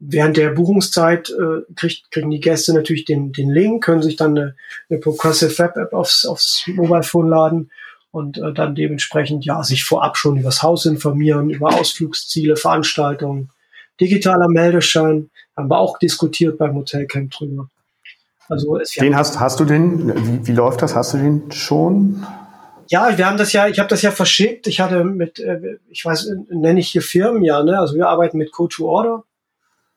während 0.00 0.38
der 0.38 0.50
Buchungszeit 0.50 1.30
äh, 1.30 1.72
kriegt, 1.76 2.10
kriegen 2.10 2.30
die 2.30 2.40
Gäste 2.40 2.72
natürlich 2.72 3.04
den, 3.04 3.32
den 3.32 3.50
Link, 3.50 3.84
können 3.84 4.02
sich 4.02 4.16
dann 4.16 4.36
eine, 4.36 4.56
eine 4.88 4.98
Progressive 4.98 5.56
Web 5.58 5.76
App 5.76 5.92
aufs, 5.92 6.24
aufs 6.24 6.64
Mobile 6.66 7.02
Phone 7.02 7.28
laden 7.28 7.70
und 8.10 8.38
äh, 8.38 8.52
dann 8.52 8.74
dementsprechend 8.74 9.44
ja 9.44 9.62
sich 9.62 9.84
vorab 9.84 10.16
schon 10.16 10.38
über 10.38 10.48
das 10.48 10.62
Haus 10.62 10.86
informieren, 10.86 11.50
über 11.50 11.78
Ausflugsziele, 11.78 12.56
Veranstaltungen, 12.56 13.50
digitaler 14.00 14.48
Meldeschein, 14.48 15.30
haben 15.56 15.68
wir 15.68 15.78
auch 15.78 15.98
diskutiert 15.98 16.56
beim 16.56 16.74
Hotelcamp 16.74 17.30
drüber. 17.30 17.68
Also 18.48 18.78
es, 18.78 18.92
den 18.92 19.14
hast, 19.14 19.38
hast 19.38 19.60
du 19.60 19.64
den? 19.64 20.08
Wie, 20.08 20.48
wie 20.48 20.52
läuft 20.52 20.82
das? 20.82 20.96
Hast 20.96 21.14
du 21.14 21.18
den 21.18 21.52
schon? 21.52 22.26
Ja, 22.88 23.16
wir 23.16 23.26
haben 23.26 23.36
das 23.36 23.52
ja, 23.52 23.68
ich 23.68 23.78
habe 23.78 23.88
das 23.88 24.02
ja 24.02 24.10
verschickt. 24.10 24.66
Ich 24.66 24.80
hatte 24.80 25.04
mit, 25.04 25.38
äh, 25.38 25.78
ich 25.88 26.04
weiß, 26.04 26.32
nenne 26.48 26.80
ich 26.80 26.88
hier 26.88 27.02
Firmen 27.02 27.44
ja, 27.44 27.62
ne? 27.62 27.78
Also 27.78 27.94
wir 27.94 28.08
arbeiten 28.08 28.38
mit 28.38 28.50
Code 28.50 28.74
to 28.74 28.88
Order 28.88 29.22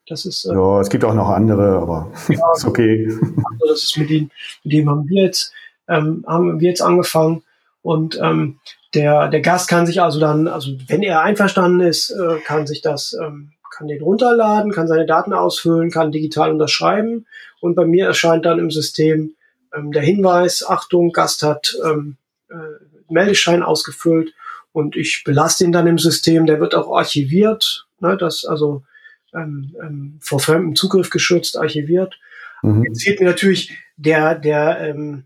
das 0.08 0.26
ist, 0.26 0.46
äh, 0.46 0.54
ja, 0.54 0.82
es 0.82 0.90
gibt 0.90 1.06
auch 1.06 1.14
noch 1.14 1.30
andere, 1.30 1.78
aber 1.80 2.12
ja, 2.30 2.52
ist 2.56 2.66
okay. 2.66 3.08
Also 3.08 3.68
das 3.68 3.84
ist 3.84 3.98
mit 3.98 4.10
dem, 4.10 4.32
mit 4.64 4.74
dem 4.74 4.90
haben 4.90 5.08
wir 5.08 5.24
jetzt, 5.24 5.54
ähm, 5.88 6.26
haben 6.28 6.60
wir 6.60 6.70
jetzt 6.70 6.82
angefangen. 6.82 7.44
Und 7.82 8.20
ähm, 8.22 8.60
der, 8.94 9.28
der 9.30 9.42
Gast 9.42 9.70
kann 9.70 9.86
sich 9.86 10.02
also 10.02 10.20
dann, 10.20 10.48
also 10.48 10.72
wenn 10.88 11.04
er 11.04 11.22
einverstanden 11.22 11.82
ist, 11.82 12.12
äh, 12.12 12.40
kann 12.46 12.68
sich 12.68 12.82
das, 12.82 13.16
ähm, 13.22 13.52
kann 13.76 13.88
den 13.88 14.02
runterladen, 14.02 14.72
kann 14.72 14.88
seine 14.88 15.06
Daten 15.06 15.34
ausfüllen, 15.34 15.90
kann 15.90 16.12
digital 16.12 16.52
unterschreiben. 16.52 17.26
Und 17.60 17.76
bei 17.76 17.86
mir 17.86 18.06
erscheint 18.06 18.46
dann 18.46 18.60
im 18.60 18.72
System 18.72 19.36
ähm, 19.76 19.92
der 19.92 20.04
Hinweis, 20.04 20.66
Achtung, 20.68 21.12
Gast 21.12 21.44
hat 21.44 21.76
ähm, 21.84 22.18
äh, 22.50 22.56
Meldeschein 23.10 23.64
ausgefüllt 23.64 24.34
und 24.72 24.96
ich 24.96 25.24
belaste 25.24 25.64
ihn 25.64 25.72
dann 25.72 25.88
im 25.88 25.98
System, 25.98 26.46
der 26.46 26.60
wird 26.60 26.76
auch 26.76 26.96
archiviert. 26.96 27.88
Ne, 28.00 28.18
das 28.18 28.46
also 28.46 28.84
ähm, 29.36 29.76
ähm, 29.82 30.20
vor 30.22 30.40
fremdem 30.40 30.76
Zugriff 30.76 31.10
geschützt, 31.10 31.58
archiviert. 31.58 32.20
Mhm. 32.62 32.84
Jetzt 32.84 33.04
fehlt 33.04 33.20
mir 33.20 33.28
natürlich 33.28 33.76
der, 33.98 34.36
der, 34.36 34.80
ähm, 34.80 35.26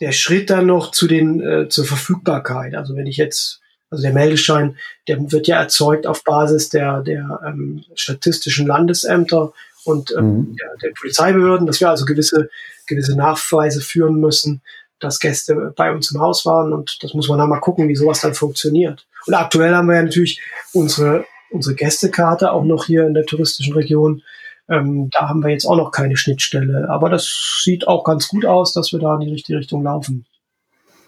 der 0.00 0.12
Schritt 0.12 0.50
dann 0.50 0.66
noch 0.66 0.90
zu 0.90 1.06
den, 1.06 1.40
äh, 1.40 1.68
zur 1.68 1.84
Verfügbarkeit. 1.84 2.74
Also 2.74 2.96
wenn 2.96 3.06
ich 3.06 3.16
jetzt, 3.16 3.60
also 3.90 4.02
der 4.02 4.12
Meldeschein, 4.12 4.76
der 5.08 5.30
wird 5.32 5.46
ja 5.46 5.60
erzeugt 5.60 6.06
auf 6.06 6.24
Basis 6.24 6.68
der, 6.68 7.02
der 7.02 7.40
ähm, 7.46 7.84
statistischen 7.94 8.66
Landesämter 8.66 9.52
und 9.84 10.12
ähm, 10.16 10.24
mhm. 10.24 10.56
der, 10.56 10.88
der 10.88 10.94
Polizeibehörden, 10.98 11.66
dass 11.66 11.80
wir 11.80 11.90
also 11.90 12.04
gewisse, 12.04 12.50
gewisse 12.86 13.16
Nachweise 13.16 13.80
führen 13.80 14.20
müssen, 14.20 14.62
dass 14.98 15.20
Gäste 15.20 15.74
bei 15.76 15.92
uns 15.92 16.10
im 16.10 16.20
Haus 16.20 16.46
waren 16.46 16.72
und 16.72 17.02
das 17.02 17.14
muss 17.14 17.28
man 17.28 17.38
dann 17.38 17.50
mal 17.50 17.60
gucken, 17.60 17.88
wie 17.88 17.96
sowas 17.96 18.20
dann 18.20 18.34
funktioniert. 18.34 19.06
Und 19.26 19.34
aktuell 19.34 19.74
haben 19.74 19.88
wir 19.88 19.96
ja 19.96 20.02
natürlich 20.02 20.40
unsere 20.72 21.26
unsere 21.50 21.74
Gästekarte 21.74 22.52
auch 22.52 22.64
noch 22.64 22.86
hier 22.86 23.06
in 23.06 23.14
der 23.14 23.26
touristischen 23.26 23.74
Region. 23.74 24.22
Ähm, 24.68 25.10
da 25.10 25.28
haben 25.28 25.42
wir 25.42 25.50
jetzt 25.50 25.66
auch 25.66 25.76
noch 25.76 25.92
keine 25.92 26.16
Schnittstelle. 26.16 26.88
Aber 26.90 27.08
das 27.08 27.60
sieht 27.62 27.86
auch 27.86 28.04
ganz 28.04 28.28
gut 28.28 28.44
aus, 28.44 28.72
dass 28.72 28.92
wir 28.92 28.98
da 28.98 29.14
in 29.14 29.20
die 29.20 29.32
richtige 29.32 29.58
Richtung 29.58 29.82
laufen. 29.82 30.26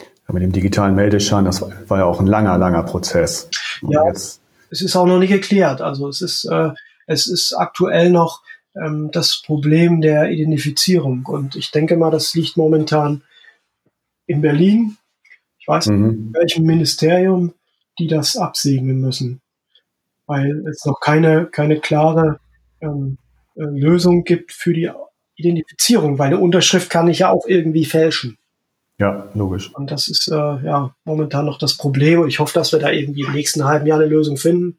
Ja, 0.00 0.34
mit 0.34 0.42
dem 0.42 0.52
digitalen 0.52 0.94
Meldeschein, 0.94 1.44
das 1.44 1.62
war 1.62 1.98
ja 1.98 2.04
auch 2.04 2.20
ein 2.20 2.26
langer, 2.26 2.58
langer 2.58 2.82
Prozess. 2.84 3.50
Und 3.82 3.92
ja, 3.92 4.06
jetzt 4.06 4.40
es 4.70 4.82
ist 4.82 4.96
auch 4.96 5.06
noch 5.06 5.18
nicht 5.18 5.30
geklärt. 5.30 5.80
Also 5.80 6.08
es 6.08 6.20
ist, 6.20 6.44
äh, 6.44 6.70
es 7.06 7.26
ist 7.26 7.54
aktuell 7.54 8.10
noch 8.10 8.42
ähm, 8.74 9.10
das 9.12 9.42
Problem 9.44 10.00
der 10.00 10.30
Identifizierung. 10.30 11.24
Und 11.26 11.56
ich 11.56 11.70
denke 11.70 11.96
mal, 11.96 12.10
das 12.10 12.34
liegt 12.34 12.56
momentan 12.56 13.22
in 14.26 14.40
Berlin. 14.40 14.96
Ich 15.58 15.66
weiß 15.66 15.86
nicht, 15.86 15.98
mhm. 15.98 16.10
in 16.10 16.34
welchem 16.34 16.64
Ministerium 16.64 17.54
die 17.98 18.06
das 18.06 18.36
absegnen 18.36 19.00
müssen 19.00 19.40
weil 20.28 20.62
es 20.70 20.84
noch 20.84 21.00
keine, 21.00 21.46
keine 21.46 21.80
klare 21.80 22.38
ähm, 22.80 23.18
äh, 23.56 23.64
Lösung 23.64 24.22
gibt 24.22 24.52
für 24.52 24.72
die 24.72 24.90
Identifizierung, 25.34 26.18
weil 26.18 26.28
eine 26.28 26.38
Unterschrift 26.38 26.90
kann 26.90 27.08
ich 27.08 27.20
ja 27.20 27.30
auch 27.30 27.46
irgendwie 27.46 27.84
fälschen. 27.84 28.38
Ja, 28.98 29.28
logisch. 29.34 29.74
Und 29.74 29.90
das 29.90 30.08
ist 30.08 30.28
äh, 30.28 30.34
ja 30.34 30.94
momentan 31.04 31.46
noch 31.46 31.58
das 31.58 31.76
Problem. 31.76 32.20
Und 32.20 32.28
ich 32.28 32.40
hoffe, 32.40 32.52
dass 32.52 32.72
wir 32.72 32.78
da 32.78 32.90
irgendwie 32.90 33.22
im 33.22 33.32
nächsten 33.32 33.64
halben 33.64 33.86
Jahr 33.86 33.98
eine 33.98 34.08
Lösung 34.08 34.36
finden. 34.36 34.78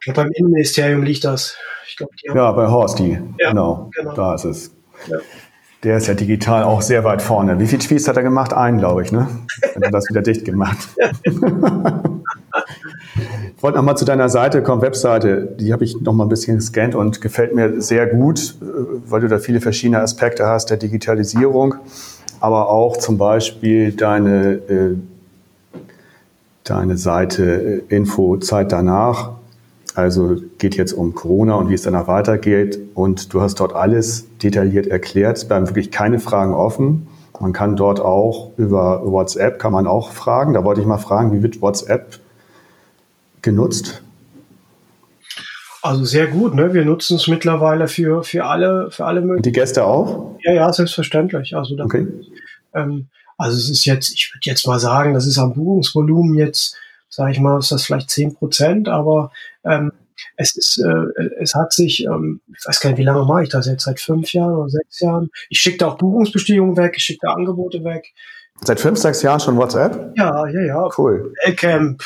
Ich 0.00 0.04
glaube, 0.06 0.22
beim 0.22 0.32
Innenministerium 0.32 1.02
liegt 1.02 1.24
das. 1.24 1.56
Ich 1.86 1.96
glaub, 1.96 2.10
ja, 2.34 2.52
bei 2.52 2.66
Horsti. 2.66 3.20
Ja, 3.38 3.50
genau. 3.50 3.90
genau. 3.94 4.14
Da 4.14 4.34
ist 4.34 4.44
es. 4.44 4.74
Ja. 5.08 5.18
Der 5.82 5.98
ist 5.98 6.06
ja 6.06 6.14
digital 6.14 6.64
auch 6.64 6.80
sehr 6.80 7.04
weit 7.04 7.20
vorne. 7.20 7.60
Wie 7.60 7.66
viel 7.66 7.78
Tweets 7.78 8.08
hat 8.08 8.16
er 8.16 8.22
gemacht? 8.22 8.52
Einen, 8.52 8.78
glaube 8.78 9.02
ich, 9.02 9.12
ne? 9.12 9.28
Hat 9.62 9.82
er 9.82 9.90
das 9.90 10.08
wieder 10.08 10.22
dicht 10.22 10.44
gemacht. 10.44 10.88
Ich 13.56 13.62
wollte 13.62 13.78
noch 13.78 13.84
mal 13.84 13.96
zu 13.96 14.04
deiner 14.04 14.28
Seite 14.28 14.62
kommen, 14.62 14.82
Webseite. 14.82 15.56
Die 15.58 15.72
habe 15.72 15.82
ich 15.82 15.98
noch 16.02 16.12
mal 16.12 16.26
ein 16.26 16.28
bisschen 16.28 16.58
gescannt 16.58 16.94
und 16.94 17.22
gefällt 17.22 17.54
mir 17.54 17.80
sehr 17.80 18.06
gut, 18.06 18.54
äh, 18.60 18.64
weil 19.08 19.22
du 19.22 19.28
da 19.28 19.38
viele 19.38 19.62
verschiedene 19.62 20.00
Aspekte 20.00 20.46
hast 20.46 20.68
der 20.68 20.76
Digitalisierung, 20.76 21.76
aber 22.40 22.68
auch 22.68 22.98
zum 22.98 23.16
Beispiel 23.16 23.92
deine, 23.92 24.56
äh, 24.68 24.96
deine 26.64 26.98
Seite 26.98 27.82
äh, 27.88 27.94
Info 27.96 28.36
Zeit 28.36 28.72
danach. 28.72 29.30
Also 29.94 30.36
geht 30.58 30.76
jetzt 30.76 30.92
um 30.92 31.14
Corona 31.14 31.54
und 31.54 31.70
wie 31.70 31.74
es 31.74 31.82
danach 31.82 32.08
weitergeht. 32.08 32.78
Und 32.92 33.32
du 33.32 33.40
hast 33.40 33.54
dort 33.60 33.74
alles 33.74 34.26
detailliert 34.42 34.86
erklärt. 34.86 35.38
Es 35.38 35.48
bleiben 35.48 35.66
wirklich 35.66 35.90
keine 35.90 36.18
Fragen 36.18 36.52
offen. 36.52 37.08
Man 37.40 37.54
kann 37.54 37.74
dort 37.74 38.00
auch 38.00 38.50
über 38.58 39.00
WhatsApp 39.10 39.58
kann 39.58 39.72
man 39.72 39.86
auch 39.86 40.10
fragen. 40.10 40.52
Da 40.52 40.62
wollte 40.62 40.82
ich 40.82 40.86
mal 40.86 40.98
fragen, 40.98 41.32
wie 41.32 41.42
wird 41.42 41.62
WhatsApp 41.62 42.18
genutzt? 43.46 44.02
Also 45.80 46.04
sehr 46.04 46.26
gut, 46.26 46.54
ne? 46.54 46.74
Wir 46.74 46.84
nutzen 46.84 47.16
es 47.16 47.28
mittlerweile 47.28 47.86
für, 47.86 48.24
für 48.24 48.44
alle, 48.44 48.90
für 48.90 49.06
alle 49.06 49.20
möglichen. 49.20 49.42
Die 49.42 49.52
Gäste 49.52 49.84
auch? 49.84 50.36
Ja, 50.42 50.52
ja, 50.52 50.72
selbstverständlich. 50.72 51.56
Also, 51.56 51.76
da, 51.76 51.84
okay. 51.84 52.06
ähm, 52.74 53.06
also 53.38 53.56
es 53.56 53.70
ist 53.70 53.84
jetzt, 53.84 54.12
ich 54.12 54.32
würde 54.34 54.50
jetzt 54.50 54.66
mal 54.66 54.80
sagen, 54.80 55.14
das 55.14 55.26
ist 55.26 55.38
am 55.38 55.54
Buchungsvolumen 55.54 56.34
jetzt, 56.34 56.76
sage 57.08 57.30
ich 57.30 57.40
mal, 57.40 57.58
ist 57.58 57.70
das 57.70 57.84
vielleicht 57.84 58.10
zehn 58.10 58.34
Prozent, 58.34 58.88
aber 58.88 59.30
ähm, 59.64 59.92
es 60.36 60.56
ist, 60.56 60.82
äh, 60.84 61.22
es 61.38 61.54
hat 61.54 61.72
sich, 61.72 62.04
ähm, 62.04 62.40
ich 62.48 62.66
weiß 62.66 62.80
gar 62.80 62.90
nicht, 62.90 62.98
wie 62.98 63.04
lange 63.04 63.24
mache 63.24 63.44
ich 63.44 63.48
das 63.48 63.66
jetzt, 63.66 63.84
seit 63.84 64.00
fünf 64.00 64.32
Jahren 64.32 64.54
oder 64.54 64.68
sechs 64.68 65.00
Jahren. 65.00 65.30
Ich 65.50 65.60
schicke 65.60 65.78
da 65.78 65.86
auch 65.86 65.98
Buchungsbestätigungen 65.98 66.76
weg, 66.76 66.94
ich 66.96 67.04
schicke 67.04 67.26
da 67.26 67.34
Angebote 67.34 67.84
weg. 67.84 68.12
Seit 68.62 68.80
fünf, 68.80 68.98
sechs 68.98 69.22
Jahren 69.22 69.38
schon 69.38 69.56
WhatsApp? 69.56 70.14
Ja, 70.16 70.46
ja, 70.48 70.60
ja. 70.62 70.88
Cool. 70.96 71.32
Mailcamp, 71.44 72.02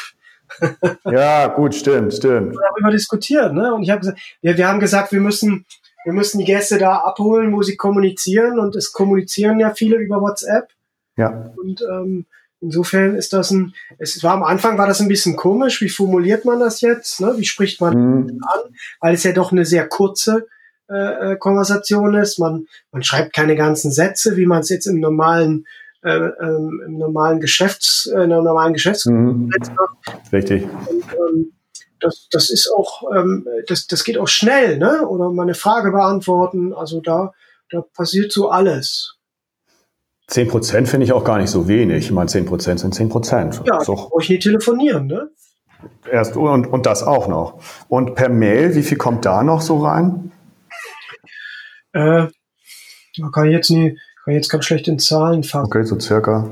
ja, 1.05 1.49
gut, 1.49 1.75
stimmt, 1.75 2.15
stimmt. 2.15 2.53
Wir 2.53 2.67
haben 2.67 2.75
darüber 2.77 2.91
diskutiert, 2.91 3.53
ne? 3.53 3.75
Und 3.75 3.83
ich 3.83 3.91
habe 3.91 4.01
gesagt, 4.01 4.21
wir, 4.43 4.57
wir 4.57 4.69
haben 4.69 4.81
gesagt, 4.81 5.13
wir 5.13 5.21
müssen, 5.21 5.65
wir 6.05 6.13
müssen 6.13 6.39
die 6.39 6.45
Gäste 6.45 6.79
da 6.79 6.97
abholen, 6.97 7.53
wo 7.53 7.63
sie 7.63 7.77
kommunizieren 7.77 8.59
und 8.59 8.77
es 8.77 8.93
kommunizieren 8.93 9.61
ja 9.61 9.73
viele 9.75 9.97
über 9.97 10.21
WhatsApp. 10.21 10.69
Ja. 11.17 11.53
Und 11.57 11.83
ähm, 11.83 12.27
insofern 12.61 13.17
ist 13.17 13.33
das 13.33 13.51
ein, 13.51 13.75
es 13.99 14.23
war 14.23 14.35
am 14.35 14.43
Anfang 14.43 14.79
war 14.79 14.87
das 14.87 15.01
ein 15.01 15.09
bisschen 15.09 15.37
komisch, 15.37 15.81
wie 15.81 15.89
formuliert 15.89 16.45
man 16.45 16.61
das 16.61 16.81
jetzt, 16.81 17.21
ne? 17.21 17.35
Wie 17.37 17.45
spricht 17.45 17.81
man 17.81 17.97
mhm. 17.97 18.41
an? 18.43 18.75
Weil 19.01 19.15
es 19.15 19.25
ja 19.25 19.33
doch 19.33 19.53
eine 19.53 19.65
sehr 19.65 19.89
kurze 19.89 20.47
äh, 20.89 21.33
äh 21.33 21.37
Konversation 21.37 22.15
ist. 22.15 22.39
Man, 22.39 22.67
man 22.93 23.03
schreibt 23.03 23.35
keine 23.35 23.57
ganzen 23.57 23.91
Sätze, 23.91 24.37
wie 24.37 24.47
man 24.47 24.61
es 24.61 24.69
jetzt 24.69 24.87
im 24.87 25.01
normalen 25.01 25.67
äh, 26.03 26.17
ähm, 26.17 26.83
im 26.87 26.99
normalen 26.99 27.41
Geschäfts, 27.41 28.07
äh, 28.07 28.17
in 28.17 28.33
einer 28.33 28.43
normalen 28.43 28.73
Geschäftskonferenz 28.73 29.71
mhm. 29.71 29.77
Richtig. 30.33 30.65
Und, 30.65 31.05
ähm, 31.13 31.53
das, 32.01 32.29
das 32.31 32.51
ist 32.51 32.73
auch, 32.73 33.03
ähm, 33.15 33.47
das, 33.67 33.87
das 33.87 34.05
geht 34.05 34.19
auch 34.19 34.29
schnell, 34.29 34.79
ne? 34.79 35.07
Oder 35.07 35.31
mal 35.31 35.43
eine 35.43 35.55
Frage 35.55 35.93
beantworten. 35.93 36.73
Also 36.73 37.01
da, 37.01 37.33
da 37.71 37.83
passiert 37.83 38.33
so 38.33 38.49
alles. 38.49 39.17
10 40.29 40.49
Prozent 40.49 40.89
finde 40.89 41.05
ich 41.05 41.13
auch 41.13 41.25
gar 41.25 41.39
nicht 41.39 41.51
so 41.51 41.69
wenig. 41.69 42.07
Ich 42.07 42.13
meine, 42.13 42.29
10 42.29 42.47
Prozent 42.47 42.81
sind 42.81 42.95
10 42.95 43.09
Prozent. 43.09 43.63
Ja, 43.67 43.81
so. 43.81 43.95
brauche 43.95 44.23
ich 44.23 44.31
nie 44.31 44.39
telefonieren, 44.39 45.07
ne? 45.07 45.31
Erst 46.11 46.37
und, 46.37 46.67
und 46.67 46.87
das 46.87 47.03
auch 47.03 47.27
noch. 47.27 47.61
Und 47.89 48.15
per 48.15 48.29
Mail, 48.29 48.75
wie 48.75 48.83
viel 48.83 48.99
kommt 48.99 49.25
da 49.25 49.43
noch 49.43 49.61
so 49.61 49.85
rein? 49.85 50.33
Äh, 51.93 52.27
man 53.19 53.33
kann 53.33 53.51
jetzt 53.51 53.71
nie, 53.71 53.99
kann 54.31 54.37
jetzt 54.37 54.49
ganz 54.49 54.65
schlecht 54.65 54.87
in 54.87 54.99
Zahlen 54.99 55.43
fassen. 55.43 55.67
Okay, 55.67 55.83
so 55.83 55.99
circa. 55.99 56.49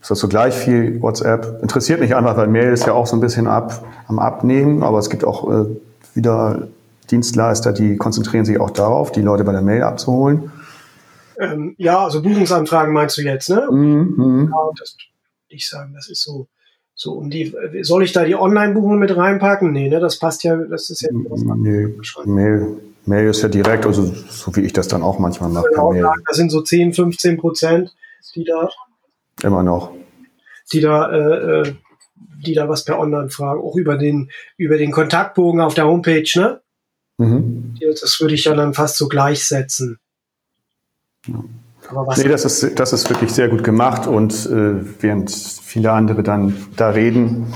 Ist 0.00 0.10
das 0.10 0.18
so 0.20 0.28
gleich 0.28 0.54
viel 0.54 1.02
WhatsApp? 1.02 1.58
Interessiert 1.60 2.00
mich 2.00 2.14
einfach, 2.14 2.36
weil 2.36 2.48
Mail 2.48 2.72
ist 2.72 2.86
ja 2.86 2.94
auch 2.94 3.06
so 3.06 3.16
ein 3.16 3.20
bisschen 3.20 3.46
ab, 3.46 3.84
am 4.06 4.18
Abnehmen, 4.18 4.82
aber 4.82 4.98
es 4.98 5.10
gibt 5.10 5.24
auch 5.24 5.50
äh, 5.50 5.66
wieder 6.14 6.68
Dienstleister, 7.10 7.72
die 7.72 7.96
konzentrieren 7.96 8.44
sich 8.44 8.58
auch 8.58 8.70
darauf, 8.70 9.12
die 9.12 9.20
Leute 9.22 9.44
bei 9.44 9.52
der 9.52 9.60
Mail 9.60 9.82
abzuholen. 9.82 10.50
Ähm, 11.38 11.74
ja, 11.78 12.04
also 12.04 12.22
Buchungsanfragen 12.22 12.94
meinst 12.94 13.18
du 13.18 13.22
jetzt, 13.22 13.50
ne? 13.50 13.68
Mhm. 13.70 14.50
Ja, 14.50 14.70
das 14.78 14.96
würde 14.96 15.56
ich 15.56 15.68
sagen, 15.68 15.92
das 15.94 16.08
ist 16.08 16.22
so, 16.22 16.46
so 16.94 17.12
um 17.12 17.28
die, 17.28 17.54
soll 17.82 18.04
ich 18.04 18.12
da 18.12 18.24
die 18.24 18.36
Online-Buchung 18.36 18.98
mit 18.98 19.14
reinpacken? 19.16 19.72
Nee, 19.72 19.88
ne, 19.88 20.00
das 20.00 20.18
passt 20.18 20.44
ja, 20.44 20.56
das 20.56 20.90
ist 20.90 21.02
ja. 21.02 21.08
Nee, 21.12 21.94
Mail, 22.24 22.76
Mail 23.08 23.28
ist 23.28 23.42
ja 23.42 23.48
direkt, 23.48 23.86
also 23.86 24.04
so 24.04 24.54
wie 24.56 24.60
ich 24.60 24.72
das 24.72 24.88
dann 24.88 25.02
auch 25.02 25.18
manchmal 25.18 25.50
mache. 25.50 25.66
Genau, 25.70 26.12
das 26.26 26.36
sind 26.36 26.50
so 26.50 26.60
10, 26.60 26.92
15 26.92 27.38
Prozent, 27.38 27.94
die 28.34 28.44
da. 28.44 28.70
Immer 29.42 29.62
noch. 29.62 29.92
Die 30.72 30.80
da, 30.80 31.10
äh, 31.10 31.60
äh, 31.60 31.74
die 32.44 32.54
da 32.54 32.68
was 32.68 32.84
per 32.84 32.98
Online 32.98 33.30
fragen, 33.30 33.60
auch 33.60 33.76
über 33.76 33.96
den, 33.96 34.30
über 34.56 34.78
den 34.78 34.92
Kontaktbogen 34.92 35.60
auf 35.60 35.74
der 35.74 35.86
Homepage, 35.86 36.28
ne? 36.34 36.60
Mhm. 37.18 37.74
Das 37.80 38.20
würde 38.20 38.34
ich 38.34 38.44
ja 38.44 38.54
dann 38.54 38.74
fast 38.74 38.96
so 38.96 39.08
gleichsetzen. 39.08 39.98
Ja. 41.26 41.42
nee, 42.16 42.28
das 42.28 42.44
ist, 42.44 42.78
das 42.78 42.92
ist 42.92 43.10
wirklich 43.10 43.32
sehr 43.32 43.48
gut 43.48 43.64
gemacht 43.64 44.06
und 44.06 44.46
äh, 44.46 45.02
während 45.02 45.30
viele 45.30 45.90
andere 45.92 46.22
dann 46.22 46.56
da 46.76 46.90
reden 46.90 47.52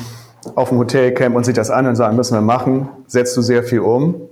auf 0.55 0.71
dem 0.71 0.79
Hotelcamp 0.79 1.37
und 1.37 1.45
sich 1.45 1.55
das 1.55 1.71
an 1.71 1.87
und 1.87 1.95
sagen, 1.95 2.17
müssen 2.17 2.35
wir 2.35 2.41
machen, 2.41 2.89
setzt 3.07 3.37
du 3.37 3.43
sehr 3.43 3.63
viel 3.63 3.81
um. 3.81 4.29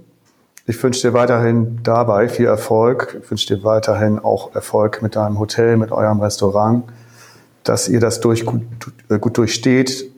Ich 0.71 0.81
wünsche 0.85 1.09
dir 1.09 1.15
weiterhin 1.15 1.81
dabei 1.83 2.29
viel 2.29 2.47
Erfolg. 2.47 3.19
Ich 3.21 3.29
wünsche 3.29 3.57
dir 3.57 3.65
weiterhin 3.65 4.21
auch 4.21 4.55
Erfolg 4.55 5.03
mit 5.03 5.17
deinem 5.17 5.41
Hotel, 5.41 5.77
mit 5.77 5.91
eurem 5.91 6.21
Restaurant, 6.21 6.85
dass 7.65 7.89
ihr 7.89 7.99
das 7.99 8.21
durch, 8.21 8.47
gut, 8.47 8.63
äh, 9.09 9.19
gut 9.19 9.37
durchsteht. 9.37 10.13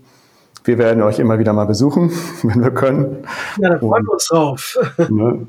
Wir 0.63 0.77
werden 0.77 1.03
euch 1.03 1.19
immer 1.21 1.39
wieder 1.39 1.55
mal 1.55 1.65
besuchen, 1.65 2.11
wenn 2.43 2.63
wir 2.63 2.71
können. 2.71 3.27
Ja, 3.63 3.71
da 3.71 3.79
freuen 3.79 4.05
wir 4.05 4.13
uns 4.13 4.27
drauf. 4.27 4.79
Ne? 5.09 5.49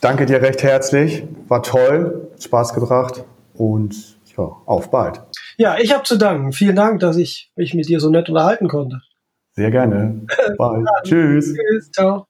Danke 0.00 0.26
dir 0.26 0.40
recht 0.40 0.62
herzlich. 0.62 1.24
War 1.48 1.64
toll, 1.64 2.28
Spaß 2.38 2.72
gebracht 2.72 3.24
und 3.54 4.16
ja, 4.36 4.44
auf 4.44 4.92
bald. 4.92 5.22
Ja, 5.56 5.76
ich 5.80 5.92
habe 5.92 6.04
zu 6.04 6.16
danken. 6.16 6.52
Vielen 6.52 6.76
Dank, 6.76 7.00
dass 7.00 7.16
ich 7.16 7.50
mich 7.56 7.74
mit 7.74 7.88
dir 7.88 7.98
so 7.98 8.10
nett 8.10 8.28
unterhalten 8.28 8.68
konnte. 8.68 9.00
Sehr 9.54 9.72
gerne. 9.72 10.24
Bye. 10.56 10.84
Tschüss. 11.02 11.52
Tschüss. 11.52 11.90
Ciao. 11.90 12.28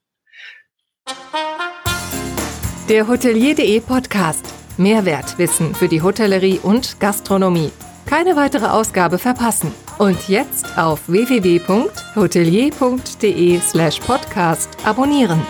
Der 2.89 3.07
Hotelier.de 3.09 3.80
Podcast. 3.80 4.45
Mehrwertwissen 4.76 5.74
für 5.74 5.89
die 5.89 6.03
Hotellerie 6.03 6.61
und 6.62 7.01
Gastronomie. 7.01 7.70
Keine 8.05 8.37
weitere 8.37 8.66
Ausgabe 8.66 9.18
verpassen. 9.18 9.72
Und 9.97 10.28
jetzt 10.28 10.76
auf 10.76 11.09
www.hotelier.de 11.09 13.61
slash 13.61 14.01
podcast 14.01 14.68
abonnieren. 14.85 15.41